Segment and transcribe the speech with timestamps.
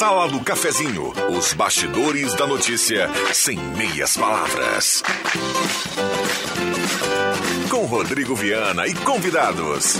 [0.00, 5.02] Sala do Cafezinho, os bastidores da notícia sem meias palavras.
[7.68, 9.98] Com Rodrigo Viana e convidados.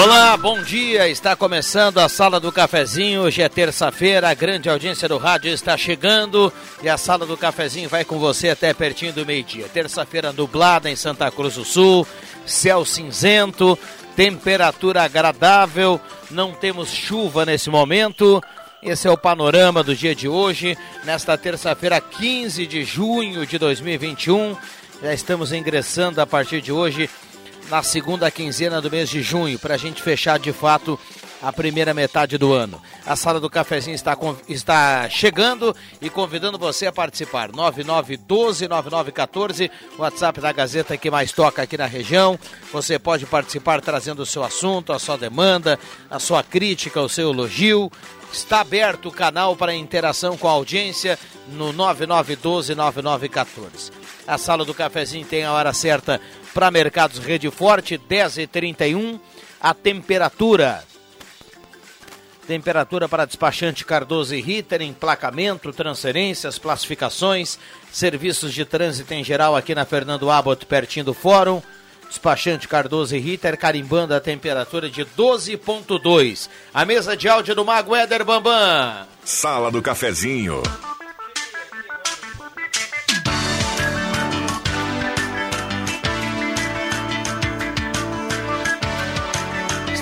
[0.00, 1.08] Olá, bom dia.
[1.08, 3.22] Está começando a Sala do Cafezinho.
[3.22, 7.88] Hoje é terça-feira, a grande audiência do rádio está chegando e a Sala do Cafezinho
[7.88, 9.66] vai com você até pertinho do meio-dia.
[9.66, 12.06] Terça-feira nublada em Santa Cruz do Sul,
[12.46, 13.76] céu cinzento,
[14.14, 18.40] temperatura agradável, não temos chuva nesse momento.
[18.80, 24.56] Esse é o panorama do dia de hoje, nesta terça-feira, 15 de junho de 2021.
[25.02, 27.10] Já estamos ingressando a partir de hoje
[27.68, 30.98] na segunda quinzena do mês de junho, para a gente fechar de fato
[31.40, 32.82] a primeira metade do ano.
[33.06, 37.52] A sala do cafezinho está, está chegando e convidando você a participar.
[37.52, 42.36] 9912-9914, WhatsApp da Gazeta que mais toca aqui na região.
[42.72, 45.78] Você pode participar trazendo o seu assunto, a sua demanda,
[46.10, 47.88] a sua crítica, o seu elogio.
[48.32, 53.92] Está aberto o canal para interação com a audiência no 9912-9914.
[54.26, 56.20] A sala do cafezinho tem a hora certa
[56.58, 59.20] para Mercados Rede Forte, 10 e 31
[59.60, 60.82] A temperatura.
[62.48, 67.60] Temperatura para despachante Cardoso e Ritter, emplacamento, transferências, classificações,
[67.92, 71.62] serviços de trânsito em geral aqui na Fernando Abbott, pertinho do Fórum.
[72.08, 76.48] Despachante Cardoso e Ritter, carimbando a temperatura de 12.2.
[76.74, 79.06] A mesa de áudio do Mago Éder Bambam.
[79.24, 80.60] Sala do Cafezinho.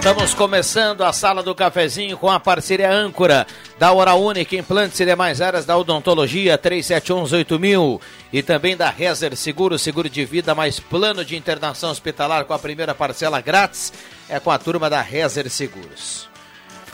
[0.09, 3.45] Estamos começando a sala do cafezinho com a parceria âncora
[3.77, 8.01] da Hora Única, implantes e demais áreas da odontologia 37118000
[8.33, 12.59] e também da Rezer Seguro, seguro de vida mais plano de internação hospitalar com a
[12.59, 13.93] primeira parcela grátis
[14.29, 16.29] é com a turma da Rezer Seguros.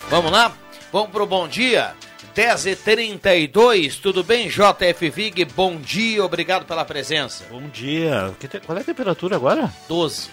[0.09, 0.51] Vamos lá?
[0.91, 1.95] Vamos pro bom dia.
[2.35, 5.45] 10h32, tudo bem, JF Vig?
[5.55, 7.45] Bom dia, obrigado pela presença.
[7.51, 8.33] Bom dia.
[8.65, 9.71] Qual é a temperatura agora?
[9.87, 10.31] 12.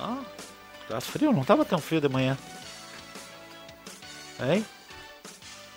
[0.00, 0.31] Ah.
[0.92, 1.32] Tá frio?
[1.32, 2.36] Não tava tão frio de manhã.
[4.42, 4.62] Hein?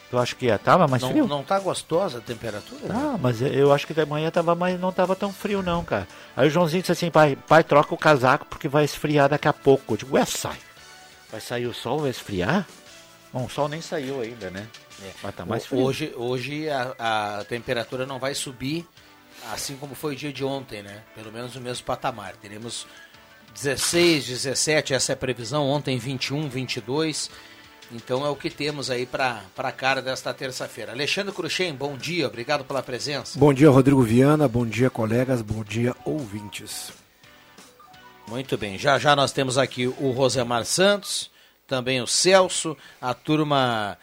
[0.10, 1.26] Tu acha que tava mais não, frio?
[1.26, 2.82] Não tá gostosa a temperatura?
[2.90, 6.06] Ah, mas eu acho que de manhã tava mais, não tava tão frio não, cara.
[6.36, 9.54] Aí o Joãozinho disse assim, pai, pai, troca o casaco porque vai esfriar daqui a
[9.54, 9.94] pouco.
[9.94, 10.58] Eu digo, ué, sai.
[11.32, 12.68] Vai sair o sol, vai esfriar?
[13.32, 14.68] Bom, o sol nem saiu ainda, né?
[15.02, 15.12] É.
[15.24, 15.82] Mas tá mais frio.
[15.82, 18.86] Hoje, hoje a, a temperatura não vai subir
[19.54, 21.04] assim como foi o dia de ontem, né?
[21.14, 22.36] Pelo menos no mesmo patamar.
[22.36, 22.88] Teremos
[23.56, 25.66] 16, 17, essa é a previsão.
[25.68, 27.32] Ontem 21, 22.
[27.92, 30.92] Então é o que temos aí para a cara desta terça-feira.
[30.92, 33.40] Alexandre Cruxem, bom dia, obrigado pela presença.
[33.40, 36.92] Bom dia, Rodrigo Viana, bom dia, colegas, bom dia, ouvintes.
[38.28, 41.30] Muito bem, já já nós temos aqui o Rosemar Santos,
[41.68, 43.98] também o Celso, a turma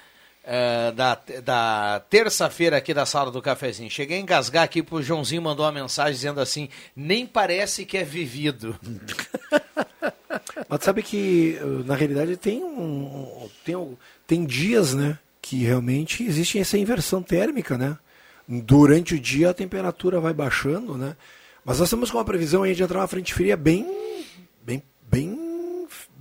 [0.44, 3.90] é, da, da terça-feira aqui da sala do cafezinho.
[3.90, 8.04] Cheguei a engasgar aqui pro Joãozinho mandou uma mensagem dizendo assim: nem parece que é
[8.04, 8.78] vivido.
[10.68, 16.78] Mas sabe que na realidade tem um, tem, tem dias, né, que realmente existe essa
[16.78, 17.96] inversão térmica, né?
[18.48, 21.16] Durante o dia a temperatura vai baixando, né?
[21.64, 23.86] Mas nós temos com uma previsão aí de entrar uma frente fria bem
[24.64, 25.41] bem bem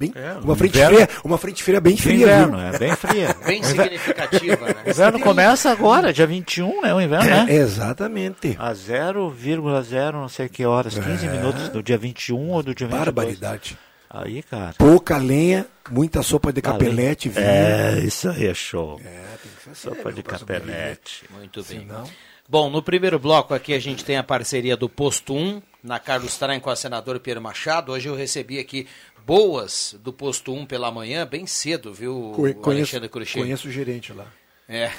[0.02, 2.16] Bem, é, uma, frente inverno, fria, uma frente fria bem fria.
[2.16, 3.36] Inverno, é bem fria.
[3.46, 4.76] bem significativa, né?
[4.88, 6.94] O inverno começa agora, dia 21, né?
[6.94, 7.54] O inverno, é, né?
[7.54, 8.56] Exatamente.
[8.58, 11.30] A 0,0 não sei que horas, 15 é.
[11.30, 13.06] minutos do dia 21 ou do dia 22.
[13.06, 13.78] Barbaridade.
[14.10, 14.74] Aí, cara.
[14.78, 17.30] Pouca lenha, muita sopa de capelete.
[17.30, 17.46] Vinho.
[17.46, 19.00] É, isso aí é show.
[19.06, 21.26] É, tem que ser Sopa de capelete.
[21.30, 21.82] Muito bem.
[21.82, 22.04] Senão...
[22.52, 26.36] Bom, no primeiro bloco aqui a gente tem a parceria do Posto 1, na Carlos
[26.38, 27.94] Traem com a senadora Pedro Machado.
[27.94, 28.86] Hoje eu recebi aqui
[29.26, 33.44] boas do posto 1 pela manhã, bem cedo, viu, conheço, Alexandre Cruxem?
[33.44, 34.28] Conheço o gerente lá.
[34.68, 34.92] É.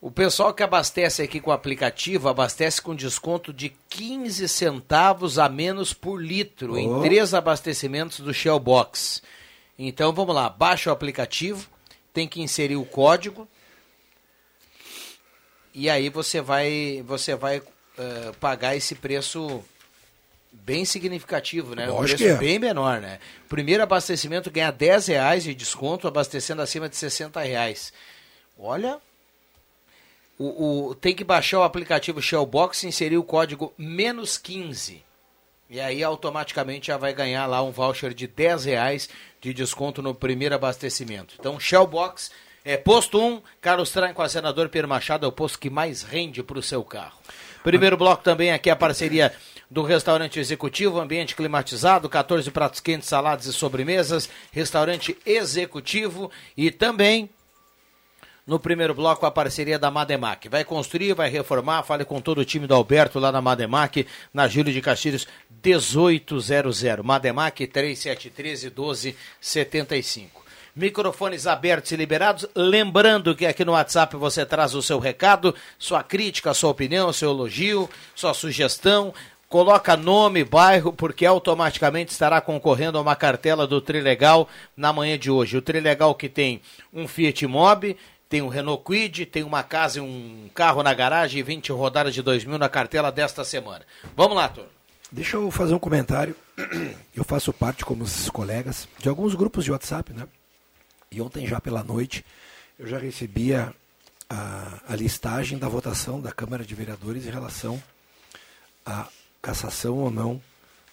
[0.00, 5.48] O pessoal que abastece aqui com o aplicativo abastece com desconto de 15 centavos a
[5.48, 6.78] menos por litro oh.
[6.78, 9.22] em três abastecimentos do Shell Box.
[9.78, 11.68] Então vamos lá, baixa o aplicativo,
[12.14, 13.46] tem que inserir o código
[15.74, 19.62] e aí você vai você vai uh, pagar esse preço
[20.70, 21.86] bem significativo, né?
[21.86, 22.36] Lógico um preço é.
[22.36, 23.18] bem menor, né?
[23.48, 27.92] Primeiro abastecimento ganha 10 reais de desconto, abastecendo acima de 60 reais.
[28.56, 28.98] Olha,
[30.38, 35.02] o, o- tem que baixar o aplicativo Shellbox e inserir o código menos 15.
[35.68, 39.08] E aí automaticamente já vai ganhar lá um voucher de 10 reais
[39.40, 41.34] de desconto no primeiro abastecimento.
[41.38, 42.30] Então, Shellbox
[42.64, 46.02] é posto 1, Carlos Traem com a senador Pedro Machado, é o posto que mais
[46.02, 47.18] rende para o seu carro.
[47.62, 49.32] Primeiro bloco também aqui a parceria
[49.70, 57.30] do restaurante executivo, ambiente climatizado, 14 pratos quentes, saladas e sobremesas, restaurante executivo e também
[58.46, 60.48] no primeiro bloco, a parceria da Mademac.
[60.48, 64.48] Vai construir, vai reformar, fale com todo o time do Alberto lá na Mademac, na
[64.48, 65.28] Júlio de Castilhos
[65.64, 67.04] 1800.
[67.04, 70.44] Mademac 3713 1275.
[70.74, 72.44] Microfones abertos e liberados.
[72.56, 77.30] Lembrando que aqui no WhatsApp você traz o seu recado, sua crítica, sua opinião, seu
[77.30, 79.14] elogio, sua sugestão.
[79.50, 85.28] Coloca nome, bairro, porque automaticamente estará concorrendo a uma cartela do Trilegal na manhã de
[85.28, 85.56] hoje.
[85.56, 86.62] O Trilegal que tem
[86.92, 87.96] um Fiat Mobi,
[88.28, 92.14] tem um Renault Quid, tem uma casa e um carro na garagem e 20 rodadas
[92.14, 93.84] de 2000 na cartela desta semana.
[94.16, 94.70] Vamos lá, turma.
[95.10, 96.36] Deixa eu fazer um comentário.
[97.12, 100.28] Eu faço parte, como os colegas, de alguns grupos de WhatsApp, né?
[101.10, 102.24] E ontem, já pela noite,
[102.78, 103.74] eu já recebia
[104.28, 107.82] a, a listagem da votação da Câmara de Vereadores em relação
[108.86, 109.08] à
[109.42, 110.40] cassação ou não,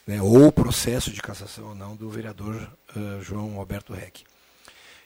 [0.06, 4.24] né, ou processo de cassação ou não do vereador eh, João Alberto Reck.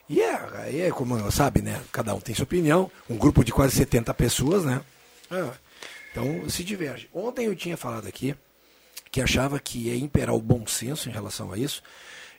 [0.09, 1.81] E é, é como sabe, né?
[1.91, 2.91] Cada um tem sua opinião.
[3.09, 4.81] Um grupo de quase 70 pessoas, né?
[5.29, 5.53] Ah,
[6.11, 7.09] então se diverge.
[7.13, 8.35] Ontem eu tinha falado aqui
[9.09, 11.81] que achava que ia imperar o bom senso em relação a isso,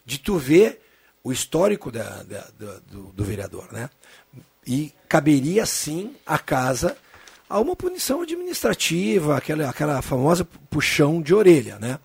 [0.05, 0.83] de tu ver
[1.25, 3.89] o histórico da, da- da- do, do vereador, né?
[4.67, 6.97] E caberia sim a casa
[7.49, 11.99] a uma punição administrativa, aquela, aquela famosa puxão de orelha, né?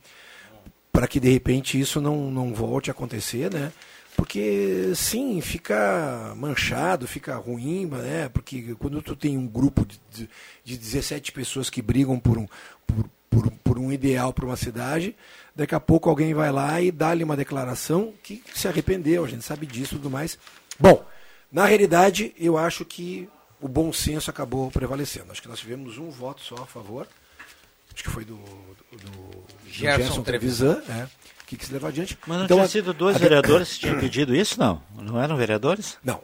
[0.92, 3.72] Para que de repente isso não, não volte a acontecer, né?
[4.16, 8.28] Porque sim, fica manchado, fica ruim, né?
[8.30, 10.30] Porque quando tu tem um grupo de, de,
[10.64, 12.48] de 17 pessoas que brigam por um,
[12.86, 15.16] por, por, por um ideal para uma cidade,
[15.56, 19.46] daqui a pouco alguém vai lá e dá-lhe uma declaração que se arrependeu, a gente
[19.46, 20.38] sabe disso e tudo mais.
[20.80, 21.06] Bom,
[21.52, 23.30] na realidade, eu acho que
[23.62, 25.32] o bom senso acabou prevalecendo.
[25.32, 27.08] Acho que nós tivemos um voto só a favor.
[27.94, 31.08] Acho que foi do, do, do Gerson Gerson Trevisan, é,
[31.48, 32.18] que quis levar adiante.
[32.28, 34.82] Mas não Então, tinha a- sido dois a- vereadores que tinham pedido isso, não?
[34.96, 35.98] Não eram vereadores?
[36.04, 36.22] Não.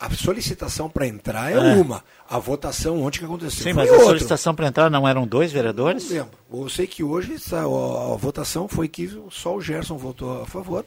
[0.00, 1.58] A solicitação para entrar é, É.
[1.76, 2.02] uma.
[2.28, 4.06] A votação ontem que aconteceu Sim, foi mas a outra.
[4.08, 6.10] solicitação para entrar não eram dois Não vereadores?
[6.10, 6.30] lembro.
[6.52, 10.46] Eu sei que hoje essa- a, a votação foi que só o Gerson votou a
[10.46, 10.84] favor,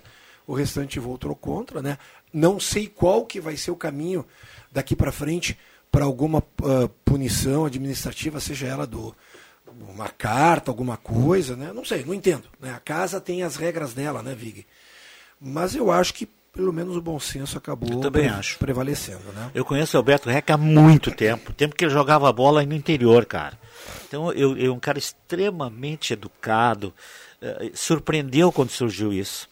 [0.47, 1.97] o restante votou contra, né?
[2.33, 4.25] Não sei qual que vai ser o caminho
[4.71, 5.57] daqui para frente
[5.91, 9.15] para alguma ah, punição administrativa, seja ela do
[9.89, 11.71] uma carta, alguma coisa, né?
[11.73, 12.43] Não sei, não entendo.
[12.59, 12.73] Né?
[12.73, 14.65] A casa tem as regras dela, né, Vig?
[15.39, 18.57] Mas eu acho que pelo menos o bom senso acabou Eu também pre- acho.
[18.59, 19.49] prevalecendo, né?
[19.55, 23.25] Eu conheço o Alberto Reca há muito tempo, tempo que ele jogava bola no interior,
[23.25, 23.57] cara.
[24.05, 26.93] Então, eu, eu um cara extremamente educado,
[27.41, 29.49] eh, surpreendeu quando surgiu isso.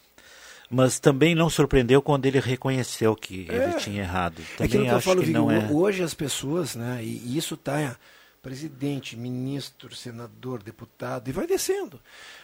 [0.69, 4.41] Mas também não surpreendeu quando ele reconheceu que ele tinha errado.
[4.59, 5.67] É Também eu acho falo, que Vig, não é.
[5.71, 7.95] hoje as pessoas, né, e isso está
[8.41, 11.99] presidente, ministro, senador, deputado, e vai descendo.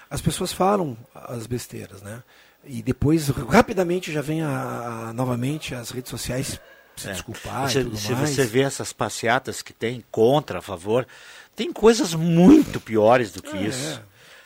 [0.10, 2.22] As pessoas falam as besteiras, né?
[2.66, 6.60] E depois, rapidamente, já vem a, a- novamente as redes sociais
[6.96, 8.30] se desculpar se, e tudo se mais.
[8.32, 11.08] você vê essas passeatas que tem contra, a favor,
[11.56, 13.62] tem coisas muito piores do que É.
[13.68, 14.02] isso.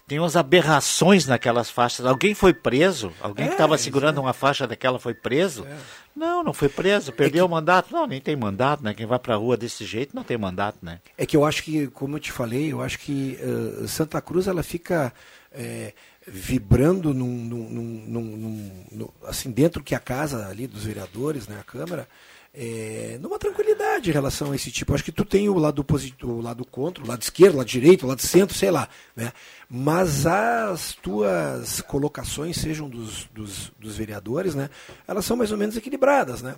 [0.10, 2.06] Tem umas aberrações naquelas faixas.
[2.06, 3.14] Alguém foi preso?
[3.22, 5.66] Alguém que É, estava isso segurando uma faixa daquela foi preso?
[5.66, 5.78] É.
[6.16, 7.14] Não, não foi preso.
[7.14, 7.94] Perdeu o mandato?
[7.94, 8.94] Não, nem tem mandato, né?
[8.94, 11.00] Quem vai pra rua desse jeito não tem mandato, né?
[11.18, 14.48] É que eu acho que, como eu te falei, eu acho que eh, Santa Cruz
[14.48, 15.14] ela fica
[15.52, 15.94] eh,
[16.28, 22.08] vibrando num- num- num- assim dentro que a casa ali dos vereadores, né, a Câmara,
[22.54, 24.92] eh, numa tranquilidade em relação a esse tipo.
[24.92, 27.58] Eu acho que tu tem o lado positivo, o lado contra, o lado esquerdo, o
[27.58, 29.32] lado direito, o lado centro, sei lá, né?
[29.70, 34.70] Mas as tuas colocações, sejam dos, dos, dos vereadores, né,
[35.08, 36.56] elas são mais ou menos equilibradas, né?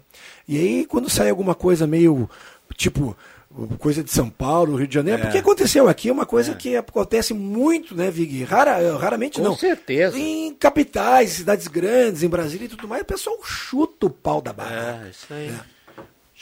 [0.48, 2.30] E aí quando sai alguma coisa meio
[2.78, 3.16] tipo
[3.80, 5.26] coisa de São Paulo, Rio de Janeiro, É.
[5.26, 8.46] porque aconteceu aqui é uma coisa que acontece muito, né, Vig?
[8.46, 9.58] Rara, raramente Com não.
[9.58, 10.18] certeza.
[10.18, 14.54] Em capitais, cidades grandes, em Brasília e tudo mais, o pessoal chuta o pau da
[14.54, 15.04] barra.
[15.06, 15.48] É, isso aí.
[15.48, 15.66] Deixa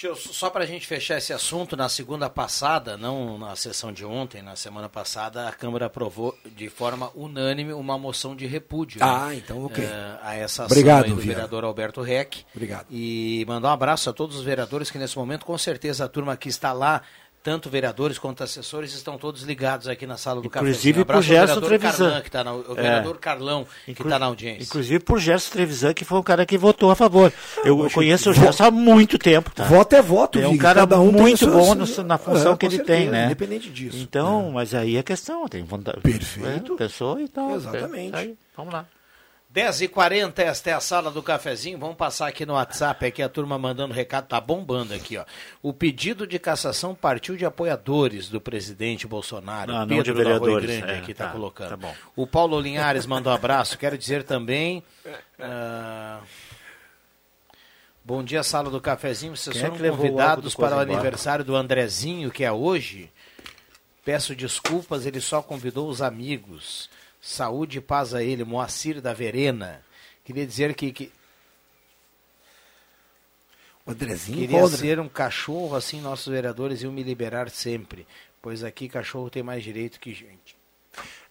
[0.08, 4.06] eu- só para a gente fechar esse assunto, na segunda passada, não na sessão de
[4.06, 9.28] ontem, na semana passada, a Câmara aprovou de forma unânime uma moção de repúdio Ah,
[9.28, 9.84] né, então, ok.
[9.84, 11.34] eh, a essa ação Obrigado, do Viana.
[11.34, 12.46] vereador Alberto Reck.
[12.54, 12.86] Obrigado.
[12.90, 16.36] E mandar um abraço a todos os vereadores que nesse momento, com certeza, a turma
[16.38, 17.02] que está lá
[17.42, 21.06] tanto vereadores quanto assessores estão todos ligados aqui na sala do Inclusive cafezinho.
[21.06, 22.22] por Gerson Trevisan.
[22.22, 22.76] Que tá na, o É.
[22.76, 24.64] vereador Carlão, que Inclu- está na audiência.
[24.64, 27.32] Inclusive por Gerson Trevisan, que foi um cara que votou a favor.
[27.64, 29.52] Eu poxa, conheço o Gerson há muito tempo.
[29.52, 29.64] Tá?
[29.64, 32.58] Voto é voto, É um Vig, cara um muito seu- bom no- na função É,
[32.58, 33.26] que ele tem, né?
[33.26, 33.98] Independente disso.
[33.98, 36.02] Então, mas aí é questão, tem vontade.
[36.02, 36.74] Perfeito.
[36.74, 37.56] É, pessoa e tal.
[37.56, 38.16] Exatamente.
[38.16, 38.86] Aí, vamos lá.
[39.54, 41.80] 10h40, esta é a sala do cafezinho.
[41.80, 45.26] Vamos passar aqui no WhatsApp, aqui a turma mandando recado, tá bombando aqui, ó.
[45.64, 49.72] O pedido de cassação partiu de apoiadores do presidente Bolsonaro.
[49.72, 51.78] Não, não Pedro de do Arroio vereadores, Grande é, aqui tá, tá, colocando.
[51.78, 51.94] tá.
[52.16, 53.76] O Paulo Linhares mandou um abraço.
[53.78, 54.84] Quero dizer também.
[55.40, 56.20] ah,
[58.06, 59.36] Bom dia, sala do cafezinho.
[59.36, 63.12] Vocês Quem é foram álcool convidados do para o aniversário do Andrezinho, que é hoje.
[64.06, 66.88] Peço desculpas, ele só convidou os amigos.
[67.22, 69.82] Saúde e paz a ele, Moacir da Verena.
[70.24, 71.12] Queria dizer que, que
[73.86, 74.78] O Andrezinho queria Rodra.
[74.78, 78.06] ser um cachorro, assim nossos vereadores iam me liberar sempre.
[78.42, 80.58] Pois aqui cachorro tem mais direito que gente.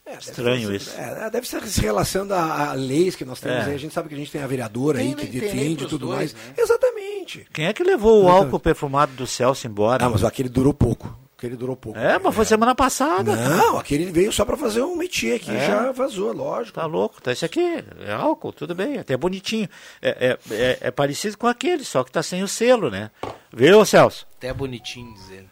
[0.05, 0.91] É, deve Estranho ser- isso.
[0.99, 3.71] É, deve ser se relacionando a, a leis que nós temos É.
[3.71, 3.75] aí.
[3.75, 6.07] A gente sabe que a gente tem a vereadora Tem aí que defende e tudo
[6.07, 6.35] dois, mais.
[6.35, 6.55] né?
[6.57, 7.47] Exatamente.
[7.53, 8.45] Quem é que levou o Exatamente.
[8.45, 10.05] álcool perfumado do Celso embora?
[10.05, 11.15] Ah, mas aquele durou pouco.
[11.39, 11.97] Aquele durou pouco.
[11.97, 13.37] É, mas foi semana passada.
[13.37, 15.53] Não, aquele veio só pra fazer um métier aqui.
[15.53, 15.69] É.
[15.69, 16.75] Já vazou, lógico.
[16.75, 17.31] Tá louco, tá?
[17.31, 17.61] Isso aqui
[18.01, 19.69] é álcool, tudo bem, até bonitinho.
[20.03, 23.13] É, é, é, é parecido com aquele, só que tá sem o selo, né?
[23.53, 24.27] Viu, Celso?
[24.37, 25.47] Até bonitinho dizer.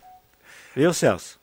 [0.74, 1.38] Viu, Celso?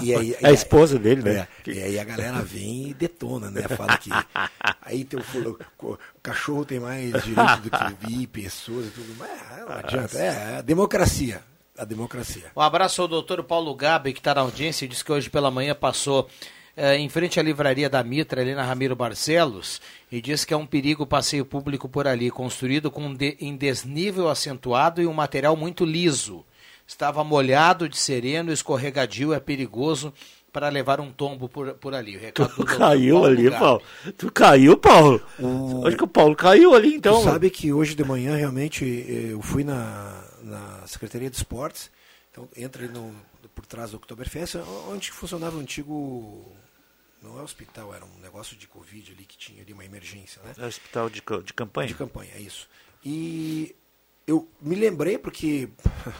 [0.00, 1.48] E aí, É a esposa dele, né?
[1.66, 3.62] É, e aí a galera vem e detona, né?
[3.62, 4.08] Fala que
[4.82, 9.32] aí tem o, cachorro tem mais direito do que vi, pessoas e tudo mais.
[9.50, 10.16] Ah, Não adianta.
[10.16, 11.42] É, a democracia.
[11.78, 12.44] A democracia.
[12.56, 15.50] Um abraço ao doutor Paulo Gabi, que está na audiência e disse que hoje pela
[15.50, 16.28] manhã passou
[16.76, 20.56] eh, em frente à livraria da Mitra, ali na Ramiro Barcelos, e disse que é
[20.56, 25.12] um perigo o passeio público por ali, construído com de- em desnível acentuado e um
[25.12, 26.44] material muito liso.
[26.86, 30.12] Estava molhado de sereno, escorregadio, é perigoso
[30.52, 32.16] para levar um tombo por, por ali.
[32.16, 33.58] O recado do Tu caiu Paulo ali, Gabi.
[33.58, 33.82] Paulo.
[34.16, 35.22] Tu caiu, Paulo.
[35.84, 37.18] Acho que o Paulo caiu ali, então.
[37.18, 41.90] Tu sabe que hoje de manhã realmente eh, eu fui na, na Secretaria de Esportes,
[42.30, 43.14] então entra ali no,
[43.54, 44.56] por trás do Oktoberfest,
[44.88, 46.52] onde funcionava o antigo.
[47.22, 50.52] Não é hospital, era um negócio de Covid ali que tinha ali uma emergência, né?
[50.58, 51.88] É hospital de, de campanha.
[51.88, 52.68] De campanha, é isso.
[53.02, 53.74] E
[54.26, 55.70] eu me lembrei porque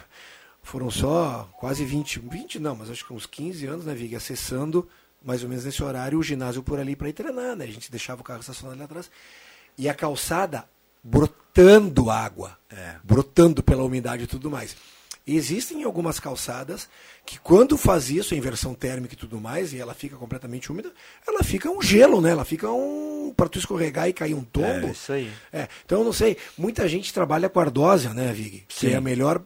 [0.62, 4.88] foram só quase 20, 20 não, mas acho que uns 15 anos, né, Vig, acessando
[5.22, 7.64] mais ou menos nesse horário o ginásio por ali para ir treinar, né?
[7.64, 9.10] A gente deixava o carro estacionado ali atrás.
[9.76, 10.68] E a calçada
[11.04, 12.94] brotando água, É.
[13.04, 14.74] brotando pela umidade e tudo mais.
[15.26, 16.86] Existem algumas calçadas
[17.24, 20.92] que quando faz isso, a inversão térmica e tudo mais, e ela fica completamente úmida,
[21.26, 22.30] ela fica um gelo, né?
[22.30, 23.32] Ela fica um.
[23.34, 24.86] para tu escorregar e cair um tombo.
[24.88, 25.32] É, isso aí.
[25.52, 28.64] É, então eu não sei, muita gente trabalha com ardósia, né, Vig?
[28.68, 28.90] Que Sim.
[28.92, 29.40] é a melhor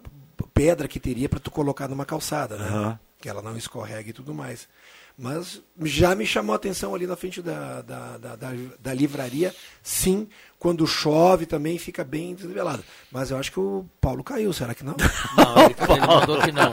[0.53, 2.67] pedra que teria para tu colocar numa calçada, né?
[2.69, 2.99] Aham.
[3.21, 4.69] Que ela não escorrega e tudo mais.
[5.21, 9.53] Mas já me chamou a atenção ali na frente da, da, da, da, da livraria,
[9.83, 10.29] sim,
[10.61, 12.85] quando chove também fica bem desnivelado.
[13.11, 14.95] Mas eu acho que o Paulo caiu, será que não?
[15.37, 16.73] Não, ele, ele mandou que não.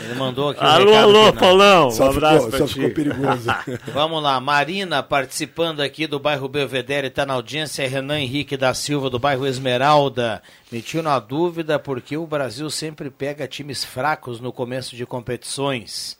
[0.00, 1.32] Ele mandou aqui Alô, alô.
[1.34, 1.90] Paulão.
[1.90, 2.74] só um abraço ficou, pra só ti.
[2.74, 3.46] ficou perigoso.
[3.92, 9.10] Vamos lá, Marina participando aqui do bairro Belvedere, está na audiência, Renan Henrique da Silva
[9.10, 10.42] do bairro Esmeralda.
[10.70, 16.16] Metiu na dúvida porque o Brasil sempre pega times fracos no começo de competições.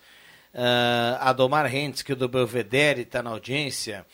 [0.54, 4.04] Uh, Adomar Hentzke do Belvedere está na audiência.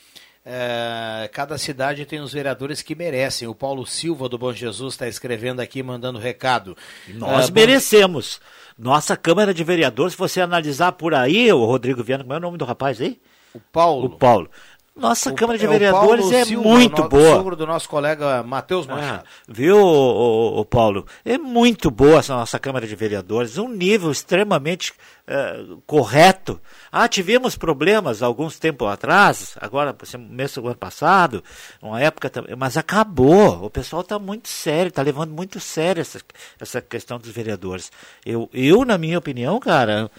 [0.50, 3.46] Ah, cada cidade tem os vereadores que merecem.
[3.46, 6.74] O Paulo Silva do Bom Jesus está escrevendo aqui, mandando recado.
[7.06, 8.40] Nós bom- merecemos.
[8.78, 12.40] Nossa Câmara de Vereadores, se você analisar por aí, o Rodrigo Viana, como é o
[12.40, 13.20] nome do rapaz aí?
[13.52, 14.06] O Paulo.
[14.06, 14.50] O Paulo.
[14.98, 17.36] Nossa O- Câmara de é o Vereadores é Silva, muito o no- boa.
[17.36, 19.24] sogro do nosso colega Matheus Ah, Machado.
[19.46, 21.06] viu, ô, ô, ô, Paulo?
[21.24, 24.92] É muito boa essa nossa Câmara de Vereadores, um nível extremamente
[25.30, 26.58] eh, correto.
[26.90, 31.44] Ah, tivemos problemas alguns tempos atrás, agora, mês do ano passado,
[31.82, 33.62] uma época também, mas acabou.
[33.64, 36.18] O pessoal está muito sério, está levando muito sério essa,
[36.58, 37.92] essa questão dos vereadores.
[38.24, 40.10] Eu, eu, na minha opinião, cara,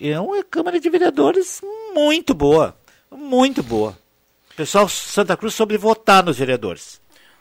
[0.00, 1.60] é uma Câmara de Vereadores
[1.94, 2.74] muito boa,
[3.08, 3.96] muito boa.
[4.60, 7.00] Pessoal Santa Cruz sobre votar nos vereadores.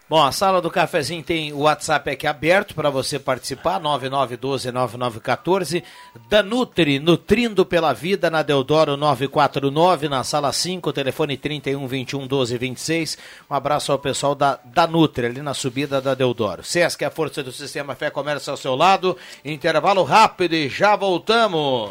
[0.10, 5.84] Bom, a sala do cafezinho tem o WhatsApp aqui aberto para você participar, 9912-9914.
[6.30, 12.58] Da Nutri, Nutrindo pela Vida, na Deodoro 949, na sala 5, telefone 31 21 12
[12.58, 13.18] 26.
[13.52, 16.64] Um abraço ao pessoal da, da Nutri, ali na subida da Deodoro.
[16.64, 19.18] Sesc, a força do sistema Fé Comércio ao seu lado.
[19.44, 21.90] Intervalo rápido e já voltamos.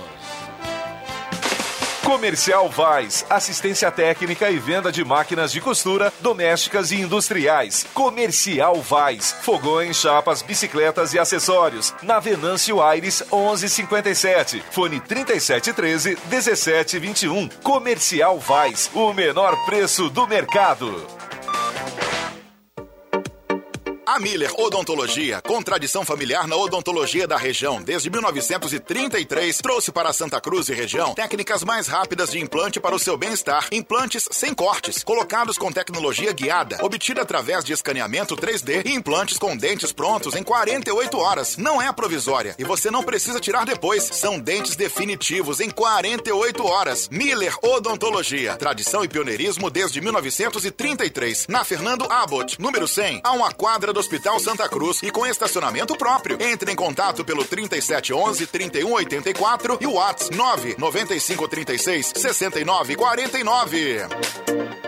[2.08, 7.86] Comercial Vaz, assistência técnica e venda de máquinas de costura, domésticas e industriais.
[7.92, 11.94] Comercial Vaz, fogões, chapas, bicicletas e acessórios.
[12.02, 17.46] Na Venâncio Aires 1157, fone 3713 1721.
[17.62, 21.06] Comercial Vaz, o menor preço do mercado.
[24.10, 30.40] A Miller Odontologia, com tradição familiar na odontologia da região desde 1933, trouxe para Santa
[30.40, 33.68] Cruz e região técnicas mais rápidas de implante para o seu bem-estar.
[33.70, 39.54] Implantes sem cortes, colocados com tecnologia guiada, obtida através de escaneamento 3D e implantes com
[39.54, 41.58] dentes prontos em 48 horas.
[41.58, 44.04] Não é provisória e você não precisa tirar depois.
[44.04, 47.10] São dentes definitivos em 48 horas.
[47.10, 51.46] Miller Odontologia, tradição e pioneirismo desde 1933.
[51.46, 55.26] Na Fernando Abbott, número 100, a uma quadra do do Hospital Santa Cruz e com
[55.26, 56.40] estacionamento próprio.
[56.40, 64.87] Entre em contato pelo 3711 3184 e o WhatsApp 99536 6949.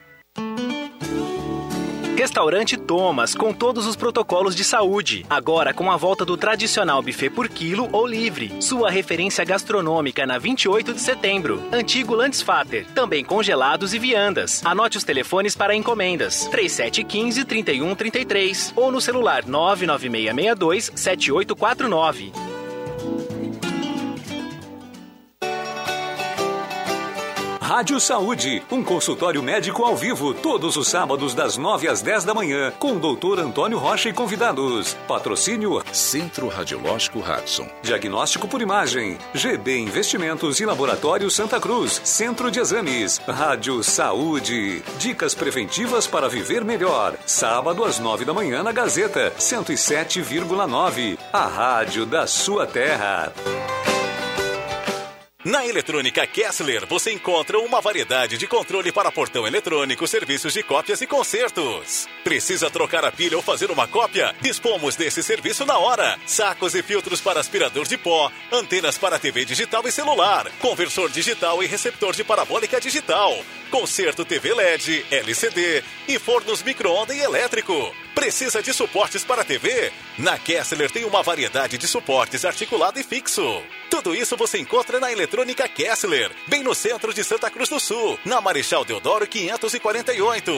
[2.21, 5.25] Restaurante Thomas, com todos os protocolos de saúde.
[5.27, 8.61] Agora com a volta do tradicional buffet por quilo ou livre.
[8.61, 11.59] Sua referência gastronômica na 28 de setembro.
[11.71, 14.63] Antigo Landsfater, também congelados e viandas.
[14.63, 22.50] Anote os telefones para encomendas: 3715 3133 ou no celular 99662 7849.
[27.71, 32.33] Rádio Saúde, um consultório médico ao vivo, todos os sábados das 9 às 10 da
[32.33, 34.93] manhã, com o doutor Antônio Rocha e convidados.
[35.07, 37.69] Patrocínio Centro Radiológico Hudson.
[37.81, 39.17] Diagnóstico por imagem.
[39.33, 42.01] GB Investimentos e Laboratório Santa Cruz.
[42.03, 43.19] Centro de Exames.
[43.19, 44.83] Rádio Saúde.
[44.99, 47.15] Dicas preventivas para viver melhor.
[47.25, 51.17] Sábado às 9 da manhã na Gazeta 107,9.
[51.31, 53.31] A rádio da sua terra.
[55.43, 61.01] Na Eletrônica Kessler você encontra uma variedade de controle para portão eletrônico, serviços de cópias
[61.01, 62.07] e consertos.
[62.23, 64.35] Precisa trocar a pilha ou fazer uma cópia?
[64.39, 66.19] Dispomos desse serviço na hora.
[66.27, 71.63] Sacos e filtros para aspirador de pó, antenas para TV digital e celular, conversor digital
[71.63, 73.35] e receptor de parabólica digital,
[73.71, 77.95] conserto TV LED, LCD e fornos micro-ondas e elétrico.
[78.13, 79.91] Precisa de suportes para TV?
[80.19, 83.63] Na Kessler tem uma variedade de suportes articulado e fixo.
[83.91, 88.17] Tudo isso você encontra na Eletrônica Kessler, bem no centro de Santa Cruz do Sul,
[88.23, 90.51] na Marechal Deodoro 548.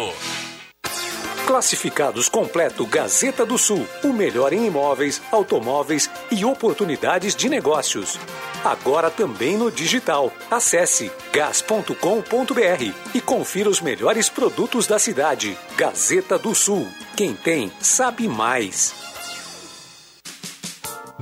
[1.48, 8.20] Classificados completo Gazeta do Sul, o melhor em imóveis, automóveis e oportunidades de negócios.
[8.64, 10.32] Agora também no digital.
[10.50, 15.58] Acesse gas.com.br e confira os melhores produtos da cidade.
[15.76, 16.88] Gazeta do Sul.
[17.16, 19.03] Quem tem, sabe mais.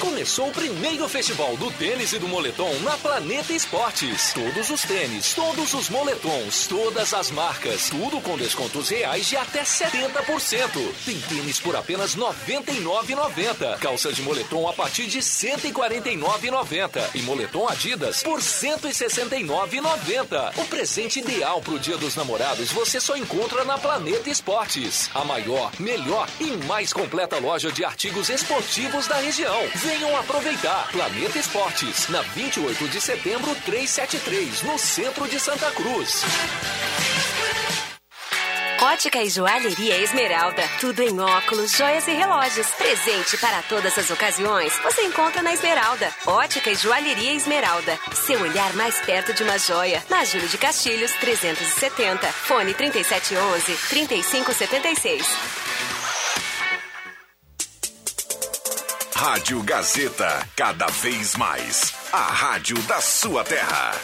[0.00, 4.34] Começou o primeiro festival do tênis e do moletom na Planeta Esportes.
[4.34, 9.62] Todos os tênis, todos os moletons, todas as marcas, tudo com descontos reais de até
[9.62, 10.92] 70%.
[11.04, 13.78] Tem tênis por apenas R$ 99,90.
[13.78, 17.14] Calças de moletom a partir de R$ 149,90.
[17.14, 20.58] E moletom Adidas por R$ 169,90.
[20.58, 25.08] O presente ideal para o Dia dos Namorados você só encontra na Planeta Esportes.
[25.14, 29.56] A maior, melhor e mais completa loja de artigos esportivos da região.
[29.86, 30.88] Venham aproveitar.
[30.90, 36.24] Planeta Esportes, na 28 de setembro 373, no centro de Santa Cruz.
[38.82, 40.62] Ótica e Joalheria Esmeralda.
[40.80, 42.66] Tudo em óculos, joias e relógios.
[42.72, 44.76] Presente para todas as ocasiões.
[44.82, 46.12] Você encontra na Esmeralda.
[46.26, 47.96] Ótica e Joalheria Esmeralda.
[48.12, 50.02] Seu olhar mais perto de uma joia.
[50.10, 52.26] Na Júlio de Castilhos, 370.
[52.26, 53.76] Fone 3711
[59.18, 61.94] Rádio Gazeta, cada vez mais.
[62.12, 63.94] A rádio da sua terra.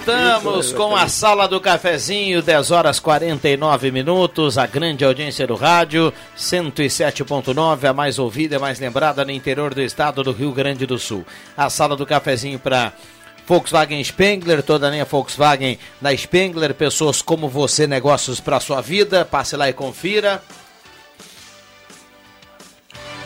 [0.00, 6.10] Voltamos com a sala do cafezinho, 10 horas 49 minutos, a grande audiência do rádio,
[6.38, 10.98] 107.9, a mais ouvida e mais lembrada no interior do estado do Rio Grande do
[10.98, 11.22] Sul.
[11.54, 12.94] A sala do cafezinho para
[13.46, 19.26] Volkswagen Spengler, toda a linha Volkswagen na Spengler, pessoas como você, negócios para sua vida,
[19.26, 20.42] passe lá e confira.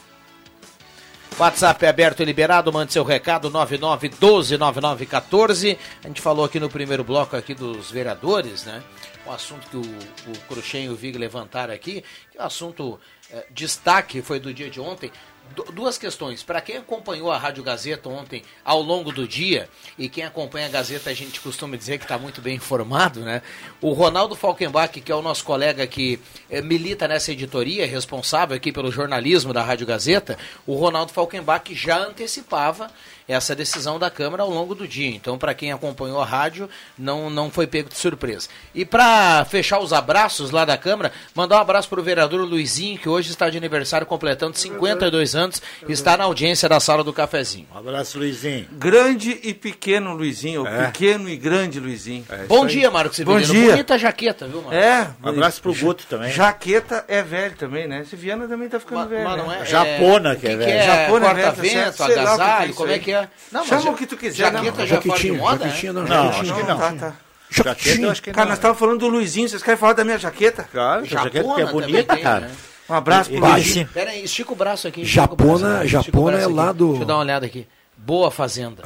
[1.38, 5.78] WhatsApp é aberto e liberado, mande seu recado 99129914.
[6.04, 8.82] A gente falou aqui no primeiro bloco aqui dos vereadores, né?
[9.26, 13.46] Um assunto que o, o Cruxem e o Vig levantaram aqui, que um assunto é,
[13.50, 15.10] destaque, foi do dia de ontem.
[15.54, 16.42] Du duas questões.
[16.42, 20.70] Para quem acompanhou a Rádio Gazeta ontem ao longo do dia, e quem acompanha a
[20.70, 23.42] Gazeta a gente costuma dizer que está muito bem informado, né?
[23.80, 28.72] O Ronaldo Falkenbach, que é o nosso colega que é, milita nessa editoria, responsável aqui
[28.72, 32.90] pelo jornalismo da Rádio Gazeta, o Ronaldo Falkenbach já antecipava
[33.28, 35.08] essa decisão da Câmara ao longo do dia.
[35.08, 38.48] Então, para quem acompanhou a rádio, não, não foi pego de surpresa.
[38.74, 42.98] E para fechar os abraços lá da Câmara, mandar um abraço para o vereador Luizinho,
[42.98, 47.66] que hoje está de aniversário, completando 52 anos, está na audiência da sala do cafezinho.
[47.74, 48.66] Um abraço, Luizinho.
[48.72, 50.86] Grande e pequeno Luizinho, É.
[50.86, 52.24] pequeno e grande Luizinho.
[52.48, 53.52] Bom dia, Marcos Bom Severino.
[53.54, 53.70] dia.
[53.72, 54.78] Bonita jaqueta, viu, Marcos?
[54.78, 55.10] É.
[55.22, 56.30] Um abraço pro Guto também.
[56.32, 58.00] Jaqueta é velho também, né?
[58.02, 59.24] Esse Viana também tá ficando velho.
[59.24, 59.42] mas né?
[59.44, 60.70] não é- Japona, é, que é o que velho.
[60.70, 61.96] é Japona é velho, tá corta-vento, certo.
[61.96, 63.11] Sei lá o que que é agasalho, como é que é?
[63.50, 64.86] Não, mas Chama o que tu quiser, Jaqueta né?
[64.86, 65.92] já fora de moda, jaquetinha, é?
[65.94, 66.42] não, Não, jaquetinha.
[66.42, 66.78] acho que não.
[66.78, 67.12] Tá, tá.
[67.50, 68.48] Jaqueta, eu acho que Cara, não.
[68.50, 70.66] nós estávamos falando do Luizinho, vocês querem falar da minha jaqueta?
[70.72, 72.40] Claro, jaqueta que é bonita, cara.
[72.46, 72.50] né?
[72.88, 73.88] Um abraço pro Luizinho.
[73.92, 75.04] Pera aí, estica o braço aqui.
[75.04, 77.66] Japona- Japona braço é lá do- Deixa eu dar uma olhada aqui.
[77.96, 78.82] Boa Fazenda.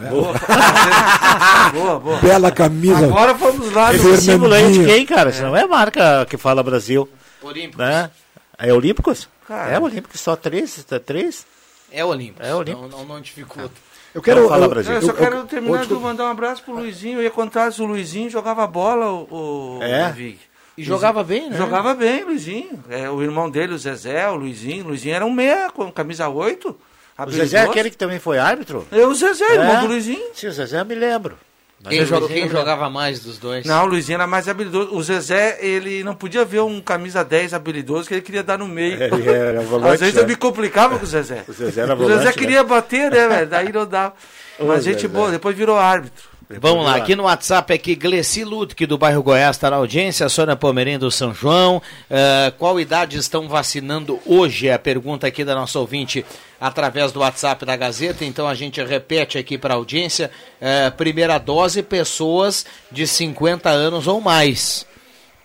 [1.72, 2.18] boa, boa.
[2.22, 3.04] Bela camisa.
[3.06, 3.94] Agora vamos lá.
[3.94, 5.30] Esse no- símbolo aí de quem, cara?
[5.30, 7.08] Isso não é marca que fala Brasil,
[7.42, 7.78] Olímpicos.
[7.78, 8.10] né?
[8.58, 9.28] É Olímpicos?
[9.46, 9.72] Cara.
[9.72, 10.82] É Olímpicos, só três?
[10.84, 11.46] tá Três?
[11.92, 12.46] É Olímpicos.
[12.46, 12.90] É Olímpicos.
[12.90, 13.70] Não, não, não dificulta.
[14.16, 14.40] Eu quero.
[14.42, 14.92] Não fala eu- Brasil.
[14.94, 17.18] Eu só quero eu- terminar de mandar um abraço pro Luizinho.
[17.18, 20.00] Eu ia contar se o Luizinho jogava bola, o, o É?
[20.05, 20.38] Davi.
[20.79, 21.57] E jogava bem, né?
[21.57, 22.83] Jogava bem, Luizinho.
[22.88, 24.85] É, o irmão dele, o Zezé, o Luizinho.
[24.85, 26.76] O Luizinho era um meia com camisa 8.
[27.18, 28.87] O Zezé é aquele que também foi árbitro?
[28.92, 29.81] Eu, o Zezé, irmão É?
[29.81, 30.22] do Luizinho.
[30.35, 31.37] Sim, o Zezé eu me lembro.
[31.88, 33.64] Quem, joga- quem jogava mais dos dois?
[33.64, 34.94] Não, o Luizinho era mais habilidoso.
[34.94, 38.66] O Zezé, ele não podia ver um camisa 10 habilidoso que ele queria dar no
[38.68, 39.01] meio.
[39.03, 40.22] Ele era volante, Às vezes né?
[40.22, 41.44] eu me complicava com o Zezé.
[41.49, 42.33] O Zezé era O volante, Zezé né?
[42.33, 43.46] queria bater, né, velho?
[43.49, 44.14] Daí não dava.
[44.59, 45.09] Ô, Mas gente Zezé.
[45.09, 46.36] boa, depois virou árbitro.
[46.48, 50.54] Vamos lá, aqui no WhatsApp aqui, Gleci Ludwig do bairro Goiás está na audiência, Sônia
[50.54, 51.82] Pomerim do São João.
[52.09, 54.68] Eh, qual idade estão vacinando hoje?
[54.68, 56.24] É a pergunta aqui da nossa ouvinte
[56.61, 58.24] através do WhatsApp da Gazeta.
[58.24, 60.30] Então a gente repete aqui para a audiência:
[60.61, 64.87] eh, primeira dose, pessoas de 50 anos ou mais.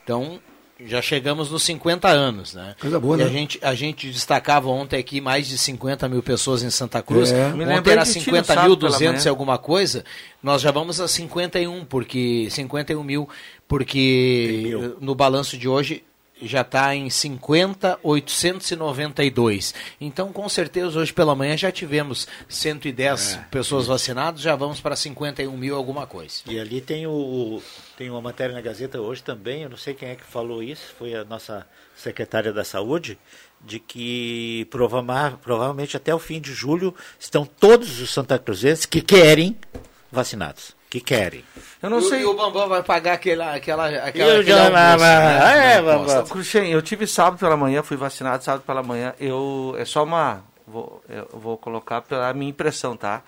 [0.03, 0.39] Então.
[0.85, 2.75] Já chegamos nos 50 anos, né?
[2.79, 3.25] Coisa boa, e né?
[3.25, 7.31] A gente, a gente destacava ontem aqui mais de 50 mil pessoas em Santa Cruz.
[7.31, 7.47] É.
[7.47, 10.03] Ontem era de ti no 50 sábado mil, pela 200 e alguma coisa.
[10.41, 13.29] Nós já vamos a 51, porque 51 mil,
[13.67, 16.03] porque eh, no balanço de hoje
[16.41, 19.73] já está em 50,892.
[19.99, 25.55] Então, com certeza, hoje pela manhã já tivemos 110 pessoas vacinadas, já vamos para 51
[25.55, 26.41] mil alguma coisa.
[26.47, 27.61] E ali tem o
[27.97, 30.81] tem uma matéria na Gazeta hoje também, eu não sei quem é que falou isso,
[30.97, 33.15] foi a nossa secretária da Saúde,
[33.63, 39.01] de que prova- provavelmente até o fim de julho estão todos os Santa Cruzenses que
[39.01, 39.55] querem
[40.11, 41.43] vacinados, que querem.
[41.81, 42.21] Eu não E o- sei.
[42.21, 45.75] E o Bambam vai pagar aquela, aquela, aquela, Eu já- almoço, né?
[45.77, 46.23] é, Bambam.
[46.25, 49.13] Cruxem, eu tive sábado pela manhã, fui vacinado sábado pela manhã.
[49.19, 53.21] Eu é só uma vou, eu vou colocar pela minha impressão, tá?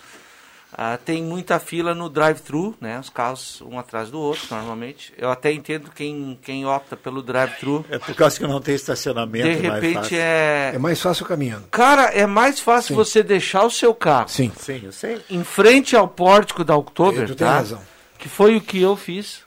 [0.75, 2.99] Ah, tem muita fila no drive-thru, né?
[2.99, 5.13] Os carros um atrás do outro, normalmente.
[5.17, 7.85] Eu até entendo quem, quem opta pelo drive-thru.
[7.89, 10.17] É por causa que não tem estacionamento De mais repente fácil.
[10.19, 10.71] é.
[10.73, 11.67] É mais fácil caminhando.
[11.69, 14.51] Cara, é mais fácil você deixar o seu carro Sim.
[14.57, 15.21] Sim, eu sei.
[15.29, 17.53] em frente ao pórtico da Oktober, Tu tem tá?
[17.53, 17.81] razão.
[18.17, 19.41] Que foi o que eu fiz.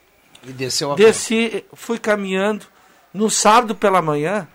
[0.47, 2.65] E desceu a Desci, fui caminhando.
[3.13, 4.47] No sábado pela manhã,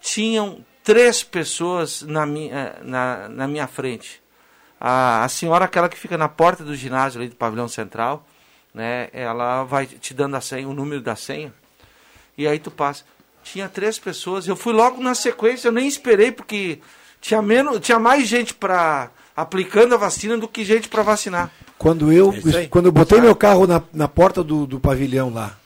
[0.00, 4.22] tinham três pessoas na minha, na, na minha frente.
[4.80, 8.26] A, a senhora, aquela que fica na porta do ginásio ali do pavilhão central,
[8.74, 9.08] né?
[9.12, 11.52] Ela vai te dando a senha, o número da senha.
[12.36, 13.04] E aí tu passa.
[13.42, 14.46] Tinha três pessoas.
[14.46, 16.80] Eu fui logo na sequência, eu nem esperei, porque
[17.20, 21.50] tinha, menos, tinha mais gente para aplicando a vacina do que gente para vacinar.
[21.78, 25.56] Quando eu, É quando eu botei meu carro na, na porta do, do pavilhão lá,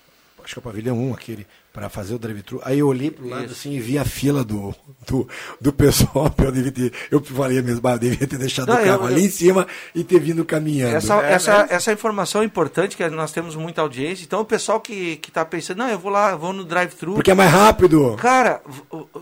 [0.42, 3.28] acho que é o pavilhão 1 aquele, para fazer o drive-thru, aí eu olhei pro
[3.28, 4.74] lado assim e vi a fila do,
[5.06, 5.28] do,
[5.60, 8.84] do pessoal, eu devia ter, eu falei mesmo, "Bah, eu devia ter deixado Não, o
[8.84, 10.96] carro eu- ali eu- em cima e ter vindo caminhando.
[10.96, 11.66] Essa, É, essa, né?
[11.70, 14.24] essa informação é importante, que nós temos muita audiência.
[14.24, 17.14] Então, o pessoal que, que tá pensando, não, eu vou lá, vou no drive-thru.
[17.14, 18.16] Porque é mais rápido.
[18.20, 18.60] Cara,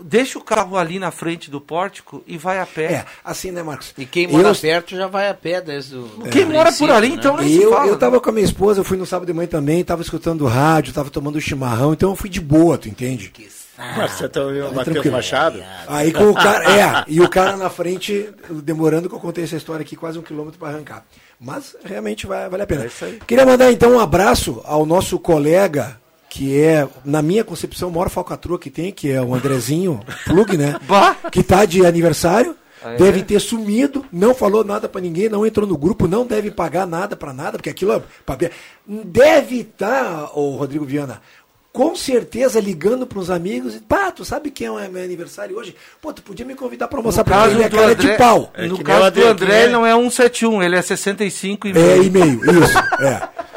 [0.03, 2.85] deixa o carro ali na frente do pórtico e vai a pé.
[2.93, 3.93] É, assim, né, Marcos?
[3.97, 6.09] E quem mora Eu- perto já vai a pé desde o.
[6.31, 7.97] Quem mora por ali, então, nem se eu, fala, eu né?
[7.99, 10.93] tava com a minha esposa, eu fui no sábado de manhã também, tava escutando rádio,
[10.93, 13.31] tava tomando chimarrão, então eu fui de boa, tu entende?
[13.77, 15.05] Mas você tá ouvindo o Matheus.
[15.05, 15.63] Machado?
[15.87, 19.55] Aí com o cara, é, e o cara na frente, demorando que eu contei essa
[19.55, 21.05] história aqui, quase um quilômetro para arrancar.
[21.39, 22.87] Mas realmente vai, vale a pena.
[23.25, 25.97] Queria mandar então um abraço ao nosso colega,
[26.29, 30.57] que é, na minha concepção, o maior falcatrua que tem, que é o Andrezinho Plug,
[30.57, 30.75] né?
[31.31, 32.55] que tá de aniversário.
[32.81, 32.97] Ah, é?
[32.97, 36.87] Deve ter sumido, não falou nada pra ninguém, não entrou no grupo, não deve pagar
[36.87, 38.01] nada pra nada, porque aquilo é.
[38.87, 41.21] Deve estar, ô Rodrigo Viana,
[41.71, 45.75] com certeza ligando pros amigos e, pá, tu sabe quem é meu aniversário hoje?
[46.01, 48.51] Pô, tu podia me convidar pra almoçar ele é do cara André, de pau.
[48.57, 52.41] no caso do André, ele não é 171, ele é 65 e É, e meio,
[52.43, 53.29] isso, é.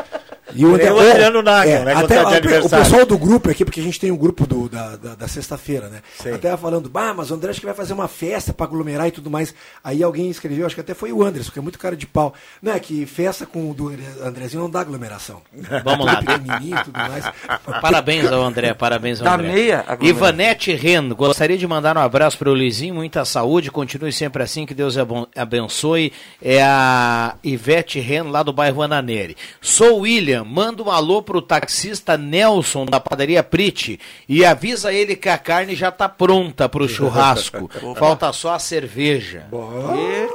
[0.54, 3.18] E Ele é o Adriano oh, Nagel, né, quando Até tá a- o pessoal do
[3.18, 6.00] grupo aqui, porque a gente tem um grupo do, da, da, da sexta-feira, né?
[6.22, 6.32] Sim.
[6.32, 9.10] Até falando, bah, mas o André acho que vai fazer uma festa pra aglomerar e
[9.10, 9.54] tudo mais.
[9.82, 12.34] Aí alguém escreveu, acho que até foi o Anderson, que é muito cara de pau.
[12.60, 15.42] Não, é que festa com o do Andrezinho não dá aglomeração.
[15.84, 16.16] Vamos lá.
[16.16, 17.24] Pequenininho tudo mais.
[17.80, 19.52] Parabéns ao André, parabéns ao Da André.
[19.52, 19.84] meia.
[20.00, 24.66] Ivanete Ren, gostaria de mandar um abraço para o Luizinho, muita saúde, continue sempre assim,
[24.66, 24.96] que Deus
[25.36, 26.12] abençoe.
[26.40, 29.36] É a Ivete Ren, lá do bairro Ananeri.
[29.60, 30.06] Sou o
[30.44, 35.74] Manda um alô pro taxista Nelson, da padaria Prite, e avisa ele que a carne
[35.74, 37.70] já tá pronta pro churrasco.
[37.96, 39.46] Falta só a cerveja.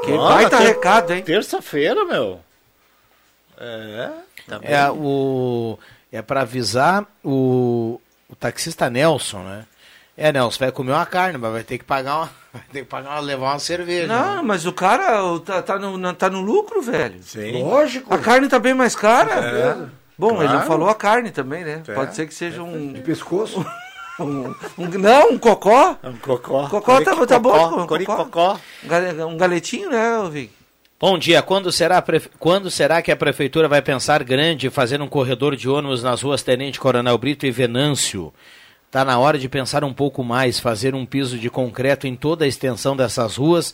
[0.04, 1.22] que baita recado, hein?
[1.22, 2.40] Terça-feira, meu.
[3.60, 4.10] É,
[4.48, 4.72] tá bem.
[4.72, 5.80] É, o,
[6.12, 9.66] é para avisar o, o taxista Nelson, né?
[10.18, 12.86] É, Nelson, vai comer uma carne, mas vai ter que pagar uma, vai ter que
[12.86, 14.08] pagar uma, levar uma cerveja.
[14.08, 14.42] Não, né?
[14.44, 17.22] mas o cara tá, tá, no, tá no lucro, velho.
[17.22, 17.62] Sim.
[17.62, 18.12] Lógico.
[18.14, 19.34] A carne tá bem mais cara.
[19.34, 19.78] É.
[20.18, 20.68] Bom, ele não Claro.
[20.68, 21.84] falou a carne também, né?
[21.88, 21.94] É.
[21.94, 22.92] Pode ser que seja um.
[22.94, 23.64] De pescoço?
[24.20, 24.48] um,
[24.80, 25.96] um- não, um cocó.
[26.04, 26.68] Um cocó.
[26.68, 27.84] Cocó tá, tá bom.
[27.84, 28.58] Um coricocó.
[28.84, 30.52] Um gale- Um galetinho, né, ô Vic?
[31.00, 31.44] Bom dia.
[31.44, 35.70] Quando será, prefe- Quando será que a prefeitura vai pensar grande fazer um corredor de
[35.70, 38.34] ônibus nas ruas Tenente Coronel Brito e Venâncio?
[38.88, 42.46] Está na hora de pensar um pouco mais, fazer um piso de concreto em toda
[42.46, 43.74] a extensão dessas ruas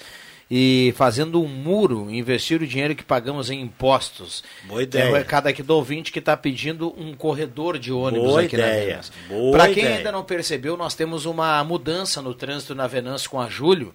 [0.49, 4.43] e fazendo um muro, investir o dinheiro que pagamos em impostos.
[4.65, 5.11] Boa É ideia.
[5.11, 8.67] o recado aqui do ouvinte que está pedindo um corredor de ônibus Boa aqui na
[8.67, 8.85] ideia.
[8.87, 9.13] Venâncio.
[9.29, 9.97] Boa Para quem ideia.
[9.97, 13.93] ainda não percebeu, nós temos uma mudança no trânsito na Venâncio com a Júlio,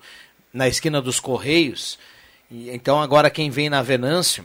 [0.52, 1.98] na esquina dos Correios.
[2.50, 4.44] Então agora quem vem na Venâncio,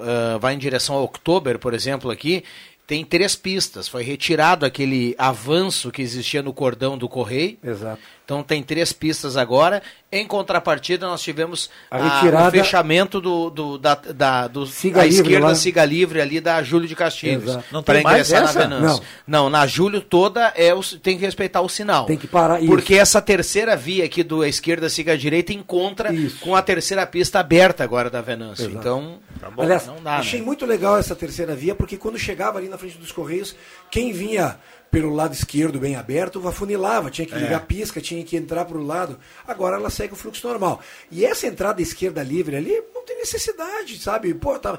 [0.00, 2.44] ah, vai em direção a Oktober, por exemplo, aqui,
[2.86, 3.88] tem três pistas.
[3.88, 7.58] Foi retirado aquele avanço que existia no cordão do Correio.
[7.62, 8.00] Exato.
[8.24, 9.82] Então tem três pistas agora.
[10.10, 15.02] Em contrapartida, nós tivemos A a- retirada- o fechamento do, do, da, da, do Siga
[15.04, 15.54] Livre esquerda lá.
[15.54, 17.58] siga livre ali da Júlio de Castilhos.
[17.70, 18.66] Não Para tem mais ingressar essa?
[18.68, 19.04] na Venâncio.
[19.26, 19.50] Não.
[19.50, 22.06] na Júlio toda é o, tem que respeitar o sinal.
[22.06, 22.68] Tem que parar, isso.
[22.70, 26.10] Porque essa terceira via aqui do esquerda siga à direita encontra
[26.40, 28.64] com a terceira pista aberta agora da Venâncio.
[28.66, 28.78] Exato.
[28.78, 29.18] Então,
[29.58, 30.46] Aliás, não dá, achei né?
[30.46, 33.54] muito legal essa terceira via, porque quando chegava ali na frente dos Correios,
[33.90, 34.56] quem vinha
[34.94, 37.64] pelo lado esquerdo bem aberto, afunilava, tinha que ligar É.
[37.64, 39.18] pisca, tinha que entrar para o lado.
[39.46, 40.80] Agora ela segue o fluxo normal.
[41.10, 44.32] E essa entrada esquerda livre ali, não tem necessidade, sabe?
[44.34, 44.78] Pô, tá...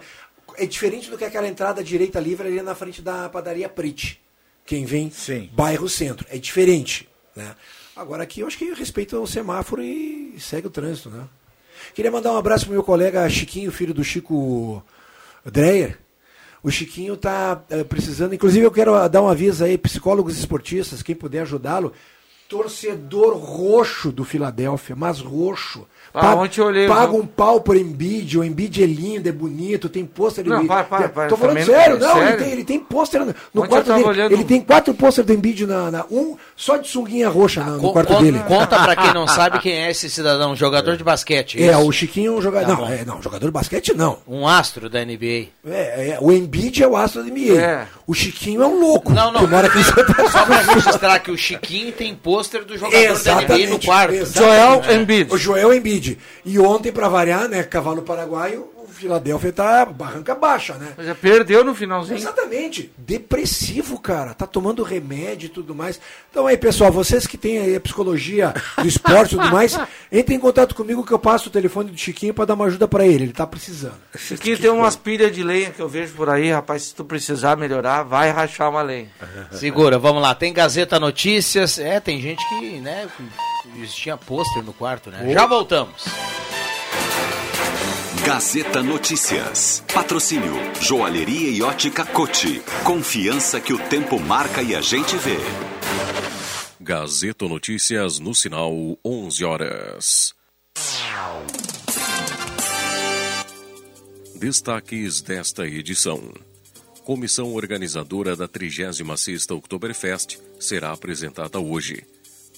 [0.58, 4.22] É diferente do que aquela entrada direita livre ali na frente da padaria Prit.
[4.66, 5.50] Quem vem, Sim.
[5.54, 6.26] bairro centro.
[6.30, 7.10] É diferente.
[7.36, 7.54] Né?
[7.94, 11.26] Agora aqui eu acho que respeita o semáforo e segue o trânsito, né?
[11.94, 14.82] Queria mandar um abraço pro meu colega Chiquinho, filho do Chico
[15.44, 15.98] Dreyer.
[16.66, 21.04] O Chiquinho tá eh, precisando, inclusive eu quero ah, dar um aviso aí, psicólogos esportistas,
[21.04, 21.94] quem puder ajudá-lo.
[22.50, 25.88] Torcedor roxo do Filadélfia, mas roxo.
[26.16, 29.28] Ah, Paga- ontem eu olhei, Paga eu- um pau por Embiid, o Embiid é lindo,
[29.28, 30.70] é bonito, tem pôster de Não, Embiid.
[30.70, 32.30] para, para, para, Tô falando também- sério, não, sério?
[32.30, 33.22] ele tem, ele tem pôster
[33.54, 34.04] no, quarto dele.
[34.06, 37.72] olhando- Ele tem quatro pôster do Embiid na, na- um só de sunguinha roxa na-
[37.72, 38.40] no Co- quarto conta, dele.
[38.48, 41.62] Conta pra quem não sabe quem é esse cidadão, jogador de basquete.
[41.62, 41.82] É, isso?
[41.88, 42.76] o Chiquinho é um jogador.
[42.76, 44.18] Tá não, é, não, jogador de basquete não.
[44.28, 45.48] Um astro da NBA.
[45.68, 47.60] É, é, o Embiid é o astro da NBA.
[47.62, 47.88] É.
[48.08, 49.12] O Chiquinho é um louco.
[49.12, 49.42] Não, não.
[49.42, 53.24] Que mora aqui em Santa Só pra registrar que o Chiquinho tem pôster do jogador
[53.24, 54.14] da NBA no quarto.
[54.14, 55.34] exatamente.
[55.34, 56.18] O Joel Embiid.
[56.46, 60.94] E ontem, pra variar, né, cavalo paraguaio, Filadélfia tá barranca baixa, né?
[60.98, 62.18] Mas já perdeu no finalzinho.
[62.18, 62.92] Exatamente.
[62.98, 64.34] Depressivo, cara.
[64.34, 66.00] Tá tomando remédio e tudo mais.
[66.32, 69.78] Então aí, pessoal, vocês que têm aí a psicologia do esporte e tudo mais,
[70.12, 72.88] entrem em contato comigo que eu passo o telefone do Chiquinho para dar uma ajuda
[72.88, 73.26] para ele.
[73.26, 73.96] Ele tá precisando.
[74.16, 76.84] Chiquinho tem umas pilhas de lenha que eu vejo por aí, rapaz.
[76.84, 79.10] Se tu precisar melhorar, vai rachar uma lenha.
[79.52, 80.34] Segura, vamos lá.
[80.34, 81.78] Tem Gazeta Notícias.
[81.78, 83.08] É, tem gente que, né,
[83.94, 85.34] tinha pôster no quarto, né?
[85.34, 86.06] Já voltamos.
[88.26, 89.84] Gazeta Notícias.
[89.94, 92.60] Patrocínio Joalheria e Ótica Cote.
[92.84, 95.38] Confiança que o tempo marca e a gente vê.
[96.80, 98.74] Gazeta Notícias no sinal
[99.06, 100.34] 11 horas.
[104.36, 106.34] Destaques desta edição.
[107.04, 112.04] Comissão organizadora da 36ª Oktoberfest será apresentada hoje.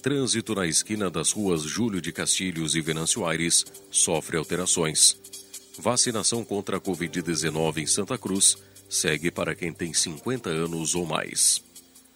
[0.02, 5.27] Trânsito na esquina das ruas Júlio de Castilhos e Venâncio Aires sofre alterações.
[5.78, 8.58] Vacinação contra a Covid-19 em Santa Cruz
[8.90, 11.62] segue para quem tem 50 anos ou mais.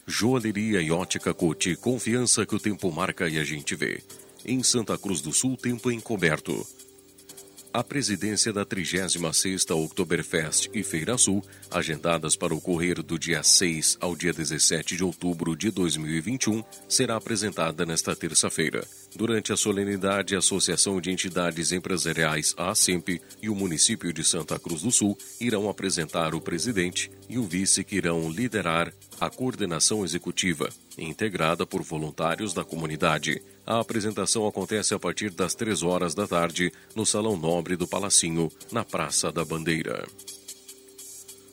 [0.07, 4.01] Joalheria e ótica Cote, confiança que o tempo marca e a gente vê.
[4.43, 6.65] Em Santa Cruz do Sul, tempo encoberto.
[7.73, 14.15] A presidência da 36ª Oktoberfest e Feira Sul, agendadas para ocorrer do dia 6 ao
[14.15, 18.85] dia 17 de outubro de 2021, será apresentada nesta terça-feira.
[19.15, 24.57] Durante a solenidade, a Associação de Entidades Empresariais, a ASEMP, e o município de Santa
[24.57, 30.03] Cruz do Sul irão apresentar o presidente e o vice que irão liderar a coordenação
[30.03, 33.41] executiva, integrada por voluntários da comunidade.
[33.67, 38.51] A apresentação acontece a partir das três horas da tarde no Salão Nobre do Palacinho,
[38.71, 40.07] na Praça da Bandeira.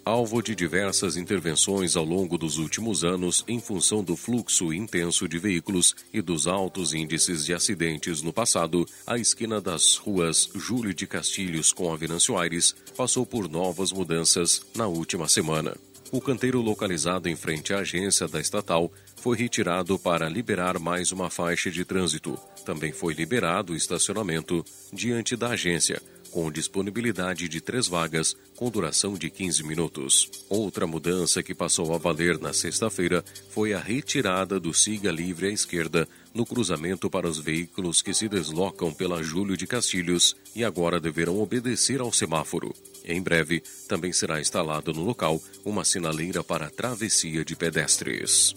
[0.09, 5.39] Alvo de diversas intervenções ao longo dos últimos anos em função do fluxo intenso de
[5.39, 11.07] veículos e dos altos índices de acidentes no passado, a esquina das ruas Júlio de
[11.07, 15.77] Castilhos com a Venâncio Aires passou por novas mudanças na última semana.
[16.11, 21.29] O canteiro localizado em frente à agência da estatal foi retirado para liberar mais uma
[21.29, 22.39] faixa de trânsito.
[22.65, 29.15] Também foi liberado o estacionamento diante da agência, com disponibilidade de três vagas, com duração
[29.15, 30.31] de 15 minutos.
[30.49, 35.51] Outra mudança que passou a valer na sexta-feira foi a retirada do siga livre à
[35.51, 41.01] esquerda no cruzamento para os veículos que se deslocam pela Júlio de Castilhos e agora
[41.01, 42.75] deverão obedecer ao semáforo.
[43.05, 48.55] Em breve, também será instalada no local uma sinaleira para travessia de pedestres.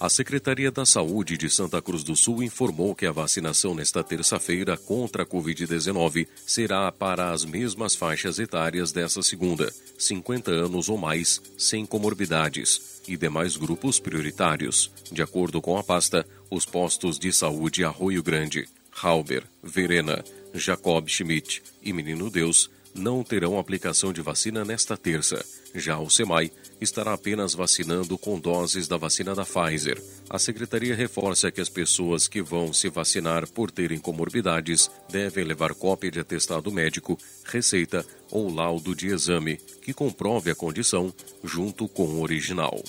[0.00, 4.74] A Secretaria da Saúde de Santa Cruz do Sul informou que a vacinação nesta terça-feira
[4.74, 11.42] contra a Covid-19 será para as mesmas faixas etárias dessa segunda, 50 anos ou mais,
[11.58, 14.90] sem comorbidades, e demais grupos prioritários.
[15.12, 18.66] De acordo com a pasta, os postos de saúde Arroio Grande,
[19.02, 25.44] Halber, Verena, Jacob Schmidt e Menino Deus não terão aplicação de vacina nesta terça.
[25.74, 30.02] Já o SEMAI estará apenas vacinando com doses da vacina da Pfizer.
[30.28, 35.74] A secretaria reforça que as pessoas que vão se vacinar por terem comorbidades devem levar
[35.74, 41.12] cópia de atestado médico, receita ou laudo de exame que comprove a condição
[41.42, 42.82] junto com o original.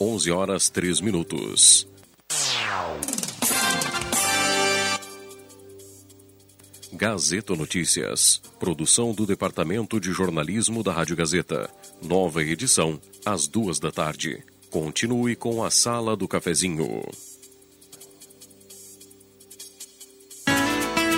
[0.00, 1.88] 11 horas 3 minutos.
[6.92, 8.40] Gazeta Notícias.
[8.58, 11.68] Produção do Departamento de Jornalismo da Rádio Gazeta.
[12.02, 14.42] Nova edição, às duas da tarde.
[14.70, 17.02] Continue com a Sala do Cafezinho.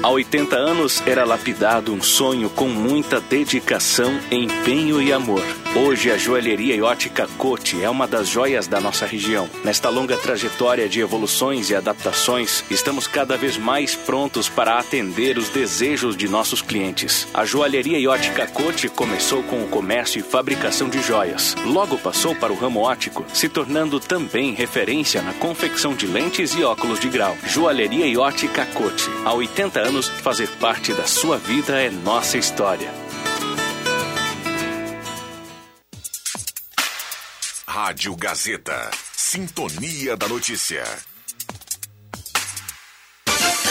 [0.03, 5.43] Há 80 anos era lapidado um sonho com muita dedicação, empenho e amor.
[5.77, 9.49] Hoje a joalheria e ótica Cote é uma das joias da nossa região.
[9.63, 15.49] Nesta longa trajetória de evoluções e adaptações, estamos cada vez mais prontos para atender os
[15.49, 17.29] desejos de nossos clientes.
[17.33, 21.55] A joalheria e ótica Cote começou com o comércio e fabricação de joias.
[21.65, 26.65] Logo passou para o ramo óptico, se tornando também referência na confecção de lentes e
[26.65, 27.37] óculos de grau.
[27.47, 29.09] Joalheria e ótica Cote.
[29.25, 29.90] Há 80 anos,
[30.23, 32.93] fazer parte da sua vida é nossa história.
[37.67, 38.91] Rádio Gazeta.
[39.13, 40.85] Sintonia da Notícia.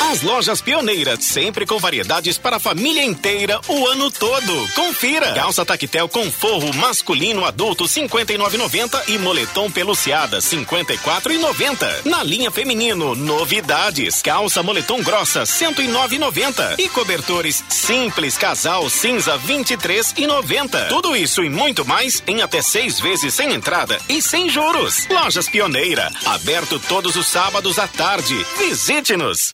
[0.10, 4.68] As lojas Pioneira, sempre com variedades para a família inteira o ano todo.
[4.74, 5.34] Confira!
[5.34, 12.06] Calça Tactel com forro masculino adulto 59,90 e moletom peluciada 54,90.
[12.06, 14.20] Na linha feminino, novidades.
[14.24, 20.88] Calça moletom grossa 109,90 e cobertores simples casal cinza 23,90.
[20.88, 25.08] Tudo isso e muito mais em até seis vezes sem entrada e sem juros.
[25.08, 28.36] Lojas Pioneira, aberto todos os sábados à tarde.
[28.58, 29.54] Visite-nos!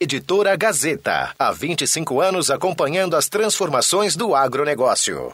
[0.00, 1.32] Editora Gazeta.
[1.38, 5.32] Há 25 anos acompanhando as transformações do agronegócio.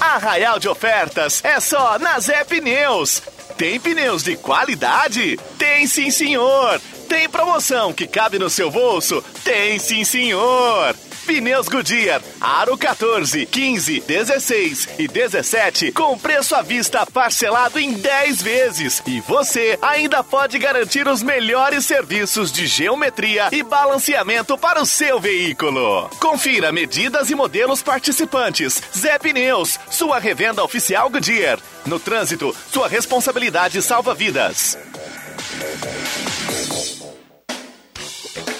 [0.00, 3.20] Arraial de ofertas é só na Zé Pneus.
[3.56, 5.36] Tem pneus de qualidade?
[5.58, 6.80] Tem sim, senhor.
[7.08, 9.20] Tem promoção que cabe no seu bolso?
[9.42, 10.94] Tem sim, senhor.
[11.28, 18.40] Pneus Goodyear, Aro 14, 15, 16 e 17 com preço à vista parcelado em 10
[18.40, 19.02] vezes.
[19.06, 25.20] E você ainda pode garantir os melhores serviços de geometria e balanceamento para o seu
[25.20, 26.08] veículo.
[26.18, 28.82] Confira medidas e modelos participantes.
[28.96, 31.58] Zé Pneus, sua revenda oficial Goodyear.
[31.84, 34.78] No trânsito, sua responsabilidade salva vidas.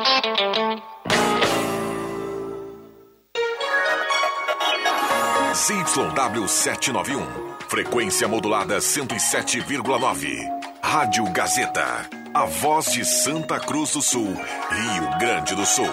[5.53, 7.27] ZYW 791.
[7.67, 10.47] Frequência modulada 107,9.
[10.81, 12.09] Rádio Gazeta.
[12.33, 15.89] A voz de Santa Cruz do Sul, Rio Grande do Sul.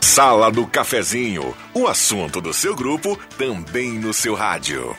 [0.00, 1.54] Sala do Cafezinho.
[1.74, 4.96] O assunto do seu grupo também no seu rádio.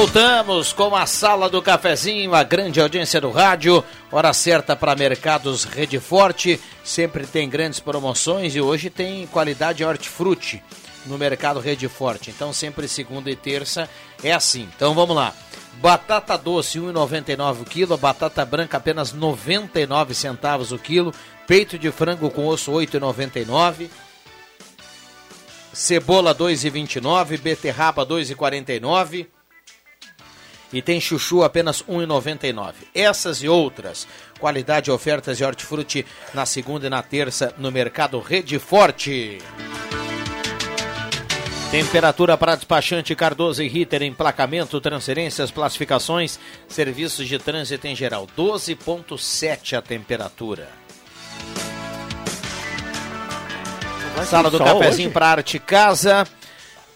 [0.00, 5.64] Voltamos com a sala do cafezinho, a grande audiência do rádio, hora certa para mercados
[5.64, 10.62] Rede Forte, sempre tem grandes promoções e hoje tem qualidade hortifruti
[11.04, 12.30] no mercado Rede Forte.
[12.30, 13.90] Então sempre segunda e terça
[14.24, 14.66] é assim.
[14.74, 15.34] Então vamos lá.
[15.82, 21.12] Batata doce 1,99 o quilo, batata branca apenas 99 centavos o quilo,
[21.46, 23.90] peito de frango com osso 8,99.
[25.74, 29.26] Cebola 2,29, beterraba 2,49
[30.72, 32.74] e tem chuchu apenas R$ 1,99.
[32.94, 34.06] Essas e outras,
[34.38, 39.38] qualidade, ofertas e hortifruti na segunda e na terça no mercado Rede Forte.
[41.70, 48.26] Temperatura para despachante Cardoso e Ritter, emplacamento, transferências, classificações, serviços de trânsito em geral.
[48.36, 50.68] 12,7 a temperatura.
[54.26, 56.26] Sala do cafezinho para Arte Casa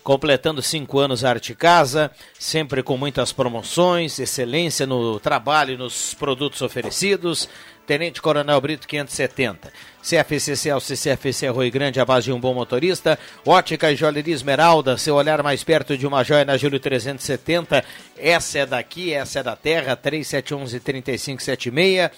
[0.05, 6.12] completando cinco anos a Arte Casa, sempre com muitas promoções, excelência no trabalho e nos
[6.12, 7.48] produtos oferecidos.
[7.86, 9.72] Tenente Coronel Brito 570.
[10.02, 13.18] CFCC ao CFC Rui Grande, a base de um bom motorista.
[13.44, 17.84] Ótica e Joalheria Esmeralda, seu olhar mais perto de uma joia na Júlio 370.
[18.16, 22.11] Essa é daqui, essa é da terra, 3711-3576.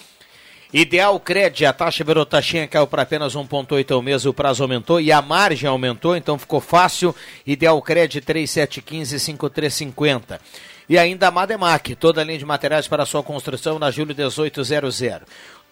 [0.73, 5.01] Ideal Cred, a taxa virou taxinha, caiu para apenas 1,8 ao mês, o prazo aumentou
[5.01, 7.15] e a margem aumentou, então ficou fácil.
[7.47, 10.41] Ideal Cred 3715-5350.
[10.89, 15.03] E ainda a Mademac, toda a linha de materiais para sua construção na Júlio 1800.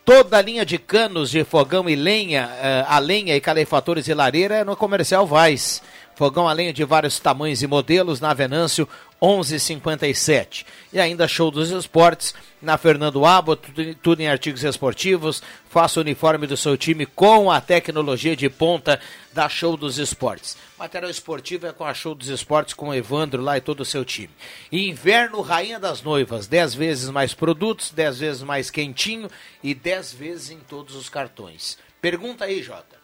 [0.05, 4.12] Toda a linha de canos de fogão e lenha, uh, a lenha e calefatores e
[4.12, 5.80] lareira é no Comercial Vaz.
[6.16, 8.88] Fogão a lenha de vários tamanhos e modelos na Venâncio
[9.20, 10.66] 1157.
[10.92, 15.42] E ainda show dos esportes na Fernando Abo, tudo, tudo em artigos esportivos.
[15.68, 19.00] Faça o uniforme do seu time com a tecnologia de ponta
[19.32, 20.56] da Show dos Esportes.
[20.78, 23.84] Material esportivo é com a Show dos Esportes, com o Evandro lá e todo o
[23.84, 24.30] seu time.
[24.70, 29.28] Inverno, Rainha das Noivas, 10 vezes mais produtos, 10 vezes mais quentinho
[29.62, 31.76] e 10 vezes em todos os cartões.
[32.00, 32.96] Pergunta aí, Jota.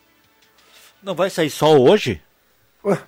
[1.02, 2.22] Não vai sair sol hoje?
[2.84, 2.98] Ué,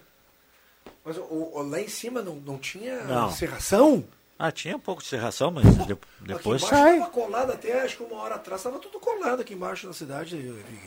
[1.04, 3.30] mas o, o, lá em cima não, não tinha Não.
[3.30, 4.04] serração?
[4.38, 6.98] Ah, tinha um pouco de serração, mas de- depois aqui sai.
[6.98, 10.36] Tava colado até, acho que uma hora atrás, estava tudo colado aqui embaixo na cidade,
[10.36, 10.80] Vig.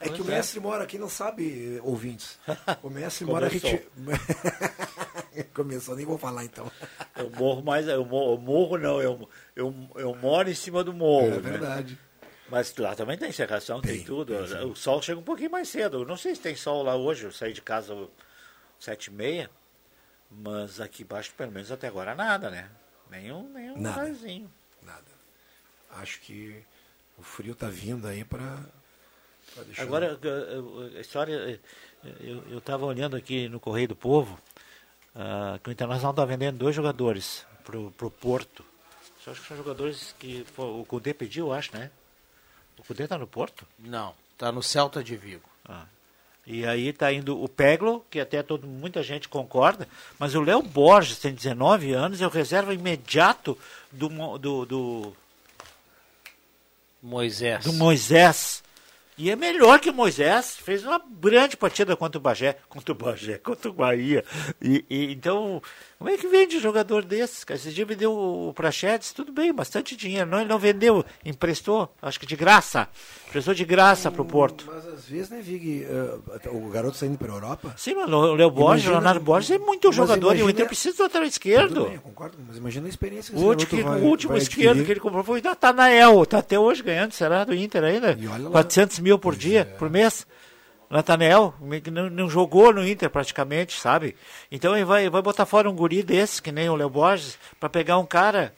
[0.00, 0.32] É que o Pois é.
[0.36, 2.38] mestre mora aqui, não sabe, eh, ouvintes.
[2.82, 3.80] O mestre mora reti...
[5.54, 6.70] Começou, nem vou falar então.
[7.16, 10.92] Eu morro mais, eu morro, eu morro não, eu, eu, eu moro em cima do
[10.92, 11.26] morro.
[11.26, 11.38] É né?
[11.38, 11.98] verdade.
[12.54, 14.32] Mas lá também tem serração, tem, tudo.
[14.70, 16.02] o sol chega um pouquinho mais cedo.
[16.02, 18.08] Eu não sei se tem sol lá hoje, eu saí de casa às
[18.78, 19.50] sete e meia,
[20.30, 22.70] mas aqui embaixo, pelo menos até agora, nada, né?
[23.10, 24.02] Nenhum, nenhum Nada.
[24.02, 24.48] raizinho.
[25.96, 26.62] Acho que
[27.18, 28.60] o frio tá vindo aí para
[29.66, 29.82] deixar.
[29.82, 30.16] Agora,
[30.96, 31.60] a história,
[32.20, 34.40] eu estava olhando aqui no Correio do Povo,
[35.16, 38.64] ah, que o Internacional está vendendo dois jogadores para o Porto.
[39.24, 41.90] Só acho que são jogadores que pô, o Cudê pediu, acho, né?
[42.78, 43.66] O Cudê está no Porto?
[43.78, 45.48] Não, tá no Celta de Vigo.
[45.64, 45.84] Ah.
[46.46, 50.60] E aí está indo o Peglo, que até todo, muita gente concorda, mas o Léo
[50.60, 53.58] Borges tem 19 anos, é o reserva imediato
[53.90, 55.16] do, do, do,
[57.02, 57.64] Moisés.
[57.64, 58.62] do Moisés.
[59.16, 60.56] E é melhor que o Moisés.
[60.56, 62.56] Fez uma grande partida contra o Bagé.
[62.68, 64.24] Contra o Bagé, contra o Bahia.
[64.60, 65.62] E, e, então,
[65.98, 67.44] como é que vende jogador desses?
[67.44, 67.58] cara?
[67.58, 70.28] Esse dia vendeu o Prachedes, tudo bem, bastante dinheiro.
[70.28, 72.88] Não, ele não vendeu, emprestou, acho que de graça.
[73.28, 74.64] Emprestou de graça para o Porto.
[74.66, 77.74] Mas às vezes, né, Vig, eh, o garoto saindo para Europa.
[77.76, 80.50] Sim, mas o Léo Borges, o Imagina- Leonardo Borges é muito jogador e o imagina-
[80.50, 81.84] Inter precisa do lateral esquerdo.
[81.84, 84.66] Bem, eu concordo, mas imagina a experiência que O último, vai- o último vai esquerdo
[84.70, 84.86] adquirir.
[84.86, 86.24] que ele comprou foi o Natanael.
[86.26, 88.16] Tá até hoje ganhando, será, do Inter ainda?
[88.32, 88.50] olha lá.
[88.50, 90.26] 400 mil por dia, por mês.
[90.90, 94.16] Natanael, que não, não jogou no Inter praticamente, sabe?
[94.50, 97.68] Então ele vai, vai botar fora um guri desse, que nem o Léo Borges, pra
[97.68, 98.54] pegar um cara,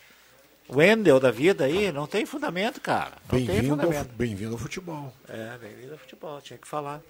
[0.69, 3.13] Wendel da vida aí, não tem fundamento, cara.
[3.31, 4.13] Não tem Bem-vindo ao, fundamento.
[4.15, 5.15] bem-vindo ao futebol.
[5.29, 7.01] É, bem-vindo ao futebol, tinha que falar.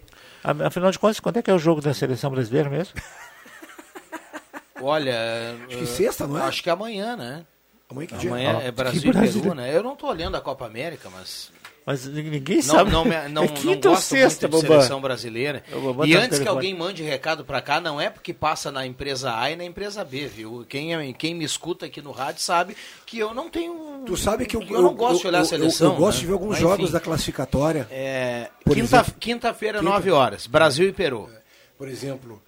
[0.44, 2.94] A- Afinal de contas, quando é que é o jogo da seleção brasileira mesmo?
[4.80, 5.56] Olha.
[5.66, 6.42] Acho que sexta, não é?
[6.42, 7.44] Acho que amanhã, né?
[7.88, 8.08] Amanhã?
[8.20, 9.42] Amanhã Ah, é que Brasil e Brasil.
[9.42, 9.74] Peru, né?
[9.74, 11.50] Eu não tô olhando a Copa América, mas.
[11.86, 12.90] Mas ninguém Não, sabe.
[12.90, 15.62] não, me- não, é não quinta ou gosto sexta, muito de seleção brasileira.
[15.70, 19.38] Eu E antes que alguém mande recado pra cá, não é porque passa na empresa
[19.38, 20.66] A e na empresa B, viu?
[20.68, 22.76] Quem, é- quem me escuta aqui no rádio sabe
[23.06, 24.02] que eu não tenho.
[24.04, 25.86] Tu sabe que eu, eu, não gosto de olhar a eu- seleção.
[25.90, 26.20] Eu, eu gosto né?
[26.22, 27.86] de ver alguns Mas, jogos enfim, da classificatória.
[27.88, 30.48] É, quinta- Quinta-feira, quinta- 9 horas.
[30.48, 31.30] Brasil e Peru.
[31.78, 32.42] Por exemplo,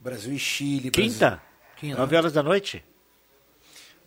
[0.00, 0.90] Brasil e Chile.
[0.90, 1.42] Quinta?
[1.76, 1.98] Quinta.
[1.98, 2.82] 9 horas da noite?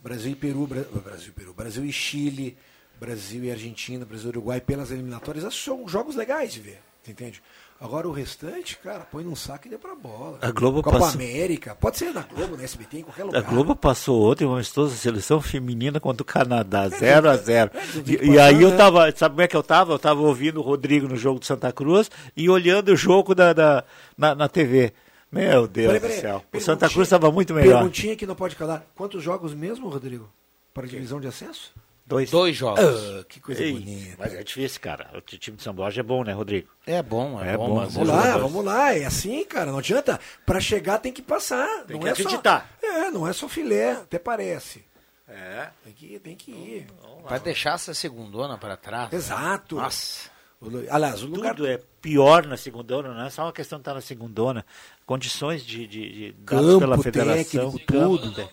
[0.01, 2.57] Brasil e Peru, Bra- Brasil e Peru, Brasil e Chile,
[3.01, 7.41] Brasil e Argentina, Brasil e Uruguai pelas eliminatórias, esses são jogos legais de ver, entende?
[7.79, 10.37] Agora o restante, cara, põe num saco e dê pra bola.
[10.39, 13.39] A Globo Copa passou- América, pode ser na Globo, na SBT, em qualquer lugar.
[13.39, 18.03] A Globo passou ontem um amistoso seleção feminina contra o Canadá, 0 a 0 tem
[18.03, 18.77] que E, e aí eu né?
[18.77, 19.93] tava, sabe como é que eu tava?
[19.93, 23.51] Eu tava ouvindo o Rodrigo no jogo de Santa Cruz e olhando o jogo da,
[23.51, 23.83] da-
[24.15, 24.93] na, na TV.
[25.31, 26.43] Meu Deus Peraí, do peraí, céu.
[26.53, 27.77] O Santa Cruz estava muito melhor.
[27.79, 28.85] Perguntinha que não pode calar.
[28.93, 30.29] Quantos jogos mesmo, Rodrigo?
[30.71, 31.71] Para a divisão de acesso?
[32.11, 32.29] Dois.
[32.29, 32.79] Dois jogos.
[32.83, 34.15] Ah, que coisa Ei, bonita.
[34.19, 35.09] Mas é difícil, cara.
[35.15, 36.67] O time de São Borja é bom, né, Rodrigo?
[36.85, 37.67] É bom, é, É bom.
[37.69, 38.39] bom, Vamos é lá, jogador.
[38.41, 38.93] vamos lá.
[38.93, 39.71] É assim, cara.
[39.71, 40.19] Não adianta.
[40.45, 41.85] Para chegar tem que passar.
[41.85, 42.69] Tem não que é acreditar.
[42.81, 44.83] Só, é, não é só filé, até parece.
[45.27, 45.69] É.
[45.85, 46.87] Tem que, tem que ir.
[47.23, 49.13] Vai deixar essa segundona pra trás.
[49.13, 49.77] Exato.
[49.77, 50.29] Nossa.
[50.59, 51.55] O lu- Aliás, o lugar.
[51.55, 54.65] Tudo é pior na segundona, não é só uma questão de estar na segundona.
[55.05, 57.71] Condições de, de, de dadas Campo, pela federação.
[57.71, 58.43] técnico, campo, tudo.
[58.45, 58.49] te-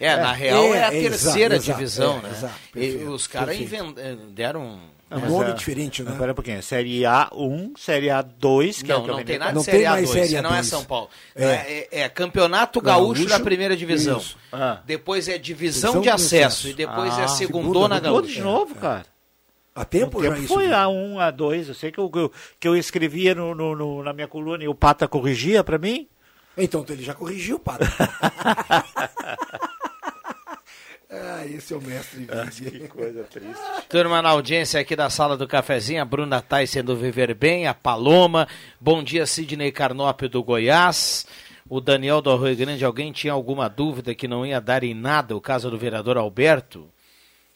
[0.00, 2.28] É, na É, real é, é, a é, terceira exato, divisão, exato, né?
[2.32, 4.78] é, exato, e perfeito, os caras eh, deram.
[5.10, 6.10] É um Mas, nome diferente, né?
[6.10, 6.60] Não, pera um pouquinho.
[6.62, 9.56] Série A1, Série A2, que é o Não, que eu não me tem nada de
[9.56, 10.64] Não Série tem mais A2, Série você não é A2.
[10.64, 11.08] São Paulo.
[11.36, 11.44] É.
[11.44, 14.18] É, é- é Campeonato Gaúcho, Gaúcho, da primeira divisão.
[14.18, 14.36] isso.
[14.52, 14.80] Ah.
[14.84, 16.46] Depois é divisão, Divisão de de acesso.
[16.46, 16.68] acesso.
[16.68, 17.36] E depois é Ah, segunda,
[17.68, 18.50] segundona tudo Tudo de gaúcha.
[18.50, 19.06] novo, cara.
[19.76, 20.54] Há tempo, O já tempo isso.
[20.54, 20.76] foi viu?
[20.76, 21.68] A1, A2.
[21.68, 24.64] Eu sei que eu, que eu, que eu escrevia no, no- no- na minha coluna
[24.64, 26.08] e o Pata corrigia pra mim.
[26.56, 27.84] Então ele já corrigiu, Pato.
[31.16, 32.26] Ah, esse é o mestre.
[32.70, 33.62] que coisa triste.
[33.88, 37.74] Turma na audiência aqui da sala do cafezinho, a Bruna Tais sendo viver bem, a
[37.74, 38.48] Paloma,
[38.80, 41.24] bom dia Sidney Carnópio do Goiás,
[41.68, 45.36] o Daniel do Arroio Grande, alguém tinha alguma dúvida que não ia dar em nada
[45.36, 46.88] o caso do vereador Alberto?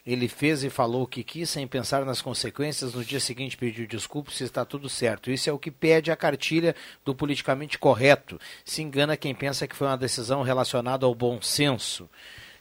[0.07, 2.95] Ele fez e falou o que quis sem pensar nas consequências.
[2.95, 5.31] No dia seguinte pediu desculpas se está tudo certo.
[5.31, 8.41] Isso é o que pede a cartilha do politicamente correto.
[8.65, 12.09] Se engana quem pensa que foi uma decisão relacionada ao bom senso.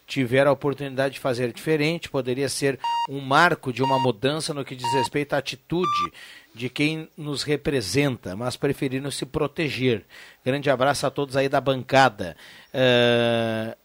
[0.07, 2.79] Tiver a oportunidade de fazer diferente, poderia ser
[3.09, 6.11] um marco de uma mudança no que diz respeito à atitude
[6.55, 10.05] de quem nos representa, mas preferiram se proteger.
[10.45, 12.37] Grande abraço a todos aí da bancada.
[12.73, 13.75] Uh,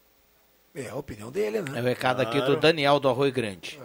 [0.73, 1.77] é a opinião dele, né?
[1.77, 3.77] é o recado aqui do Daniel do Arroio Grande.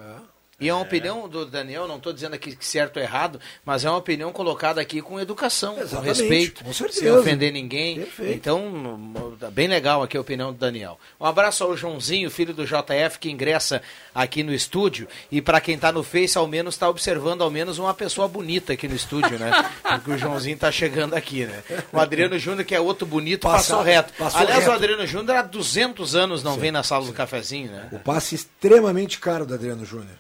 [0.61, 3.85] E é uma opinião do Daniel, não estou dizendo aqui que certo ou errado, mas
[3.85, 8.01] é uma opinião colocada aqui com educação, com Exatamente, respeito, com sem ofender ninguém.
[8.01, 8.33] Perfeito.
[8.35, 10.99] Então, tá bem legal aqui a opinião do Daniel.
[11.21, 13.81] Um abraço ao Joãozinho, filho do JF, que ingressa
[14.13, 15.07] aqui no estúdio.
[15.31, 18.73] E para quem está no Face, ao menos está observando ao menos uma pessoa bonita
[18.73, 19.53] aqui no estúdio, né?
[19.83, 21.63] Porque o Joãozinho está chegando aqui, né?
[21.93, 24.13] O Adriano Júnior, que é outro bonito, Passa- passou reto.
[24.15, 24.71] passou Aliás, reto.
[24.73, 27.89] o Adriano Júnior há 200 anos não vem na sala do cafezinho, né?
[27.93, 30.17] O passe extremamente caro do Adriano Júnior.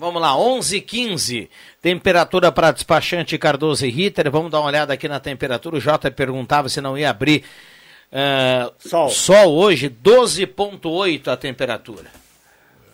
[0.00, 1.50] Vamos lá, 11 h 15
[1.82, 4.30] temperatura para despachante Cardoso e Ritter.
[4.30, 5.76] Vamos dar uma olhada aqui na temperatura.
[5.76, 7.44] O Jota perguntava se não ia abrir
[8.10, 8.70] eh,
[9.10, 9.54] sol.
[9.54, 12.06] hoje, 12,8 a temperatura.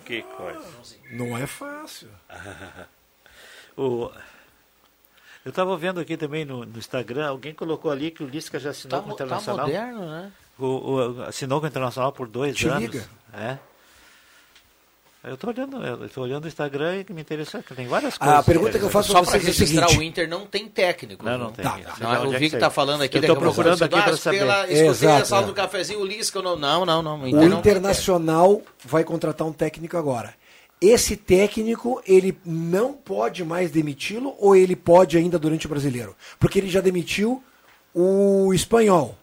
[0.04, 0.61] Que coisa.
[1.12, 2.09] Não é fácil.
[3.78, 4.11] O...
[5.44, 8.70] Eu estava vendo aqui também no, no Instagram, alguém colocou ali que o Lisca já
[8.70, 9.66] assinou Tá com o tá Internacional.
[9.66, 10.32] moderno, né?
[10.59, 12.80] O, o- assinou com o Internacional por dois Te anos.
[12.80, 13.07] liga.
[13.34, 13.59] É.
[15.27, 18.18] Eu estou olhando, eu tô olhando o Instagram e me interessou, que tem várias A
[18.18, 18.47] coisas.
[18.47, 19.99] pergunta que eu faço para vocês é o registrar, seguinte.
[19.99, 21.24] o Inter não tem técnico.
[21.24, 21.41] Não, viu?
[21.41, 21.64] não tem.
[21.64, 21.81] Tá.
[22.01, 23.18] Lá Não, onde eu é vi que que está falando aqui.
[23.18, 24.39] Eu a pouco procurando aqui ah, saber.
[24.39, 27.20] Pela, escutei a sala do cafezinho, o Lisca, não, não, não, não.
[27.20, 30.33] o O Inter não tem Internacional vai contratar um técnico agora.
[30.81, 36.14] Esse técnico, ele não pode mais demiti-lo ou ele pode ainda durante o brasileiro?
[36.39, 37.43] Porque ele já demitiu
[37.93, 39.18] o espanhol.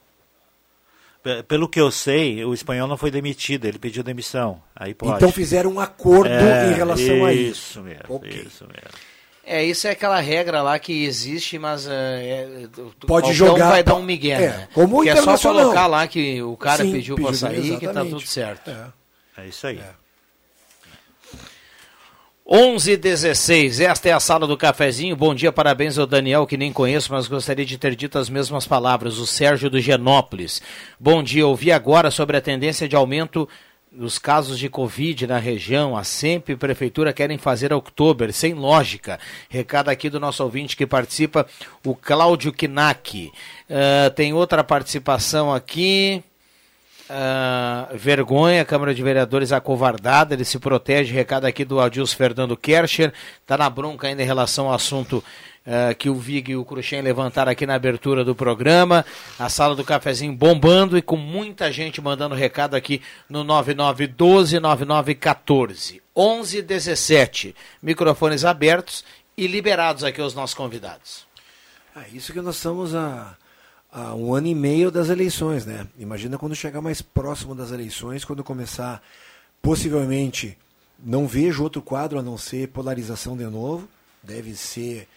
[1.23, 4.61] Pe- Pelo que eu sei, o espanhol não foi demitido, ele pediu demissão.
[4.75, 5.15] Aí pode.
[5.15, 7.51] Então fizeram um acordo É, em relação a isso.
[7.71, 8.29] Isso mesmo, Ok.
[8.45, 8.89] isso mesmo.
[9.45, 12.67] É, isso é aquela regra lá que existe, mas é, é,
[13.05, 14.67] Pode jogar- vai dar um migué, é, né?
[14.73, 15.61] como o que é só Internacional.
[15.63, 18.09] colocar lá que o cara Sim, pediu pra pediu, sair que tá exatamente.
[18.11, 18.69] tudo certo.
[18.71, 18.87] É.
[19.43, 19.75] É isso aí.
[19.77, 19.83] 11
[22.45, 25.15] 16 esta é a sala do cafezinho.
[25.15, 28.67] Bom dia, parabéns ao Daniel, que nem conheço, mas gostaria de ter dito as mesmas
[28.67, 29.17] palavras.
[29.17, 30.61] O Sérgio do Genópolis.
[30.99, 33.47] Bom dia, ouvi agora sobre a tendência de aumento
[33.89, 35.95] dos casos de Covid na região.
[35.95, 39.19] A SEMP e Prefeitura querem fazer outubro, sem lógica.
[39.47, 41.47] Recado aqui do nosso ouvinte que participa,
[41.85, 43.31] o Cláudio Knack.
[43.69, 46.21] Ah, tem outra participação aqui.
[47.15, 52.57] Ah, vergonha, a Câmara de Vereadores acovardada, ele se protege, recado aqui do Adilson Fernando
[52.57, 55.23] Kercher, está na bronca ainda em relação ao assunto
[55.63, 59.05] ah, que o Vig e o Cruxem levantaram aqui na abertura do programa,
[59.37, 62.99] a sala do cafezinho bombando e com muita gente mandando recado aqui
[63.29, 69.05] no 9912-9914, 1117, microfones abertos
[69.37, 71.27] e liberados aqui os nossos convidados.
[71.95, 73.35] É isso que nós estamos a,
[73.93, 75.87] a um ano e meio das eleições, né?
[75.99, 79.03] Imagina quando chegar mais próximo das eleições, quando começar,
[79.61, 80.57] possivelmente,
[80.97, 83.87] não vejo outro quadro a não ser polarização de novo.
[84.23, 85.07] Deve ser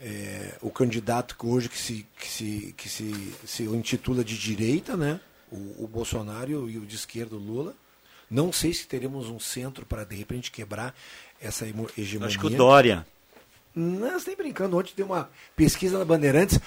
[0.00, 4.96] é, o candidato que hoje que se, que se, que se, se intitula de direita,
[4.96, 5.20] né?
[5.52, 7.72] O, o Bolsonaro e o de esquerda, o Lula.
[8.28, 10.92] Não sei se teremos um centro para, de repente, quebrar
[11.40, 11.64] essa
[11.96, 12.26] hegemonia.
[12.26, 13.06] Acho que o Dória.
[13.74, 14.76] Não, você está brincando.
[14.76, 16.58] Ontem deu uma pesquisa na Bandeirantes.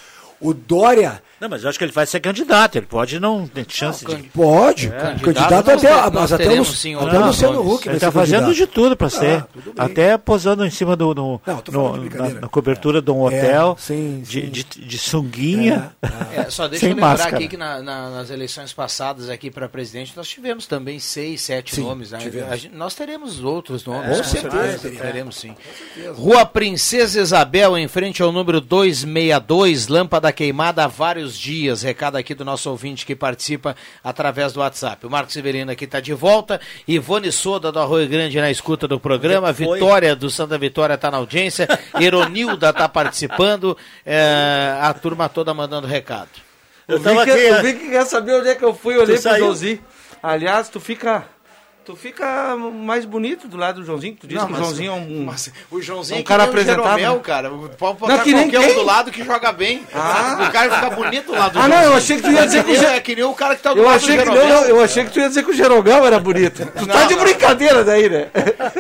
[0.41, 1.21] O Dória.
[1.39, 4.15] Não, mas eu acho que ele vai ser candidato, ele pode não ter chance de.
[4.29, 4.87] Pode.
[4.87, 5.15] É.
[5.21, 7.73] Candidato, nós até, nós mas até, o, teremos, sim, até outro o Luciano.
[7.73, 8.55] Huck Ele está fazendo candidato.
[8.57, 9.43] de tudo para Ah, ser.
[9.53, 9.85] tudo bem.
[9.85, 11.13] Até posando em cima do.
[11.15, 11.63] No, Não,
[11.95, 13.75] no- de na, na cobertura de um É, hotel.
[13.79, 14.49] sim, de, sim.
[14.49, 15.91] de, de sunguinha.
[16.35, 17.35] É, só deixa sem eu lembrar máscara.
[17.37, 21.75] aqui que na- na- nas eleições passadas aqui para presidente nós tivemos também seis, sete
[21.75, 22.11] Sim, nomes.
[22.11, 22.19] né?
[22.19, 24.09] gente- nós teremos outros nomes.
[24.09, 25.55] com com certeza, teremos sim.
[26.15, 31.82] Rua Princesa Isabel, em frente ao número 262, lâmpada queimada há vários dias.
[31.82, 35.05] Recado aqui do nosso ouvinte que participa através do WhatsApp.
[35.05, 36.59] O Marcos Severino aqui está de volta.
[36.88, 39.53] Ivone Soda do Arroio Grande na escuta do programa.
[39.53, 39.79] Foi.
[39.79, 41.67] Vitória do Santa Vitória está na audiência.
[41.99, 43.77] Eronilda está participando.
[44.05, 46.29] É, a turma toda mandando recado.
[46.88, 47.61] Eu vi que, aqui, eu né?
[47.61, 49.38] vi que quer saber onde é que eu fui, olhei pro?
[49.38, 49.79] Joãozinho.
[50.21, 51.25] Aliás, tu fica
[51.84, 54.15] Tu fica mais bonito do lado do Joãozinho.
[54.15, 55.23] Tu disse Não, que o Joãozinho é um.
[55.25, 56.99] mas o Joãozinho um é que cara nem o apresentável.
[56.99, 57.49] Jeromel, cara.
[57.49, 58.75] Pode botar Não, que qualquer um quem?
[58.75, 59.84] do lado que joga bem.
[59.91, 60.45] Ah.
[60.47, 61.97] O cara fica bonito do lado do Ah, não, eu Joãozinho.
[61.97, 63.55] achei que tu ia dizer É que o nem- Ge- É que nem o cara
[63.55, 64.61] que tá do Eu lado achei, do que, não, Jeromel.
[64.61, 66.65] não, eu achei que tu ia dizer que o Jerogão era bonito.
[66.67, 67.23] Tu tá Não, de não.
[67.23, 68.27] brincadeira daí, né?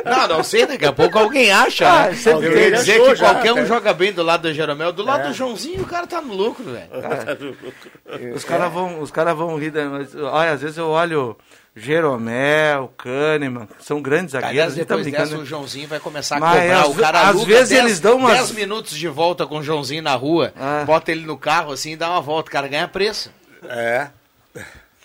[0.05, 1.87] Não, não sei, daqui a pouco alguém acha.
[1.89, 2.13] Ah, né?
[2.15, 3.65] sempre Eu ia dizer Achou que já, qualquer um cara.
[3.67, 4.91] joga bem do lado do Jeromel.
[4.91, 5.27] Do lado É.
[5.29, 8.35] do Joãozinho, o cara tá no lucro, velho.
[8.35, 9.85] Os caras vão, os cara vão rir, né?
[9.85, 11.35] mas olha, às vezes eu olho
[11.75, 14.51] Jeromel, Kahneman, são grandes zagueiros.
[14.51, 15.43] Aliás, tá depois brincando, dessa, né?
[15.43, 16.81] o Joãozinho vai começar a Mas cobrar.
[16.81, 19.59] às o cara às aluga vezes 10 eles dão umas- 10 minutos de volta com
[19.59, 20.83] o Joãozinho na rua, Ah.
[20.85, 22.49] bota ele no carro assim e dá uma volta.
[22.49, 23.31] O cara ganha preço.
[23.63, 24.09] É.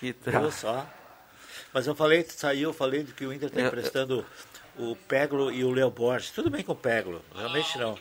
[0.01, 0.85] Que Viu só?
[1.73, 4.27] Mas eu falei, saiu, eu falei de que o Inter está Eu- emprestando
[4.79, 6.31] o Peglo e o Léo Borges.
[6.31, 7.97] Tudo bem com o Peglo, realmente não.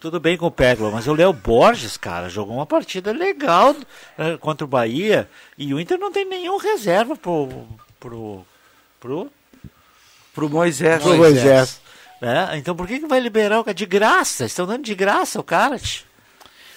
[0.00, 3.76] Tudo bem com o Peglo, mas o Léo Borges, cara, jogou uma partida legal
[4.16, 5.28] eh, contra o Bahia
[5.58, 7.66] e o Inter não tem nenhum reserva pro.
[8.00, 8.46] pro.
[8.98, 9.30] pro.
[10.32, 11.02] Pro Moisés.
[11.02, 11.82] pro Moisés.
[12.18, 12.52] né?
[12.54, 13.74] Então por que, que vai liberar o cara?
[13.74, 15.78] De graça, estão dando de graça o cara.
[15.78, 16.04] tch.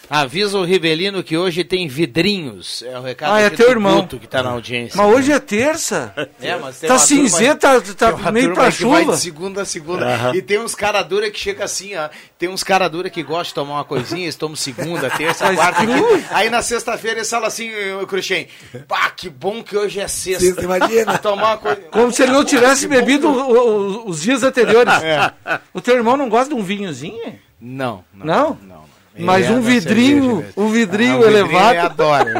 [0.09, 2.83] Avisa o Rivelino que hoje tem vidrinhos.
[2.83, 4.01] É o recado Ah, é teu do irmão.
[4.01, 4.95] Guto que tá na audiência.
[5.01, 6.13] Mas hoje é terça.
[6.41, 9.13] É, mas tem tá turma- cinzenta, tá tem uma meio turma pra chuva.
[9.13, 10.05] de segunda a segunda.
[10.13, 10.35] Aham.
[10.35, 12.09] E tem uns cara dura que chega assim, ó.
[12.37, 15.55] Tem uns cara dura que gostam de tomar uma coisinha, eles tomam segunda, terça, Mas
[15.55, 15.81] quarta.
[16.31, 18.47] Aí na sexta-feira eles falam assim, ô, Cruxem,
[18.87, 20.43] pá, que bom que hoje é sexta.
[20.45, 21.17] Sexta, imagina.
[21.23, 21.81] Tomar uma coisa.
[21.91, 24.93] Como se ele não tivesse bebido o- o- os dias anteriores.
[25.01, 25.31] É.
[25.73, 27.39] O teu irmão não gosta de um vinhozinho?
[27.59, 28.03] Não.
[28.13, 28.57] Não?
[28.61, 28.72] Não?
[29.17, 30.53] Mas é um vidrinho, mesmo.
[30.57, 31.69] um vidrinho Ah, vidrinho elevado.
[31.71, 32.33] ele adora.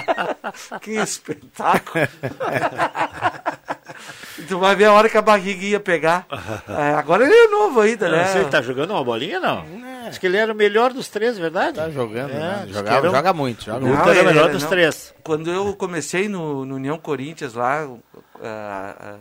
[0.80, 2.08] que espetáculo.
[4.48, 6.26] tu vai ver a hora que a barriga ia pegar.
[6.68, 8.24] É, agora ele é novo ainda, Não né?
[8.26, 9.64] sei, tá jogando uma bolinha não?
[10.06, 11.76] Acho que ele era o melhor dos três, verdade?
[11.76, 12.66] Tá jogando, É, né?
[12.68, 13.98] Jogava- era joga muito, joga o muito.
[13.98, 14.70] Guto era o Não, melhor é, dos não.
[14.70, 15.14] três.
[15.22, 18.02] Quando eu comecei no, no União Corinthians lá, o,
[18.42, 19.16] ah, ah,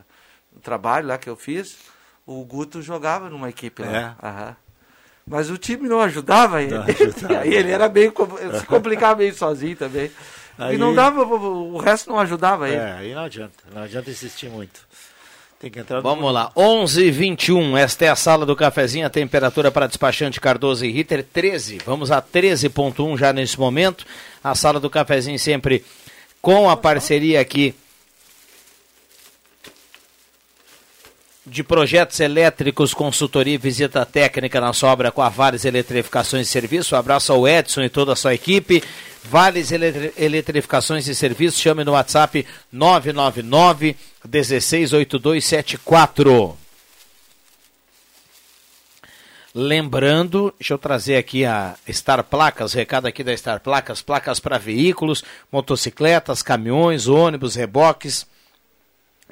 [0.56, 1.78] o trabalho lá que eu fiz,
[2.26, 4.16] o Guto jogava numa equipe lá.
[4.24, 4.56] Aham.
[5.28, 6.74] Mas o time não ajudava ele.
[6.74, 7.40] Não ajudava.
[7.40, 8.14] aí ele era meio.
[8.60, 10.10] se complicava meio sozinho também.
[10.58, 12.78] Aí- E não dava, o resto não ajudava ele.
[12.78, 14.80] É, aí não adianta, não adianta insistir muito.
[15.60, 19.06] Tem que entrar no- Vamos lá, 11 h 21 esta é a sala do cafezinho,
[19.06, 24.06] a temperatura para despachante Cardoso e Ritter 13, vamos a 13.1 já nesse momento,
[24.44, 25.84] a sala do cafezinho sempre
[26.42, 27.74] com a parceria aqui
[31.50, 36.50] de projetos elétricos, consultoria e visita técnica na sua obra com a Vales Eletrificações e
[36.50, 36.94] Serviço.
[36.94, 38.84] Um abraço ao Edson e toda a sua equipe.
[39.24, 43.96] Vales Eletri- Eletrificações e Serviços, chame no WhatsApp 999
[44.26, 46.58] 168274.
[49.56, 54.60] Lembrando, deixa eu trazer aqui a Star Placas, recado aqui da Star Placas, placas para
[54.60, 58.28] veículos, motocicletas, caminhões, ônibus, reboques.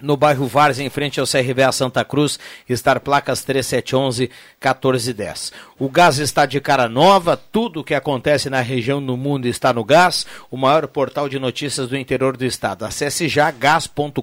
[0.02, 2.38] No bairro Várzea, em frente ao CRVA Santa Cruz,
[2.70, 5.54] Star Placas 3711-1410.
[5.80, 9.72] O gás está de cara nova, tudo o que acontece na região no mundo está
[9.72, 12.84] no gás, o maior portal de notícias do interior do estado.
[12.84, 14.22] Acesse já gas.com.br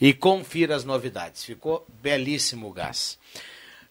[0.00, 1.44] e confira as novidades.
[1.44, 3.18] Ficou belíssimo o gás.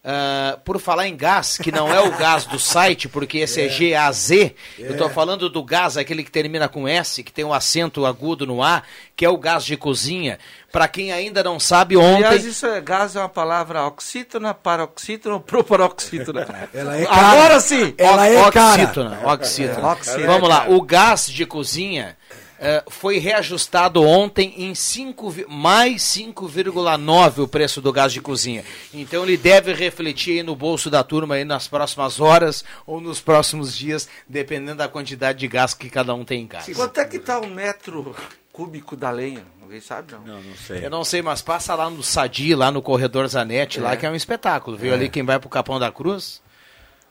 [0.02, 3.90] Ah, por falar em gás, que não é o gás do site, porque esse é,
[3.90, 4.30] GAZ,
[4.78, 8.46] eu estou falando do gás, aquele que termina com S, que tem um acento agudo
[8.46, 8.82] no A,
[9.14, 10.38] que é o gás de cozinha.
[10.72, 12.24] Para quem ainda não sabe, ontem.
[12.24, 16.46] Aliás, isso é gás é uma palavra oxítona, paroxítona ou proparoxítona.
[16.72, 17.60] Ela é Agora cara.
[17.60, 17.94] sim!
[17.98, 18.82] Ela é cara.
[18.82, 19.88] Oxítona, oxítona.
[19.88, 20.26] É, oxítona.
[20.26, 22.16] Vamos lá, o gás de cozinha
[22.60, 28.64] eh, foi reajustado ontem em 5, vi- mais 5,9 o preço do gás de cozinha.
[28.92, 33.20] Então ele deve refletir aí no bolso da turma aí nas próximas horas ou nos
[33.20, 36.72] próximos dias, dependendo da quantidade de gás que cada um tem em casa.
[36.74, 38.14] Quanto é que tá um metro
[38.52, 39.42] cúbico da lenha?
[39.62, 40.20] Alguém sabe, não?
[40.26, 40.84] Não, não sei.
[40.84, 44.10] Eu não sei, mas passa lá no Sadi, lá no corredor Zanetti, lá que é
[44.10, 44.76] um espetáculo.
[44.76, 44.94] Viu É.
[44.94, 46.42] ali quem vai pro Capão da Cruz?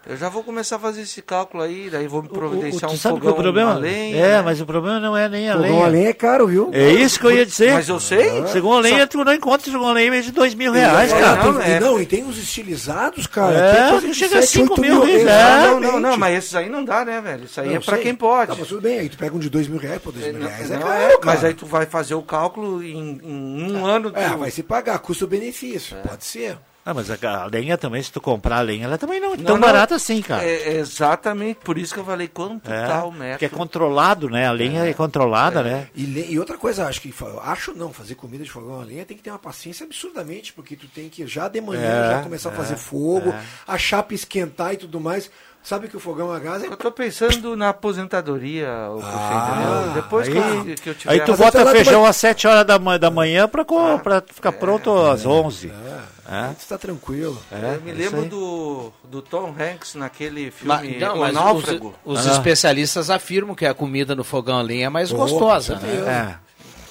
[0.10, 2.96] Eu já vou começar a fazer esse cálculo aí, daí vou me O- providenciar tu
[2.96, 4.16] um sabe fogão que o problema a lenha.
[4.18, 4.42] É, né?
[4.42, 5.86] mas o problema não é nem a Fogão lenha.
[5.86, 6.70] a lenha é caro, viu?
[6.74, 7.74] É isso que eu ia dizer.
[7.74, 8.48] Mas eu sei.
[8.48, 11.44] Segundo a lenha, tu não encontra segundo a lenha de dois mil reais, É, cara.
[11.44, 13.56] Não, e é- não, e tem os estilizados, cara.
[13.56, 15.80] É, tem que chega a 7, cinco 8 mil reais, Não, é.
[15.80, 17.44] não, não, não, mas esses aí não dá, né, velho?
[17.46, 18.04] Isso aí Não, é pra sei.
[18.06, 18.52] quem pode.
[18.52, 20.40] Tá, mas tudo bem, aí tu pega um de dois mil reais, pô, dois mil
[20.42, 21.20] Não, reais é não, caro, é, cara.
[21.24, 24.12] mas aí tu vai fazer o cálculo em, em um ano.
[24.16, 26.58] É, vai se pagar, custo-benefício, pode ser.
[26.90, 29.38] Ah, mas a, a lenha também, se tu comprar a lenha, ela também não é
[29.38, 30.44] Não, tão não, barata assim, cara.
[30.44, 33.34] É, exatamente, por isso que eu falei quanto É, tá o metro.
[33.34, 34.48] Porque é controlado, né?
[34.48, 35.88] A lenha é, controlada, né?
[35.96, 37.14] E, le- e outra coisa, acho que
[37.44, 40.76] acho não, fazer comida de fogão a lenha tem que ter uma paciência absurdamente, porque
[40.76, 43.42] tu tem que já de manhã É, já começar a é, fazer fogo, é.
[43.68, 45.30] a chapa esquentar e tudo mais.
[45.70, 46.66] Sabe que o fogão a gás é.
[46.66, 51.14] Eu tô pensando na aposentadoria, o Ah, Depois aí, que, que eu tiver.
[51.14, 53.64] aí tu Mas bota tu feijão vai- às 7 horas da, ma- da manhã pra,
[53.64, 55.72] co- pra ficar pronto às 11.
[56.28, 56.54] É.
[56.58, 57.40] Você tá tranquilo.
[57.52, 61.94] É, eu me é lembro do, do Tom Hanks naquele filme não, O mas Náufrago.
[62.04, 62.32] os, os Ah.
[62.32, 66.36] especialistas afirmam que a comida no fogão a lenha é mais Oh, gostosa, né?
[66.36, 66.50] É.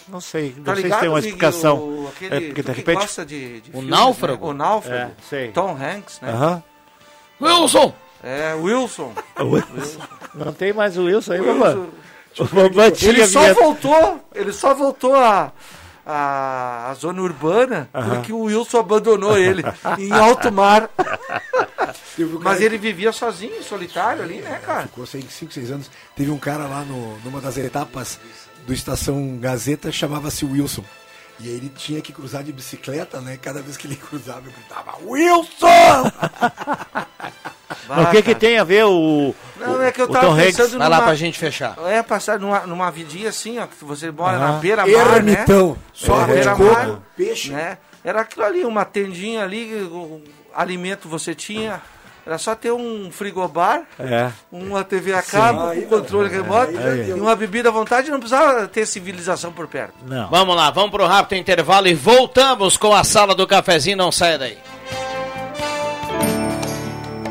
[0.09, 1.79] Não sei, não Tá sei se ligado, tem uma explicação.
[1.79, 2.97] o- aquele- é porque de repente.
[3.01, 4.47] gosta de, de O filmes, Náufrago?
[4.47, 4.51] né?
[4.53, 4.97] O Náufrago.
[5.03, 5.49] É, sei.
[5.51, 6.63] Tom Hanks, né?
[7.41, 7.93] Wilson!
[8.23, 9.13] É, Wilson.
[10.35, 11.89] Não tem mais o Wilson aí, Wilson.
[13.03, 15.53] Ele só voltou, ele só voltou a,
[16.07, 18.15] a, a zona urbana Aham.
[18.17, 19.63] porque o Wilson abandonou ele
[19.99, 20.89] em alto mar.
[22.17, 24.83] Teve um Mas ele vivia sozinho, solitário ali, né, cara?
[24.83, 25.91] Ficou 5, 6 anos.
[26.17, 28.19] Teve um cara lá no, numa das etapas
[28.67, 30.85] do Estação Gazeta, chamava-se Wilson.
[31.41, 33.39] E aí ele tinha que cruzar de bicicleta, né?
[33.41, 36.11] Cada vez que ele cruzava, eu gritava, Wilson!
[37.89, 39.35] Mas o que, que tem a ver o.
[39.59, 41.77] Não, é que eu tava pensando Vai lá numa- pra gente fechar.
[41.87, 44.53] É, passar numa, numa vidinha assim, ó, que você mora Aham.
[44.55, 45.71] na beira-mar, Ermitão.
[45.73, 45.77] né?
[45.95, 47.51] Só de beira-mar, peixe.
[47.53, 47.79] Né?
[48.05, 49.89] Era aquilo ali, uma tendinha ali,
[50.55, 51.81] alimento você tinha.
[52.29, 54.31] Era só ter um frigobar, É.
[54.53, 58.11] uma TV a cabo, Aí, um controle remoto aí, e uma bebida à vontade.
[58.11, 59.95] Não precisava ter civilização por perto.
[60.07, 60.29] Não.
[60.29, 63.97] Vamos lá, vamos pro rápido intervalo e voltamos com a sala do cafezinho.
[63.97, 64.59] Não saia daí.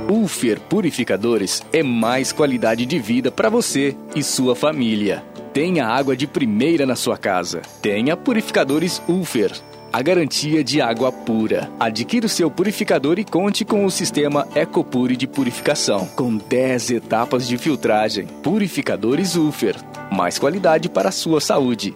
[0.10, 5.24] Ulfer Purificadores é mais qualidade de vida para você e sua família.
[5.54, 7.62] Tenha água de primeira na sua casa.
[7.84, 9.52] Tenha purificadores Ulfer.
[9.92, 11.72] A garantia de água pura.
[11.80, 17.48] Adquira o seu purificador e conte com o sistema Ecopure de purificação, com 10 etapas
[17.48, 18.28] de filtragem.
[18.44, 19.76] Purificadores Ulfer.
[20.12, 21.96] Mais qualidade para a sua saúde.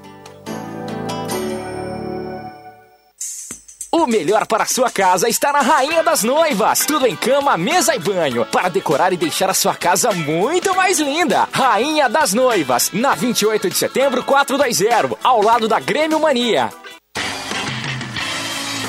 [3.92, 6.86] O melhor para sua casa está na Rainha das Noivas.
[6.86, 8.46] Tudo em cama, mesa e banho.
[8.46, 11.48] Para decorar e deixar a sua casa muito mais linda.
[11.52, 16.70] Rainha das Noivas, na 28 de setembro 420, ao lado da Grêmio Mania.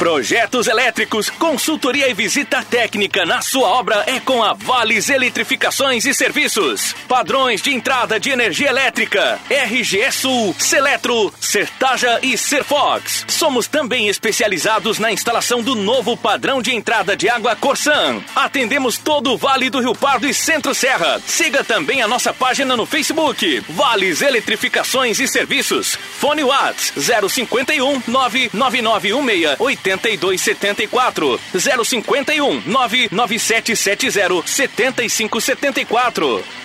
[0.03, 6.13] Projetos elétricos, consultoria e visita técnica na sua obra é com a Vales Eletrificações e
[6.13, 6.93] Serviços.
[7.07, 13.27] Padrões de entrada de energia elétrica, RGE Sul, Seletro, Sertaja e Serfox.
[13.29, 18.21] Somos também especializados na instalação do novo padrão de entrada de água Corsan.
[18.35, 21.21] Atendemos todo o Vale do Rio Pardo e Centro Serra.
[21.25, 25.97] Siga também a nossa página no Facebook, Vales Eletrificações e Serviços.
[26.19, 36.62] Fone Whats 051 99916 8274 051 99770 7574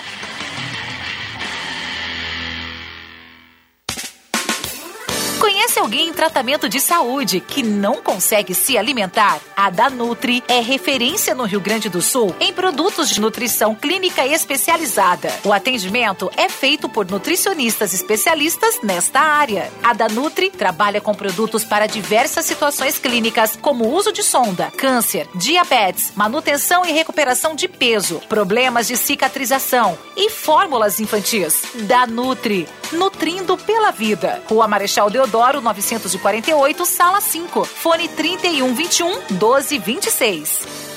[5.40, 9.40] Conhece alguém em tratamento de saúde que não consegue se alimentar?
[9.56, 15.32] A Danutri é referência no Rio Grande do Sul em produtos de nutrição clínica especializada.
[15.44, 19.72] O atendimento é feito por nutricionistas especialistas nesta área.
[19.84, 26.14] A Danutri trabalha com produtos para diversas situações clínicas, como uso de sonda, câncer, diabetes,
[26.16, 31.62] manutenção e recuperação de peso, problemas de cicatrização e fórmulas infantis.
[31.76, 34.42] Danutri, nutrindo pela vida.
[34.48, 37.66] Rua Marechal Deodoro, 948, sala 5.
[37.66, 40.88] Fone 3121 1226.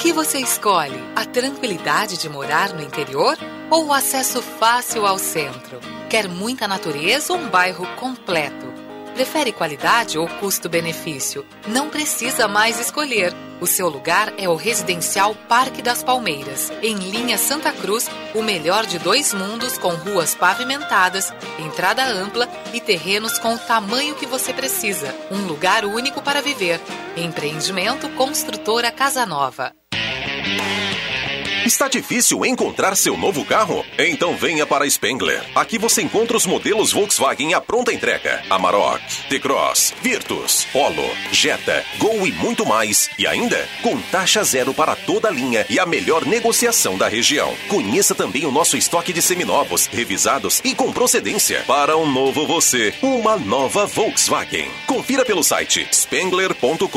[0.00, 0.98] que você escolhe?
[1.14, 3.36] A tranquilidade de morar no interior
[3.70, 5.78] ou o acesso fácil ao centro?
[6.08, 8.69] Quer muita natureza ou um bairro completo?
[9.20, 11.44] Prefere qualidade ou custo-benefício?
[11.68, 13.34] Não precisa mais escolher.
[13.60, 18.86] O seu lugar é o residencial Parque das Palmeiras, em linha Santa Cruz, o melhor
[18.86, 24.54] de dois mundos com ruas pavimentadas, entrada ampla e terrenos com o tamanho que você
[24.54, 25.14] precisa.
[25.30, 26.80] Um lugar único para viver.
[27.14, 29.74] Empreendimento Construtora Casa Nova.
[31.70, 33.86] Está difícil encontrar seu novo carro?
[33.96, 35.40] Então venha para a Spengler.
[35.54, 38.42] Aqui você encontra os modelos Volkswagen à pronta entrega.
[38.50, 43.08] Amarok, T-Cross, Virtus, Polo, Jetta, Gol e muito mais.
[43.16, 47.54] E ainda com taxa zero para toda a linha e a melhor negociação da região.
[47.68, 51.62] Conheça também o nosso estoque de seminovos, revisados e com procedência.
[51.68, 54.72] Para um novo você, uma nova Volkswagen.
[54.88, 56.88] Confira pelo site spengler.com.br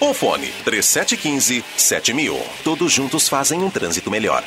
[0.00, 2.42] ou fone 3715 7000.
[2.64, 4.42] Todos juntos fazem um trânsito melhor.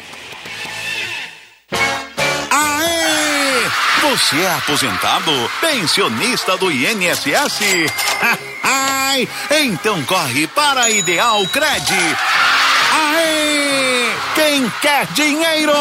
[2.51, 3.69] Aê!
[4.01, 5.31] Você é aposentado?
[5.59, 7.59] Pensionista do INSS?
[8.63, 11.93] Ai, então corre para a Ideal Cred.
[12.93, 14.00] Aê!
[14.35, 15.73] Quem quer dinheiro.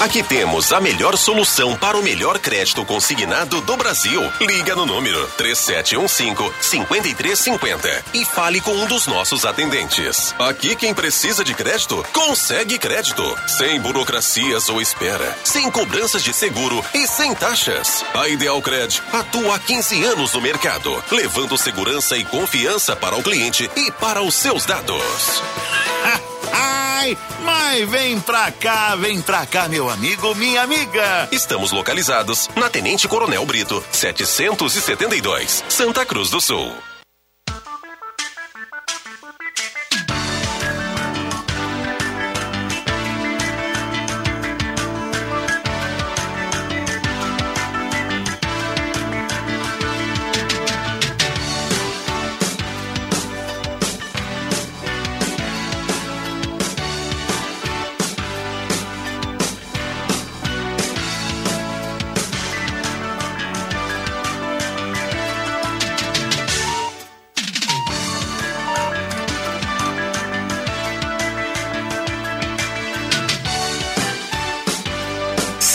[0.00, 4.20] Aqui temos a melhor solução para o melhor crédito consignado do Brasil.
[4.40, 10.34] Liga no número 3715-5350 e fale com um dos nossos atendentes.
[10.38, 13.22] Aqui quem precisa de crédito, consegue crédito.
[13.46, 18.04] Sem burocracias ou espera, sem cobranças de seguro e sem taxas.
[18.14, 23.22] A Ideal Cred atua há 15 anos no mercado, levando segurança e confiança para o
[23.22, 25.42] cliente e para os seus dados.
[26.52, 31.28] Ai, mas vem pra cá, vem pra cá, meu amigo, minha amiga.
[31.30, 36.72] Estamos localizados na Tenente Coronel Brito, 772, Santa Cruz do Sul.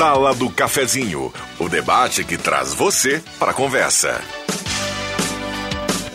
[0.03, 4.19] Sala do Cafezinho, o debate que traz você para a conversa.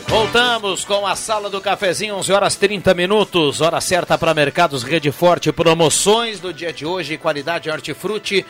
[0.06, 5.10] Voltamos com a sala do cafezinho, 11 horas 30 minutos, hora certa para Mercados Rede
[5.10, 8.44] Forte, promoções do dia de hoje, qualidade hortifruti.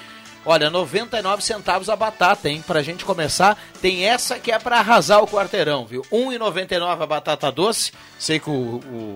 [0.44, 2.60] Olha, 99 centavos a batata, hein?
[2.66, 6.02] Pra gente começar, tem essa que é para arrasar o quarteirão, viu?
[6.12, 7.92] 1,99 a batata doce.
[8.18, 9.14] Sei que o, o,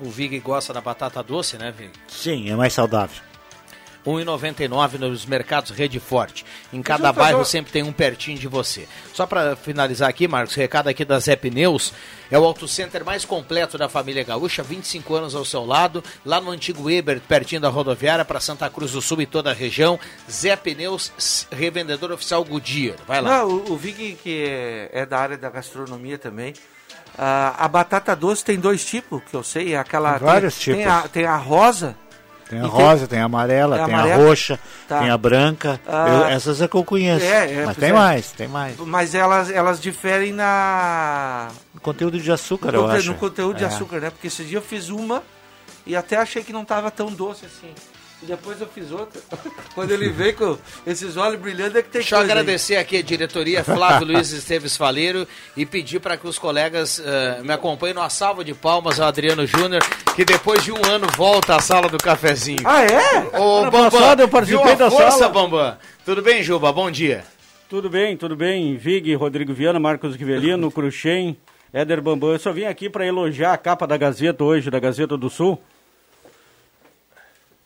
[0.00, 1.92] o Vig gosta da batata doce, né, Vig?
[2.06, 3.27] Sim, é mais saudável.
[4.08, 6.44] 1,99 nos mercados Rede Forte.
[6.72, 8.88] Em cada bairro sempre tem um pertinho de você.
[9.12, 11.92] Só para finalizar aqui, Marcos, recado aqui da Zé Pneus.
[12.30, 16.40] É o auto center mais completo da família gaúcha, 25 anos ao seu lado, lá
[16.40, 19.98] no antigo Weber, pertinho da rodoviária, para Santa Cruz do Sul e toda a região.
[20.30, 22.96] Zé Pneus, revendedor oficial Goodyear.
[23.06, 23.38] Vai lá.
[23.38, 26.52] Não, o, o Vig, que é, é, da área da gastronomia também.
[27.14, 29.74] Uh, a batata doce tem dois tipos, que eu sei.
[29.74, 30.18] É aquela.
[30.18, 30.78] Tem vários tem, tipos.
[30.78, 31.96] Tem a, tem a rosa.
[32.48, 35.00] Tem a e rosa, tem, tem, a amarela, tem, a, amarela, a roxa, tá.
[35.00, 35.78] tem a branca.
[35.86, 37.24] Ah, eu, essas é que eu conheço.
[37.24, 37.92] É, é, mas tem é.
[37.92, 38.76] mais, tem mais.
[38.78, 41.48] Mas elas, elas diferem na.
[41.74, 43.08] No conteúdo de açúcar, no eu conte, acho.
[43.08, 44.10] No conteúdo de açúcar, né?
[44.10, 45.22] Porque esse dia eu fiz uma
[45.86, 47.72] e até achei que não estava tão doce assim.
[48.20, 49.20] E depois eu fiz outra.
[49.74, 52.82] Quando ele veio com esses olhos brilhando, é que tem Deixa eu agradecer aí.
[52.82, 57.52] aqui a diretoria Flávio Luiz Esteves Faleiro e pedir para que os colegas uh, me
[57.52, 59.82] acompanhem numa salva de palmas ao Adriano Júnior,
[60.16, 62.58] que depois de um ano volta à sala do cafezinho.
[62.64, 63.38] Ah, é?
[63.38, 65.32] Ô, Bambam, passado eu participei da força, sala.
[65.32, 65.76] Bambam.
[66.04, 66.72] Tudo bem, Juba?
[66.72, 67.24] Bom dia.
[67.70, 68.76] Tudo bem, tudo bem.
[68.76, 71.36] Vig, Rodrigo Viana, Marcos Rivelino, Cruxem,
[71.72, 72.32] Éder Bambam.
[72.32, 75.62] Eu só vim aqui para elogiar a capa da Gazeta hoje, da Gazeta do Sul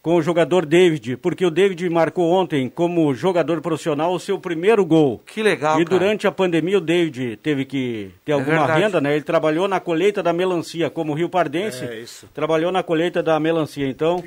[0.02, 4.84] com o jogador David, porque o David marcou ontem, como jogador profissional, o seu primeiro
[4.84, 5.22] gol.
[5.24, 5.98] Que legal, E cara.
[5.98, 8.80] durante a pandemia o David teve que ter alguma verdade.
[8.80, 9.14] renda, né?
[9.14, 11.84] Ele trabalhou na colheita da melancia, como Rio Pardense.
[11.84, 12.28] É, isso.
[12.34, 14.22] Trabalhou na colheita da melancia, então...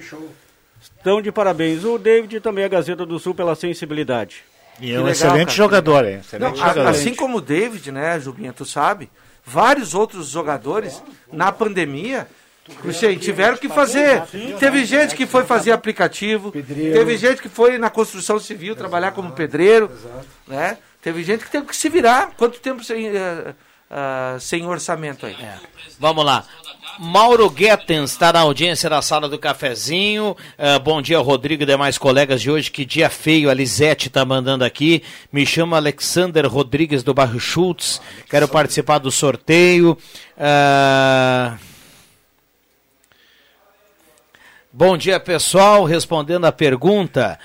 [0.82, 1.84] Estão de parabéns.
[1.84, 4.44] O David e também a Gazeta do Sul pela sensibilidade.
[4.80, 6.20] E é um excelente jogador, hein?
[6.20, 6.88] Excelente Não, jogador.
[6.88, 9.10] Assim como o David, né, Jubinha, tu sabe,
[9.44, 11.02] vários outros jogadores,
[11.32, 12.28] na pandemia,
[12.82, 14.24] Puxei, tiveram que fazer.
[14.60, 19.32] Teve gente que foi fazer aplicativo, teve gente que foi na construção civil trabalhar como
[19.32, 19.92] pedreiro,
[20.48, 20.78] né?
[21.00, 22.32] Teve gente que teve que se virar.
[22.36, 25.36] Quanto tempo sem, uh, uh, sem orçamento aí?
[25.36, 25.60] É.
[26.00, 26.44] Vamos lá.
[26.98, 30.36] Mauro Guetens está na audiência da sala do cafezinho.
[30.58, 32.72] Uh, bom dia, Rodrigo e demais colegas de hoje.
[32.72, 35.04] Que dia feio, a Lisete está mandando aqui.
[35.32, 38.02] Me chamo Alexander Rodrigues do bairro Schultz.
[38.28, 39.96] Quero participar do sorteio.
[40.36, 41.75] Uh...
[44.78, 45.86] Bom dia, pessoal.
[45.86, 47.40] Respondendo a pergunta,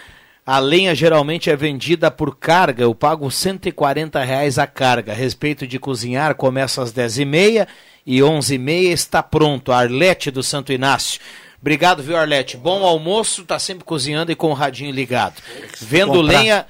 [0.44, 2.82] a lenha geralmente é vendida por carga.
[2.82, 5.12] Eu pago 140 reais a carga.
[5.12, 7.68] A respeito de cozinhar, começa às 10h30
[8.04, 9.70] e 11h30 está pronto.
[9.70, 11.20] Arlete do Santo Inácio.
[11.60, 12.56] Obrigado, viu, Arlete?
[12.56, 15.40] Bom almoço, tá sempre cozinhando e com o radinho ligado.
[15.80, 16.40] Vendo Comprar.
[16.40, 16.66] lenha,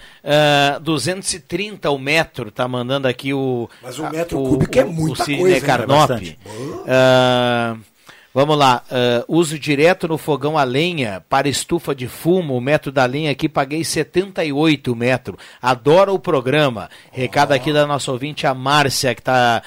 [0.77, 3.67] uh, 230 o metro, tá mandando aqui o.
[3.81, 6.11] Mas o metro o, cúbico é muita o coisa, Carnop.
[6.11, 6.37] Né?
[6.45, 7.91] Uh,
[8.33, 12.93] Vamos lá, uh, uso direto no fogão a lenha para estufa de fumo, o metro
[12.93, 15.37] da lenha aqui paguei 78 metro.
[15.61, 16.89] Adoro o programa.
[17.11, 19.61] Recado aqui da nossa ouvinte, a Márcia, que está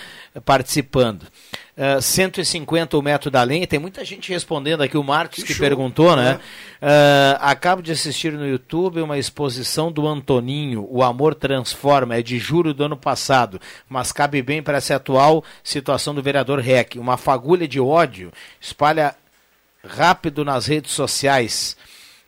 [0.46, 1.26] participando.
[1.76, 5.60] Uh, 150 o metro da lenha, tem muita gente respondendo aqui, o Marcos que, que
[5.60, 6.40] perguntou, né?
[6.80, 12.38] Uh, acabo de assistir no YouTube uma exposição do Antoninho, O Amor Transforma, é de
[12.38, 13.60] julho do ano passado,
[13.90, 17.00] mas cabe bem para essa atual situação do vereador Reck.
[17.00, 19.16] Uma fagulha de ódio espalha
[19.84, 21.76] rápido nas redes sociais.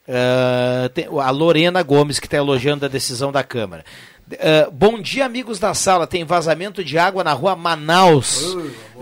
[0.07, 3.83] Uh, tem, a Lorena Gomes, que está elogiando a decisão da Câmara.
[4.27, 6.07] Uh, bom dia, amigos da sala.
[6.07, 8.57] Tem vazamento de água na rua Manaus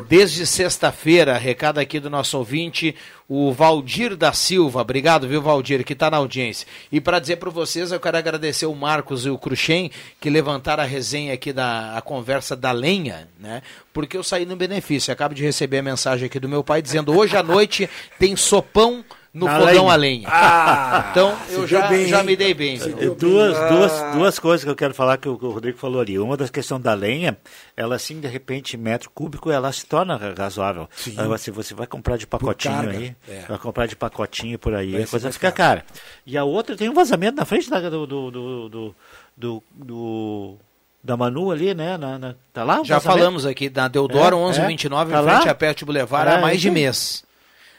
[0.10, 1.38] desde sexta-feira.
[1.38, 2.94] Recado aqui do nosso ouvinte,
[3.30, 4.82] o Valdir da Silva.
[4.82, 6.68] Obrigado, viu, Valdir, que está na audiência.
[6.92, 10.84] E para dizer para vocês, eu quero agradecer o Marcos e o Cruxem que levantaram
[10.84, 13.62] a resenha aqui da a conversa da lenha, né?
[13.94, 15.14] Porque eu saí no benefício.
[15.14, 19.06] Acabo de receber a mensagem aqui do meu pai dizendo: hoje à noite tem sopão
[19.34, 19.92] no Na fogão lenha.
[19.92, 20.28] a lenha.
[20.32, 22.78] Ah, então eu já, bem, já me dei bem.
[22.78, 22.98] Se viu?
[22.98, 26.00] deu Duas, duas, duas coisas que eu quero falar que o, que o Rodrigo falou
[26.02, 26.20] ali.
[26.20, 27.36] Uma das questões da lenha,
[27.76, 30.88] ela assim, de repente, metro cúbico, ela se torna ra- razoável.
[30.96, 31.16] Sim.
[31.18, 33.46] Agora, se você vai comprar de pacotinho aí, é.
[33.48, 35.84] vai comprar de pacotinho por aí, Vai a coisa fica cara.
[36.28, 38.96] E a outra tem um vazamento na frente da, do, do, do, do,
[39.36, 40.58] do- do-
[41.04, 41.98] da Manu ali, né?
[41.98, 42.76] Na, na- tá lá?
[42.84, 43.04] Já vazamento?
[43.04, 45.16] falamos aqui da Deodoro É, 1129, é.
[45.16, 45.52] Tá em frente lá?
[45.52, 47.24] a Pet Boulevard, É, há mais de mês.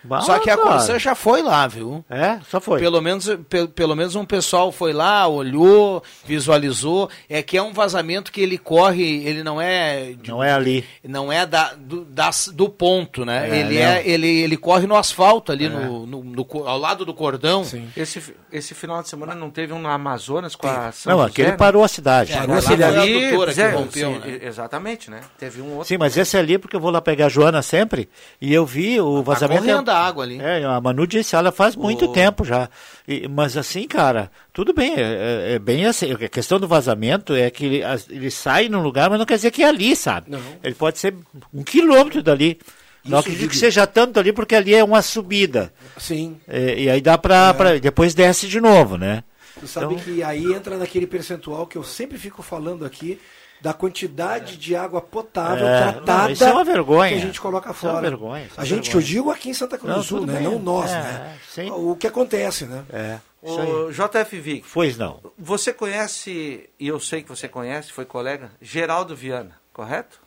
[0.05, 0.69] Bah, Só que a cara.
[0.69, 2.05] Corsã já foi lá, viu?
[2.11, 2.79] É, só foi.
[2.79, 7.09] Pelo menos, pe- pelo menos um pessoal foi lá, olhou, visualizou.
[7.29, 10.13] É que é um vazamento que ele corre, ele não é.
[10.21, 10.85] de- Não é ali.
[11.03, 13.49] Não é da, do, das- do ponto, né?
[13.49, 15.69] É, ele, é, ele, ele corre no asfalto ali, É.
[15.69, 17.65] no, no- no ao lado do cordão.
[17.97, 21.19] Esse, fi- esse final de semana não teve um no Amazonas com a São Não,
[21.21, 21.57] José, aquele né?
[21.57, 22.33] parou a cidade.
[22.33, 22.99] É, Parou a aquele cidade.
[22.99, 24.39] ali, que rompeu, sim, né?
[24.43, 25.21] Exatamente, né?
[25.39, 25.89] Teve um outro.
[25.89, 28.09] Sim, mas esse ali, porque eu vou lá pegar a Joana sempre,
[28.41, 29.63] e eu vi o vazamento.
[29.65, 30.41] Tá correndo a água ali.
[30.41, 32.09] É, a Manu disse, ela faz muito Oh.
[32.13, 32.69] tempo já.
[33.07, 36.13] E- mas assim, cara, tudo bem, é, é- é bem assim.
[36.13, 39.51] A questão do vazamento é que ele, ele sai num lugar, mas não quer dizer
[39.51, 40.31] que é ali, sabe?
[40.31, 40.41] Não.
[40.63, 41.15] Ele pode ser
[41.53, 42.59] um quilômetro dali.
[43.07, 45.71] não acredito que seja tanto ali, porque ali é uma subida.
[45.99, 46.39] Sim.
[46.49, 49.23] É, e aí dá pra, pra- Depois desce de novo, né?
[49.61, 53.21] Tu sabe Então- que aí entra naquele percentual que eu sempre fico falando aqui
[53.65, 57.09] da quantidade de água potável É, tratada não, isso é uma vergonha.
[57.13, 58.11] que a gente coloca Isso é uma fora.
[58.11, 58.91] vergonha, isso é a gente vergonha.
[58.91, 60.35] que eu digo aqui em Santa Cruz Não, do Sul, né?
[60.35, 60.43] bem.
[60.43, 61.39] Não nós, É, né?
[61.49, 61.71] sim.
[61.71, 62.85] O que acontece, né?
[62.93, 63.19] É.
[63.43, 64.67] O JF Vic.
[64.71, 65.19] Pois não.
[65.39, 70.21] Você conhece, e eu sei que você conhece, foi colega, Geraldo Viana, correto?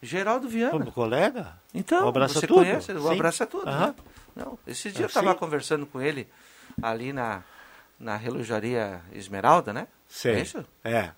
[0.00, 0.70] Geraldo Viana.
[0.70, 1.48] Como colega?
[1.74, 2.58] Então, O abraço você a tudo?
[2.60, 3.12] conhece, o Sim.
[3.12, 3.66] abraço a tudo.
[3.66, 3.94] Né?
[4.36, 5.38] Não, esse dia Eu estava sei.
[5.38, 6.28] conversando com ele
[6.80, 7.42] ali na,
[8.04, 9.86] na relojaria Esmeralda, né?
[10.06, 10.34] Sei.
[10.34, 10.64] É isso?
[10.84, 11.08] É.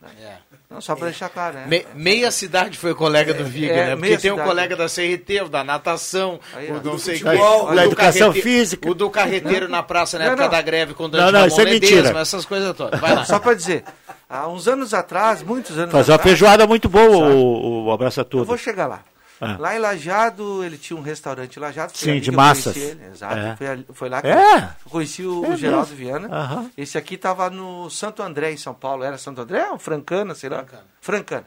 [0.70, 1.66] Não, só para deixar claro, né?
[1.66, 3.96] Me- meia cidade foi colega do Viga, é, né?
[3.96, 4.48] Porque tem um cidade.
[4.48, 7.74] colega da CRT, o da natação, Aí, o do não do sei futebol, qual, o
[7.74, 8.88] da do educação carrete- física.
[8.88, 10.50] O do carreteiro na praça, na Não, época não.
[10.52, 12.18] da greve com o Não, Dante não, Ramon isso é mentira.
[12.20, 12.98] essas coisas todas.
[13.00, 13.24] Vai lá.
[13.24, 13.84] Só para dizer,
[14.30, 18.20] há uns anos atrás, muitos anos Faz uma atrás, feijoada muito boa o, o abraço
[18.20, 18.44] a eu tudo.
[18.46, 19.02] vou chegar lá.
[19.40, 19.56] Ah.
[19.58, 21.92] Lá em Lajado, ele tinha um restaurante em Lajado.
[21.92, 22.74] foi Sim, de massas.
[22.76, 23.56] ele, Exato, É.
[23.56, 24.58] foi, ali- foi lá que É?
[24.84, 25.96] eu conheci o, É o Geraldo mesmo?
[25.96, 26.28] Viana.
[26.34, 26.70] Aham.
[26.76, 29.02] Esse aqui estava no Santo André, em São Paulo.
[29.04, 30.64] Era Santo André ou Francana, sei lá?
[31.02, 31.46] Francana.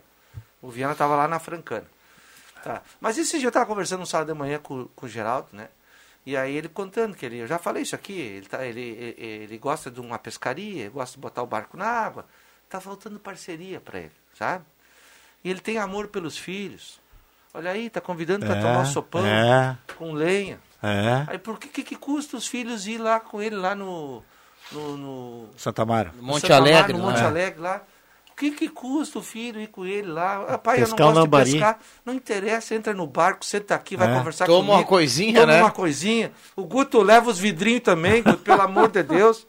[0.61, 1.85] O Viana estava lá na Francana.
[2.63, 2.81] Tá.
[3.01, 5.69] Mas esse dia eu estava conversando no sábado de manhã com, com o Geraldo, né?
[6.25, 9.15] E aí ele contando que ele, eu já falei isso aqui, ele, tá, ele, ele,
[9.43, 12.25] ele gosta de uma pescaria, ele gosta de botar o barco na água.
[12.69, 14.63] Tá faltando parceria para ele, sabe?
[15.43, 16.99] E ele tem amor pelos filhos.
[17.53, 19.75] Olha aí, tá convidando para É, tomar um sopão é.
[19.97, 20.59] com lenha.
[20.83, 21.23] É.
[21.27, 24.23] Aí por que, que, que custa os filhos ir lá com ele lá no.
[24.71, 26.13] no, no Santa Mara.
[26.15, 27.05] no Monte Santa Alegre, no lá.
[27.11, 27.25] Monte É.
[27.25, 27.81] Alegre lá.
[28.31, 30.45] O que, que custa o filho ir com ele lá?
[30.47, 31.77] Ah, pai, Pescar eu não gosto de pescar.
[32.05, 34.15] Não interessa, entra no barco, senta aqui, vai É.
[34.17, 34.77] conversar Toma comigo.
[34.77, 35.61] uma coisinha, Toma né?
[35.61, 36.31] uma coisinha.
[36.55, 39.45] O Guto leva os vidrinhos também, Guto, pelo amor de Deus.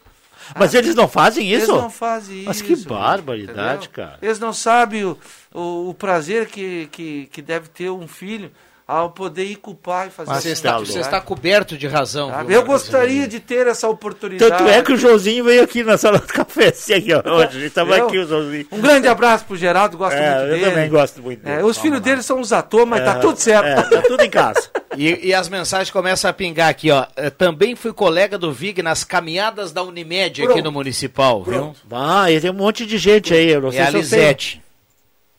[0.59, 1.73] Mas eles não fazem Eles isso?
[1.77, 2.65] não fazem Mas isso.
[2.65, 3.91] que Guto, barbaridade, entendeu?
[4.07, 4.19] cara.
[4.23, 5.17] Eles não sabem o,
[5.55, 8.51] o, o prazer que, que, que deve ter um filho
[8.87, 10.49] ao poder ir com o pai e fazer Você isso.
[10.67, 12.29] está, você está coberto de razão.
[12.29, 12.49] Sabe?
[12.49, 14.51] viu, Eu gostaria de ter essa oportunidade.
[14.51, 17.57] Tanto é que o Joãozinho veio aqui na sala do café assim, aqui, ó, hoje.
[17.57, 18.07] A gente tava Eu?
[18.09, 18.67] aqui, o Joãozinho.
[18.73, 20.65] Um grande abraço pro Geraldo, gosto É, muito eu dele.
[20.71, 21.63] também gosto muito É, dele.
[21.69, 23.65] os filhos dele são os atores, mas tá É, tudo certo.
[23.67, 24.69] é, tá tudo em casa.
[24.97, 27.07] E, e as mensagens começam a pingar aqui, ó.
[27.17, 30.65] Eh, Também fui colega do Vig nas caminhadas da Unimed aqui Pronto.
[30.65, 31.75] no Municipal, viu?
[31.93, 33.51] Ah, e tem um monte de gente aí.
[33.51, 34.01] Eu não É sei a se sei.
[34.01, 34.63] Lisete.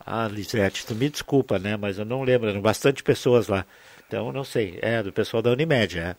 [0.06, 1.76] Ah, Lisete, tu me desculpa, né?
[1.78, 3.66] Mas eu não lembro, eram bastante pessoas lá.
[4.08, 4.80] Então, não sei.
[4.82, 6.16] É, do pessoal da Unimed, é.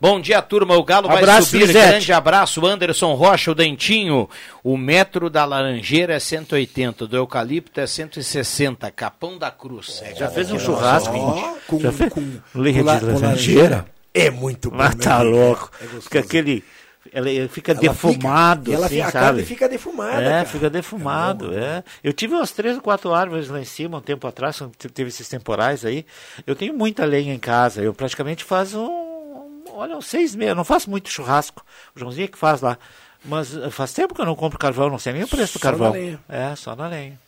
[0.00, 0.76] Bom dia, turma.
[0.76, 1.66] O Galo vai Abraço, subir.
[1.66, 1.88] Lisete.
[1.88, 4.28] Grande abraço, Anderson Rocha, o Dentinho.
[4.62, 8.90] O metro da Laranjeira é 180, do Eucalipto é 160.
[8.90, 10.02] Capão da Cruz.
[10.04, 11.16] É, Já fez um churrasco?
[11.16, 12.12] nós- com, Já fez?
[12.12, 12.20] com,
[12.52, 13.86] com la- de com laranjeira?
[14.12, 14.76] É muito bom.
[14.76, 15.70] Mas né, tá louco.
[15.80, 16.02] É gostoso.
[16.02, 16.64] Fica aquele...
[17.12, 19.12] Ela fica Ela defumado, fica- ela assim, a sabe?
[19.26, 20.44] carne fica defumada, É, cara.
[20.46, 21.84] fica defumado, é.
[22.02, 24.60] Eu tive umas três ou quatro árvores lá em cima um tempo atrás,
[24.92, 26.04] teve esses temporais aí.
[26.46, 29.13] Eu tenho muita lenha em casa, eu praticamente faço, um,
[29.76, 30.50] olha, uns seis meses.
[30.50, 31.64] Eu não faço muito churrasco,
[31.94, 32.78] o Joãozinho é que faz lá.
[33.24, 35.58] Mas eh, faz tempo que eu não compro carvão, não sei nem o preço do
[35.60, 35.92] Só na carvão.
[35.92, 36.20] lenha.
[36.28, 37.18] É, só na lenha.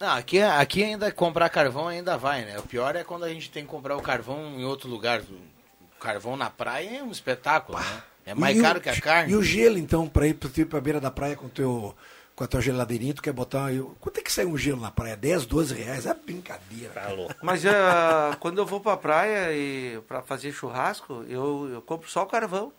[0.00, 2.58] Não, aqui, aqui ainda comprar carvão ainda vai, né?
[2.58, 5.20] O pior é quando a gente tem que comprar o carvão em outro lugar.
[5.20, 8.02] O carvão na praia é um espetáculo, né?
[8.26, 9.32] É mais E o- caro que a carne.
[9.32, 11.94] E o gelo, então, para ir tipo, pra beira da praia com, o teu,
[12.36, 13.72] com a tua geladeirinha, tu quer botar.
[13.72, 15.16] eu- Quanto é que sai um gelo na praia?
[15.16, 16.04] 10, 12 reais?
[16.06, 16.92] É brincadeira.
[16.94, 17.34] Tá louco.
[17.42, 17.70] Mas eh,
[18.40, 22.72] quando eu vou pra praia e para fazer churrasco, eu, eu compro só o carvão.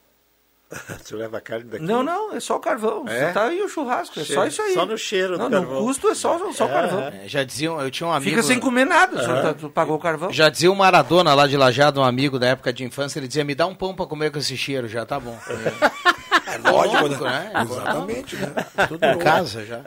[1.02, 1.84] Você leva a carne daqui?
[1.86, 3.08] Não, não, é só o carvão.
[3.08, 3.32] É?
[3.32, 4.42] Tá aí o churrasco, é Cheiro.
[4.42, 4.74] só isso aí.
[4.74, 5.86] Só no cheiro Não, do no carvão.
[5.86, 7.00] custo é só, só o É, carvão.
[7.02, 8.32] É, Já diziam, eu tinha um amigo.
[8.32, 9.42] Fica sem comer nada, só Aham.
[9.44, 10.34] tá- tu pagou o carvão.
[10.34, 13.44] Já dizia o Maradona lá de Lajado, um amigo da época de infância, ele dizia:
[13.46, 15.38] me dá um pão pra comer com esse cheiro, já tá bom.
[15.48, 17.52] É lógico, né?
[17.62, 18.54] Exatamente, né?
[18.88, 19.82] Tudo em casa já.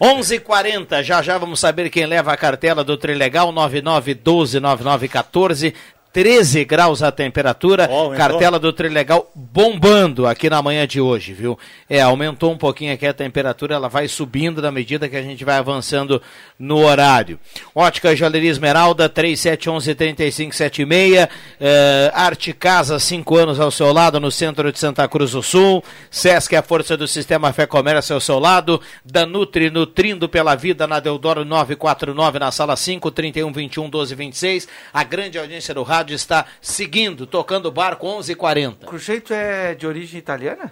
[0.00, 5.74] 11:40 já já vamos saber quem leva a cartela do Trilegal 99129914.
[6.12, 8.16] 13 graus a temperatura, aumentou?
[8.16, 11.58] cartela do Trilegal bombando aqui na manhã de hoje, viu?
[11.88, 15.44] É, aumentou um pouquinho aqui a temperatura, ela vai subindo na medida que a gente
[15.44, 16.22] vai avançando
[16.58, 17.38] no horário.
[17.74, 21.28] Ótica Joalheria Esmeralda, 3711-3576,
[21.60, 25.84] eh, Arte Casa, 5 anos ao seu lado, no centro de Santa Cruz do Sul,
[26.10, 31.00] Sesc, a força do sistema Fé Comércio ao seu lado, Danutri, nutrindo pela vida, na
[31.00, 37.66] Deodoro 949, na sala 5, 3121 1226, a grande audiência do rádio está seguindo, tocando
[37.66, 38.86] o barco 11:40.
[38.86, 40.70] Cruzeito é de origem italiana?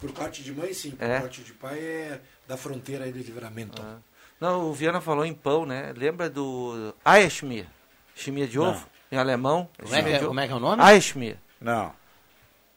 [0.00, 0.92] Por parte de mãe, sim.
[0.92, 1.20] Por É.
[1.20, 3.82] parte de pai é da fronteira aí do livramento.
[4.40, 5.92] Não, o Viana falou em pão, né?
[5.94, 7.66] Lembra do Aeschmier?
[8.14, 8.86] Chimia de ovo?
[9.12, 9.68] Em alemão?
[9.82, 10.82] Como é que é- como é que é o nome?
[10.82, 11.36] Aeschmier.
[11.60, 11.92] Não.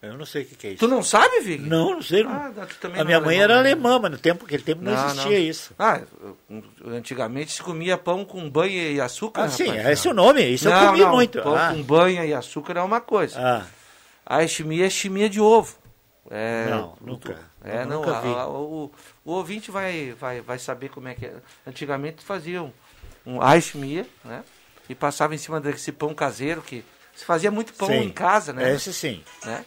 [0.04, 0.80] Eu não sei o que, que é isso.
[0.80, 1.64] Tu não sabe, Vig?
[1.64, 2.24] Não, não sei.
[2.28, 3.72] Ah, tu também a não minha é mãe alemão, era né?
[3.72, 5.74] alemã, mas no tempo, aquele tempo não, existia isso.
[5.80, 6.02] Ah,
[6.86, 9.44] antigamente se comia pão com banha e açúcar.
[9.44, 9.88] Ah, sim, rapaz.
[9.88, 11.42] esse é o nome, isso eu Não, comi não, muito.
[11.42, 11.70] Pão Ah.
[11.74, 13.40] com banha e açúcar é uma coisa.
[13.40, 13.66] Ah.
[14.26, 15.76] A chimia é chimia de ovo.
[16.30, 17.38] É, Não, nunca.
[17.64, 18.28] É, não, nunca a- vi.
[18.30, 18.92] a- o,
[19.26, 21.34] o ouvinte vai, vai, vai saber como é que é.
[21.68, 22.74] Antigamente faziam
[23.26, 24.44] um aishmia, né?
[24.90, 26.84] E passava em cima desse pão caseiro que
[27.16, 28.74] se fazia muito pão Sim, em casa, né?
[28.74, 29.24] esse sim.
[29.46, 29.64] Né?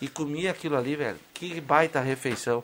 [0.00, 1.18] E comia aquilo ali, velho.
[1.34, 2.62] Que baita refeição.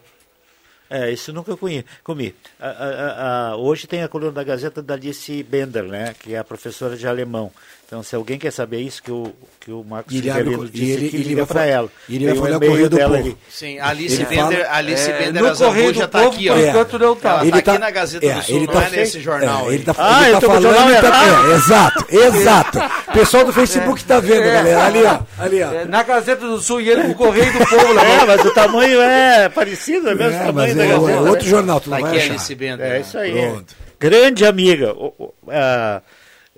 [0.89, 1.85] É, isso nunca comi.
[2.05, 2.33] comi.
[2.61, 6.45] A- a- hoje tem a coluna da Gazeta da Alice Bender, né, que é a
[6.45, 7.51] professora de alemão.
[7.87, 10.63] Então, se alguém quer saber isso, que o, que o Marcos E ele abre Rivelino
[10.65, 11.89] o- e disse ele- que ele liga vai para ela.
[12.09, 13.29] e ele vai falar o Correio do dela Povo.
[13.29, 13.37] ali.
[13.49, 16.55] Sim, Alice Bender, Alice é, Bender no Azambu já do tá Povo, aqui, ó.
[16.55, 17.31] por enquanto não tá.
[17.31, 19.71] Ela Ele tá aqui na Gazeta é, do Sul, ele não tá- é nesse jornal
[19.71, 20.75] É, ele tá, Ah, ele eu tá tô com o falando.
[20.75, 21.23] jornal ele tá-
[21.53, 22.79] é, exato, exato.
[23.09, 24.53] O pessoal do Facebook tá vendo, É.
[24.53, 24.85] galera.
[24.87, 25.19] Ali, ó.
[25.39, 25.73] Ali, ó.
[25.73, 28.03] É, na Gazeta do Sul e ele com o Correio do Povo lá.
[28.05, 31.11] É, mas o tamanho é parecido, é o mesmo É, tamanho da é, Gazeta.
[31.13, 32.31] é outro jornal, tu não Tá vai aqui achar.
[32.33, 32.85] Alice Bender.
[32.87, 33.01] É né?
[33.01, 33.33] isso aí.
[33.33, 33.77] Pronto.
[34.01, 34.93] Grande amiga.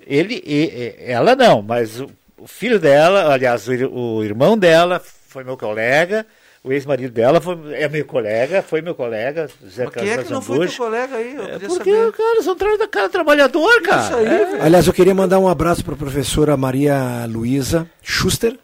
[0.05, 5.01] Ele, e- e- ela não, mas o, o filho dela, aliás, o, o irmão dela
[5.27, 6.25] foi meu colega,
[6.63, 10.27] o ex-marido dela foi, é meu colega, foi meu colega, Zé Mas quem é Carlos
[10.27, 11.35] que não foi teu colega aí?
[11.35, 12.11] Eu É porque, saber.
[12.11, 14.03] cara, são tra cara trabalhador, cara.
[14.03, 14.45] Isso aí, É.
[14.45, 14.63] velho.
[14.63, 18.57] Aliás, eu queria mandar um abraço para a professora Maria Luísa Schuster,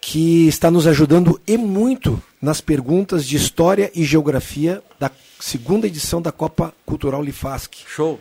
[0.00, 5.10] que está nos ajudando e muito nas perguntas de História e Geografia da
[5.40, 7.74] segunda edição da Copa Cultural Lifask.
[7.86, 8.18] Show.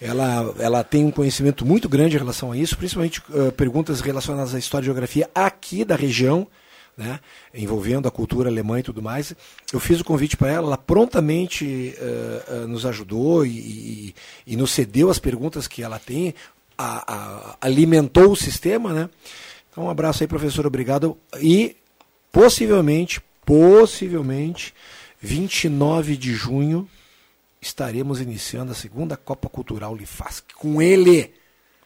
[0.00, 4.54] Ela, ela tem um conhecimento muito grande em relação a isso, principalmente eh, perguntas relacionadas
[4.54, 6.46] à História e Geografia aqui da região,
[6.96, 7.20] né,
[7.54, 9.34] envolvendo a cultura alemã e tudo mais.
[9.72, 14.14] Eu fiz o convite para ela, ela prontamente eh, eh, nos ajudou e, e-
[14.46, 16.34] e nos cedeu as perguntas que ela tem,
[16.78, 19.10] a- a- alimentou o sistema, né?
[19.70, 21.16] Então, um abraço aí, professor, obrigado.
[21.40, 21.76] E
[22.32, 24.72] possivelmente, possivelmente,
[25.20, 26.88] 29 de junho,
[27.60, 30.44] estaremos iniciando a segunda Copa Cultural Lifask.
[30.56, 31.34] Com ele.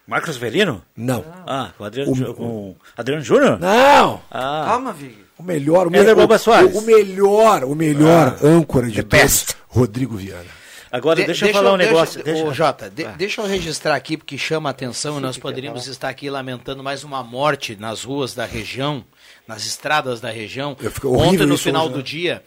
[0.07, 0.83] Marcos Velino?
[0.97, 1.25] Não.
[1.47, 3.59] Ah, com Adriano, O- com Adriano Júnior?
[3.59, 4.21] Não!
[4.31, 4.65] Ah.
[4.67, 5.25] Calma, Vig.
[5.39, 9.47] O melhor, o, me- Éder o, o melhor, o melhor Ah, âncora de todos.
[9.67, 10.45] Rodrigo Viana.
[10.93, 12.23] Agora, De- deixa eu falar um deixa- negócio.
[12.23, 15.37] Deixa, deixa- Ô, Jota, de- deixa eu registrar aqui, porque chama a atenção e nós
[15.39, 19.05] poderíamos estar aqui lamentando mais uma morte nas ruas da região,
[19.49, 20.77] nas estradas da região.
[20.81, 22.05] Eu fico- horrível Ontem, no final hoje, do né?
[22.05, 22.45] dia,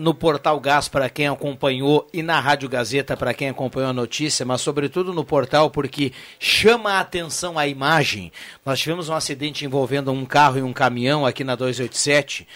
[0.00, 4.44] no Portal Gás, para quem acompanhou, e na Rádio Gazeta, para quem acompanhou a notícia,
[4.44, 8.30] mas sobretudo no portal, porque chama a atenção a imagem.
[8.66, 12.46] Nós tivemos um acidente envolvendo um carro e um caminhão aqui na 287.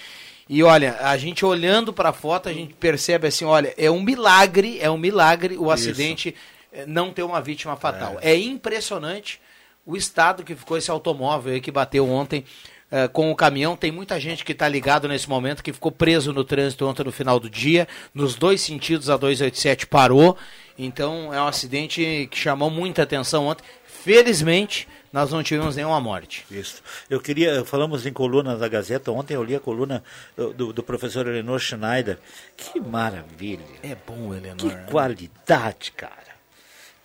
[0.48, 4.00] E olha, a gente olhando para a foto, a gente percebe assim, olha, é um
[4.00, 6.34] milagre, é um milagre o acidente
[6.72, 8.18] eh, não ter uma vítima fatal.
[8.20, 8.36] É.
[8.36, 9.40] impressionante
[9.84, 12.44] o estado que ficou esse automóvel aí que bateu ontem
[12.90, 13.76] eh, com o caminhão.
[13.76, 17.12] Tem muita gente que está ligado nesse momento, que ficou preso no trânsito ontem no
[17.12, 17.86] final do dia.
[18.14, 20.36] Nos dois sentidos, a 287 parou.
[20.78, 23.64] Então é um acidente que chamou muita atenção ontem.
[23.86, 26.44] Felizmente, nós não tivemos nenhuma morte.
[26.50, 26.80] Isso.
[27.10, 30.02] Eu queria, falamos em coluna da Gazeta, ontem eu li a coluna
[30.36, 32.18] do, do- do professor Eleanor Schneider.
[32.56, 33.64] Que maravilha.
[33.82, 34.58] É bom, Eleanor.
[34.58, 36.25] Que qualidade, cara.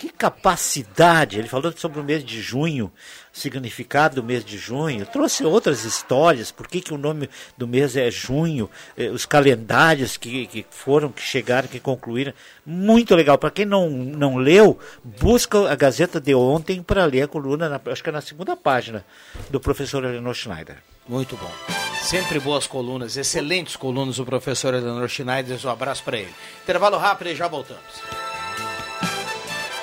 [0.02, 1.38] Que capacidade!
[1.38, 2.92] Ele falou sobre o mês de junho,
[3.32, 7.96] significado do mês de junho, trouxe outras histórias, por que, que o nome do mês
[7.96, 8.68] é junho,
[8.98, 12.34] eh, os calendários que, que foram, que chegaram, que concluíram.
[12.66, 13.38] Muito legal.
[13.38, 17.80] Para quem não, não leu, busca a Gazeta de ontem para ler a coluna, na,
[17.92, 19.06] acho que é na segunda página,
[19.52, 20.78] do professor Eleanor Schneider.
[21.08, 21.52] Muito bom.
[22.02, 25.60] Sempre boas colunas, excelentes colunas o professor Eleanor Schneider.
[25.64, 26.34] Um abraço para ele.
[26.64, 28.21] Intervalo rápido e já voltamos.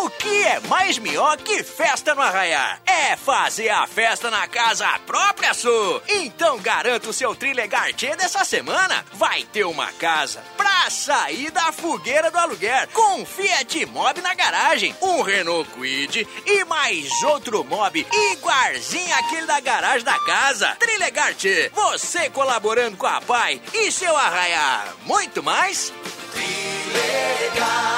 [0.00, 2.80] O que é mais melhor que festa no Arraiar?
[2.86, 6.00] É fazer a festa na casa própria sua.
[6.06, 9.04] Então garanta o seu Trilegar Tchê dessa semana.
[9.14, 14.94] Vai ter uma casa pra sair da fogueira do aluguer com Fiat Mobi na garagem,
[15.02, 20.76] um Renault Quid e mais outro Mob igualzinho aquele da garagem da casa.
[20.78, 24.94] Trilegar Tchê, você colaborando com a Pai e seu Arraiar.
[25.02, 25.92] Muito mais?
[26.32, 27.88] Trilegal.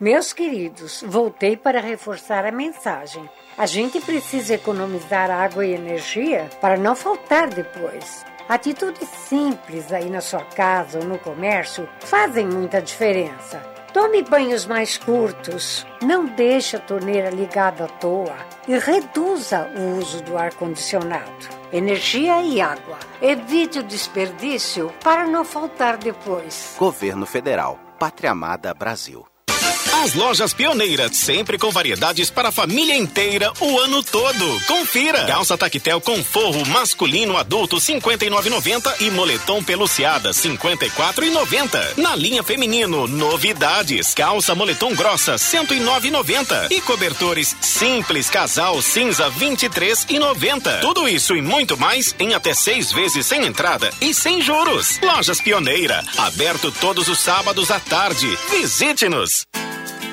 [0.00, 3.28] Meus queridos, voltei para reforçar a mensagem.
[3.58, 8.24] A gente precisa economizar água e energia para não faltar depois.
[8.48, 13.58] Atitudes simples aí na sua casa ou no comércio fazem muita diferença.
[13.92, 18.36] Tome banhos mais curtos, não deixe a torneira ligada à toa
[18.66, 21.46] e reduza o uso do ar-condicionado.
[21.70, 22.98] Energia e água.
[23.20, 26.74] Evite o desperdício para não faltar depois.
[26.78, 27.78] Governo Federal.
[27.98, 29.29] Pátria Amada Brasil.
[30.02, 34.60] As lojas pioneiras, sempre com variedades para a família inteira o ano todo.
[34.66, 35.26] Confira!
[35.26, 41.98] Calça Tactel com forro masculino adulto 59,90 e moletom peluciada 54,90.
[41.98, 50.80] Na linha feminino, novidades: calça moletom grossa 109,90 e cobertores simples casal cinza 23,90.
[50.80, 54.98] Tudo isso e muito mais em até seis vezes sem entrada e sem juros.
[55.02, 58.26] Lojas Pioneira, aberto todos os sábados à tarde.
[58.50, 59.44] Visite-nos!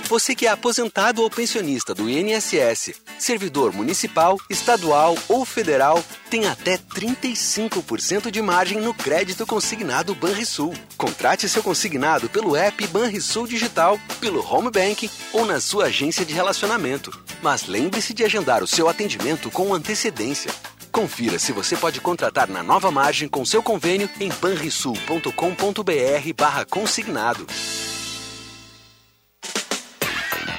[0.08, 6.78] Você que é aposentado ou pensionista do INSS, servidor municipal, estadual ou federal, tem até
[6.78, 10.74] 35% de margem no crédito consignado Banrisul.
[10.96, 16.34] Contrate seu consignado pelo app Banrisul Digital, pelo Home Bank ou na sua agência de
[16.34, 17.12] relacionamento.
[17.42, 20.54] Mas lembre-se de agendar o seu atendimento com antecedência.
[20.90, 27.46] Confira se você pode contratar na nova margem com seu convênio em banrisul.com.br barra consignado.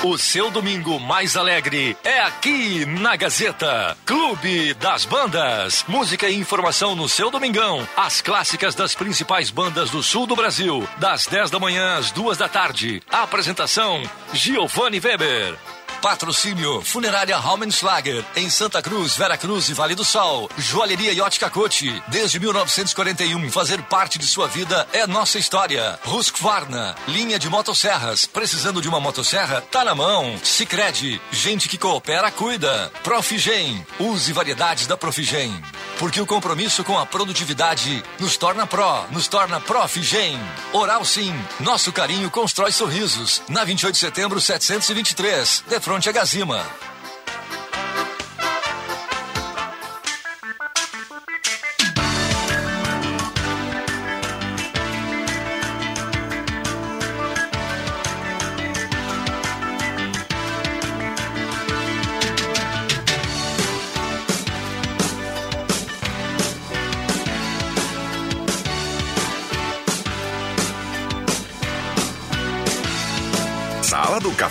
[0.05, 3.97] O seu domingo mais alegre é aqui na Gazeta.
[4.05, 5.83] Clube das Bandas.
[5.87, 7.87] Música e informação no seu domingão.
[7.97, 10.87] As clássicas das principais bandas do sul do Brasil.
[10.99, 13.01] Das 10 da manhã às 2 da tarde.
[13.09, 15.57] Apresentação: Giovanni Weber.
[16.01, 20.49] Patrocínio Funerária Raumenschlager, em Santa Cruz, Vera Cruz e Vale do Sol.
[20.57, 25.99] Joalheria Yacht Cacote, desde 1941, fazer parte de sua vida é nossa história.
[26.05, 29.61] Husqvarna, linha de motosserras, precisando de uma motosserra?
[29.61, 30.37] Tá na mão.
[30.43, 32.91] Sicredi, gente que coopera, cuida.
[33.03, 35.53] Profigen, use variedades da Profigen.
[35.97, 40.39] Porque o compromisso com a produtividade nos torna pró, nos torna Profigen.
[40.73, 43.41] Oral Sim, nosso carinho constrói sorrisos.
[43.47, 46.65] Na 28 de setembro, 723, de frente a Gazima.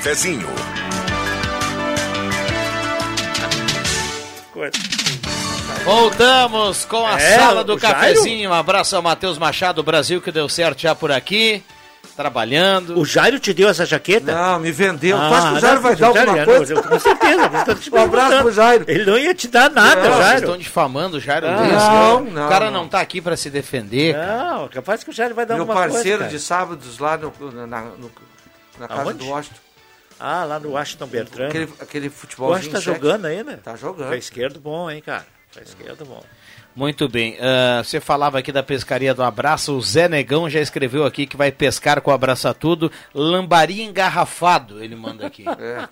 [0.04, 0.83] Cafezinho.
[5.84, 7.96] Voltamos com a É, sala do o Jairo?
[7.98, 8.50] cafezinho.
[8.50, 11.62] Um abraço ao Matheus Machado, Brasil, que deu certo já por aqui.
[12.16, 12.96] trabalhando.
[12.98, 14.32] O Jairo te deu essa jaqueta?
[14.32, 15.16] Não, me vendeu.
[15.16, 16.74] Ah, tu acha que o Jairo não, vai o dar alguma coisa?
[16.74, 18.84] não, eu- com certeza, te Um abraço pro Jairo.
[18.86, 20.38] Ele não ia te dar nada, Não, vocês Jairo.
[20.40, 21.72] estão difamando o Jairo Não, Luiz.
[21.72, 22.82] não, O não, cara não.
[22.82, 24.14] não tá aqui pra se defender.
[24.14, 24.36] cara.
[24.54, 25.94] Não, capaz que o Jairo vai dar Meu alguma coisa.
[25.94, 26.30] parceiro cara.
[26.30, 27.32] de sábados lá no,
[27.66, 28.12] na, no-
[28.78, 29.18] na casa Aonde?
[29.18, 29.56] do Washington.
[30.20, 31.48] Ah, lá no Washington Bertrand.
[31.48, 32.50] Aquele, aquele O futebol.
[32.50, 33.56] Washington tá jogando ainda?
[33.56, 34.10] Tá jogando.
[34.10, 35.26] Pé esquerdo bom, hein, cara.
[35.54, 36.22] Pé esquerdo bom.
[36.74, 37.36] Muito bem.
[37.40, 39.72] Ah, você falava aqui da pescaria do Abraço.
[39.76, 42.90] O Zé Negão já escreveu aqui que vai pescar com o Abraça Tudo.
[43.14, 45.44] Lambari engarrafado, ele manda aqui.
[45.56, 45.88] É.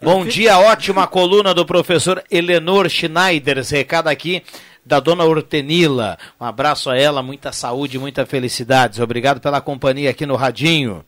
[0.00, 3.70] Bom dia, ótima coluna do professor Eleanor Schneiders.
[3.70, 4.42] Recado aqui
[4.84, 6.18] da dona Hortenila.
[6.40, 8.98] Um abraço a ela, muita saúde, muita felicidades.
[9.00, 11.04] Obrigado pela companhia aqui no Radinho.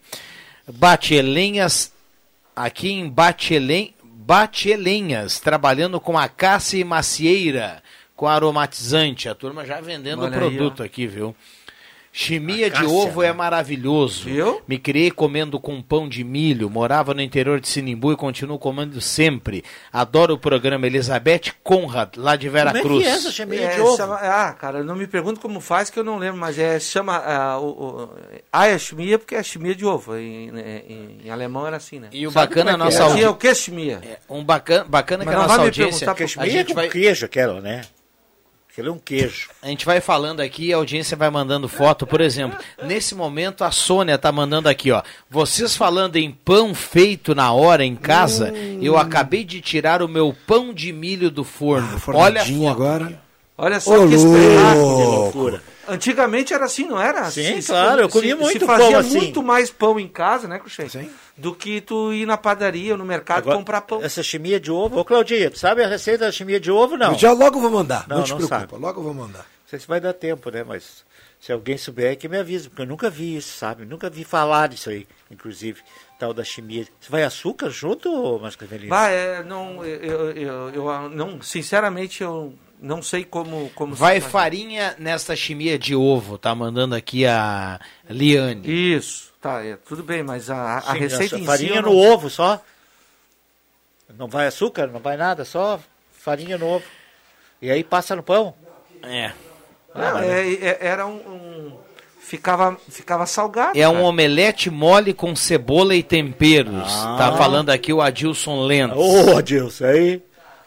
[0.66, 1.92] Batelenhas,
[2.54, 3.94] aqui em Batelen,
[4.26, 7.80] Batelenhas, trabalhando com a Cássia e Macieira,
[8.16, 9.28] com aromatizante.
[9.28, 11.32] A turma já vendendo o Olha aí, produto aqui, viu?
[12.18, 13.28] Chimia de ovo né?
[13.28, 14.24] é maravilhoso.
[14.24, 14.62] Viu?
[14.66, 18.98] Me criei comendo com pão de milho, morava no interior de Sinimbu e continuo comendo
[19.02, 19.62] sempre.
[19.92, 23.02] Adoro o programa Elizabeth Conrad, lá de Vera Como é Cruz.
[23.04, 23.96] que é essa chimia É, de ovo?
[23.98, 27.18] chama- ah, cara, não me pergunto como faz, que eu não lembro, mas é, chama.
[27.18, 28.08] ah, o, o,
[28.50, 30.16] ah, é chimia porque é chimia de ovo.
[30.16, 32.08] Em, em- em alemão era assim, né?
[32.12, 33.00] E o Sabe bacana é a é que nossa é?
[33.00, 33.30] É audiência.
[33.30, 34.00] o que chimia?
[34.30, 35.90] Um bacana, bacana Mas que a não nossa vai me audiência.
[36.06, 37.82] perguntar Porque A chimia é gente, com vai, queijo, aquela, né?
[38.76, 39.48] Aquilo é um queijo.
[39.62, 42.06] a gente vai falando aqui e a audiência vai mandando foto.
[42.06, 45.02] Por exemplo, nesse momento a Sônia tá mandando aqui, ó.
[45.30, 50.36] Vocês falando em pão feito na hora em casa, eu acabei de tirar o meu
[50.46, 51.88] pão de milho do forno.
[51.88, 52.82] Olha a Fornadinho foto.
[52.82, 53.22] agora.
[53.56, 55.10] Olha só Ô, que espetáculo.
[55.10, 55.62] loucura.
[55.88, 57.30] Antigamente era assim, não era?
[57.30, 59.16] Sim, claro, eu comia se, muito se pão fazia assim.
[59.16, 60.88] muito mais pão em casa, né, Cruxem?
[60.90, 61.08] Sim.
[61.36, 64.02] Do que tu ir na padaria ou no mercado Agora, comprar pão.
[64.02, 64.98] Essa chimia de ovo.
[64.98, 67.12] Ô, Claudinha, tu sabe a receita da chimia de ovo, não?
[67.12, 68.06] Eu já logo vou mandar.
[68.08, 68.60] Não, Não, te não preocupa.
[68.60, 68.82] sabe.
[68.82, 69.40] Logo eu vou mandar.
[69.40, 70.64] Não sei se vai dar tempo, né?
[70.64, 71.04] Mas
[71.38, 73.84] se alguém souber, que me avisa, porque eu nunca vi isso, sabe?
[73.84, 75.80] Nunca vi falar disso aí, inclusive,
[76.18, 76.86] tal da chimia.
[76.98, 78.88] Você vai açúcar junto, Mascavelino?
[78.88, 84.20] Bah, é, não, eu, eu, eu, eu não, sinceramente, eu não sei como, como Vai
[84.20, 88.94] farinha nesta chimia de ovo, tá mandando aqui a Liane.
[88.96, 91.76] Isso, tá, é, tudo bem, mas a, a Sim, receita essa em farinha si...
[91.76, 92.60] eu no não- ovo só.
[94.18, 95.80] Não vai açúcar, não vai nada, só
[96.18, 96.84] farinha no ovo.
[97.60, 98.54] E aí passa no pão.
[99.02, 99.32] É.
[99.94, 101.14] Não, é, é- era um...
[101.16, 101.78] um-
[102.20, 103.78] ficava, ficava salgado.
[103.78, 104.04] É um cara.
[104.04, 106.92] omelete mole com cebola e temperos.
[107.04, 107.16] Ah.
[107.16, 108.96] Tá falando aqui o Adilson Lentz.
[108.96, 110.22] Ô, Adilson, aí.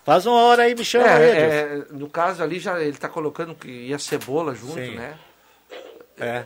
[0.06, 3.54] Faz uma hora aí, me chama É, é, no caso ali, já ele tá colocando
[3.54, 4.96] que ia cebola junto, Sim.
[4.96, 5.14] né?
[6.18, 6.46] É.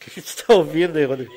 [0.02, 1.32] O que, que tu tá ouvindo aí, Rodrigo?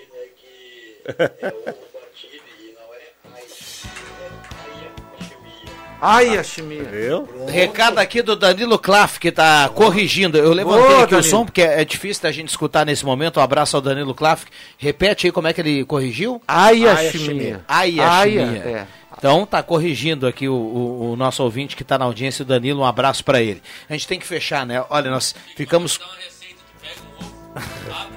[6.06, 6.84] Ai, a chimia.
[6.84, 7.30] Viu?
[7.48, 10.38] Recado aqui do Danilo Klaff, que tá corrigindo.
[10.38, 11.24] Eu levantei Ô, aqui o Danilo.
[11.24, 13.40] som, porque é difícil da gente escutar nesse momento.
[13.40, 14.46] Um abraço ao Danilo Klaff.
[14.78, 16.42] Repete aí como é que ele corrigiu?
[16.46, 17.64] Ai, a chimia.
[17.68, 18.42] Ai, a chimia.
[18.66, 18.88] é.
[19.18, 22.82] Então tá corrigindo aqui o, o- o nosso ouvinte que tá na audiência, o Danilo.
[22.82, 23.64] Um abraço pra ele.
[23.90, 24.84] A gente tem que fechar, né?
[24.90, 25.98] Olha, nós ficamos.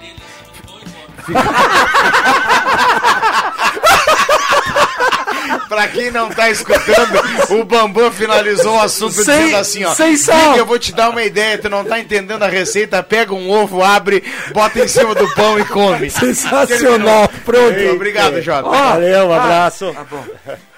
[5.69, 7.21] Pra quem não tá escutando,
[7.51, 9.95] o Bambam finalizou o assunto Sem- dizendo assim, ó.
[9.95, 10.37] sem sal.
[10.37, 13.51] "Vini, eu vou te dar uma ideia, tu não tá entendendo a receita, pega um
[13.51, 14.23] ovo, abre,
[14.53, 16.09] bota em cima do pão e come.
[16.09, 17.29] Sensacional.
[17.45, 17.81] Pronto.
[17.95, 18.69] Obrigado, Jota.
[18.69, 19.93] Valeu, um abraço.
[19.93, 20.25] Tá bom.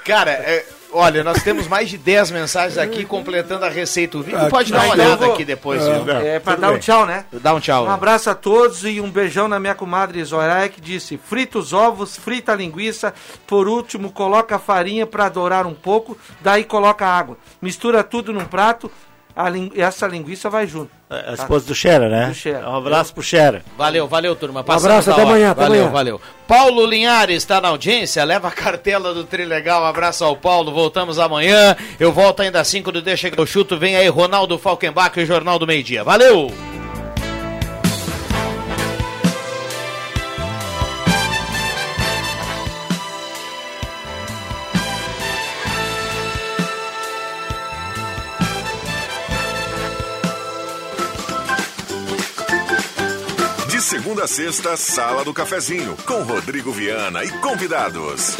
[0.04, 4.18] Cara, é, olha, nós temos mais de 10 mensagens aqui completando a receita.
[4.18, 6.04] O Ah, pode dar uma olhada vou- aqui depois, Ah, viu?
[6.04, 6.20] não.
[6.20, 6.80] É pra dar um bem.
[6.80, 7.24] tchau, né?
[7.32, 7.84] Dá um tchau.
[7.86, 11.72] Um abraço a todos e um beijão na minha comadre Zoraia que disse: frita os
[11.72, 13.12] ovos, frita a linguiça,
[13.46, 17.36] por último coloca a farinha para dourar um pouco, daí coloca a água.
[17.60, 18.90] Mistura tudo num prato,
[19.76, 20.90] essa linguiça vai junto.
[21.08, 22.26] A esposa do Xera, né?
[22.26, 22.68] Do Xera.
[22.68, 23.62] Um abraço pro Xera.
[23.76, 24.60] Valeu, valeu, turma.
[24.60, 25.92] abraço, da até amanhã, até Valeu, amanhã.
[25.92, 26.20] valeu.
[26.46, 29.82] Paulo Linhares está na audiência, leva a cartela do Trilegal.
[29.82, 31.76] Um abraço ao Paulo, voltamos amanhã.
[32.00, 33.78] Eu volto ainda às 5 do Deixa que eu chuto.
[33.78, 36.02] Vem aí Ronaldo Falkenbach e o Jornal do Meio Dia.
[36.02, 36.67] Valeu!
[53.88, 58.36] Segunda a sexta, Sala do Cafezinho, com Rodrigo Viana e convidados.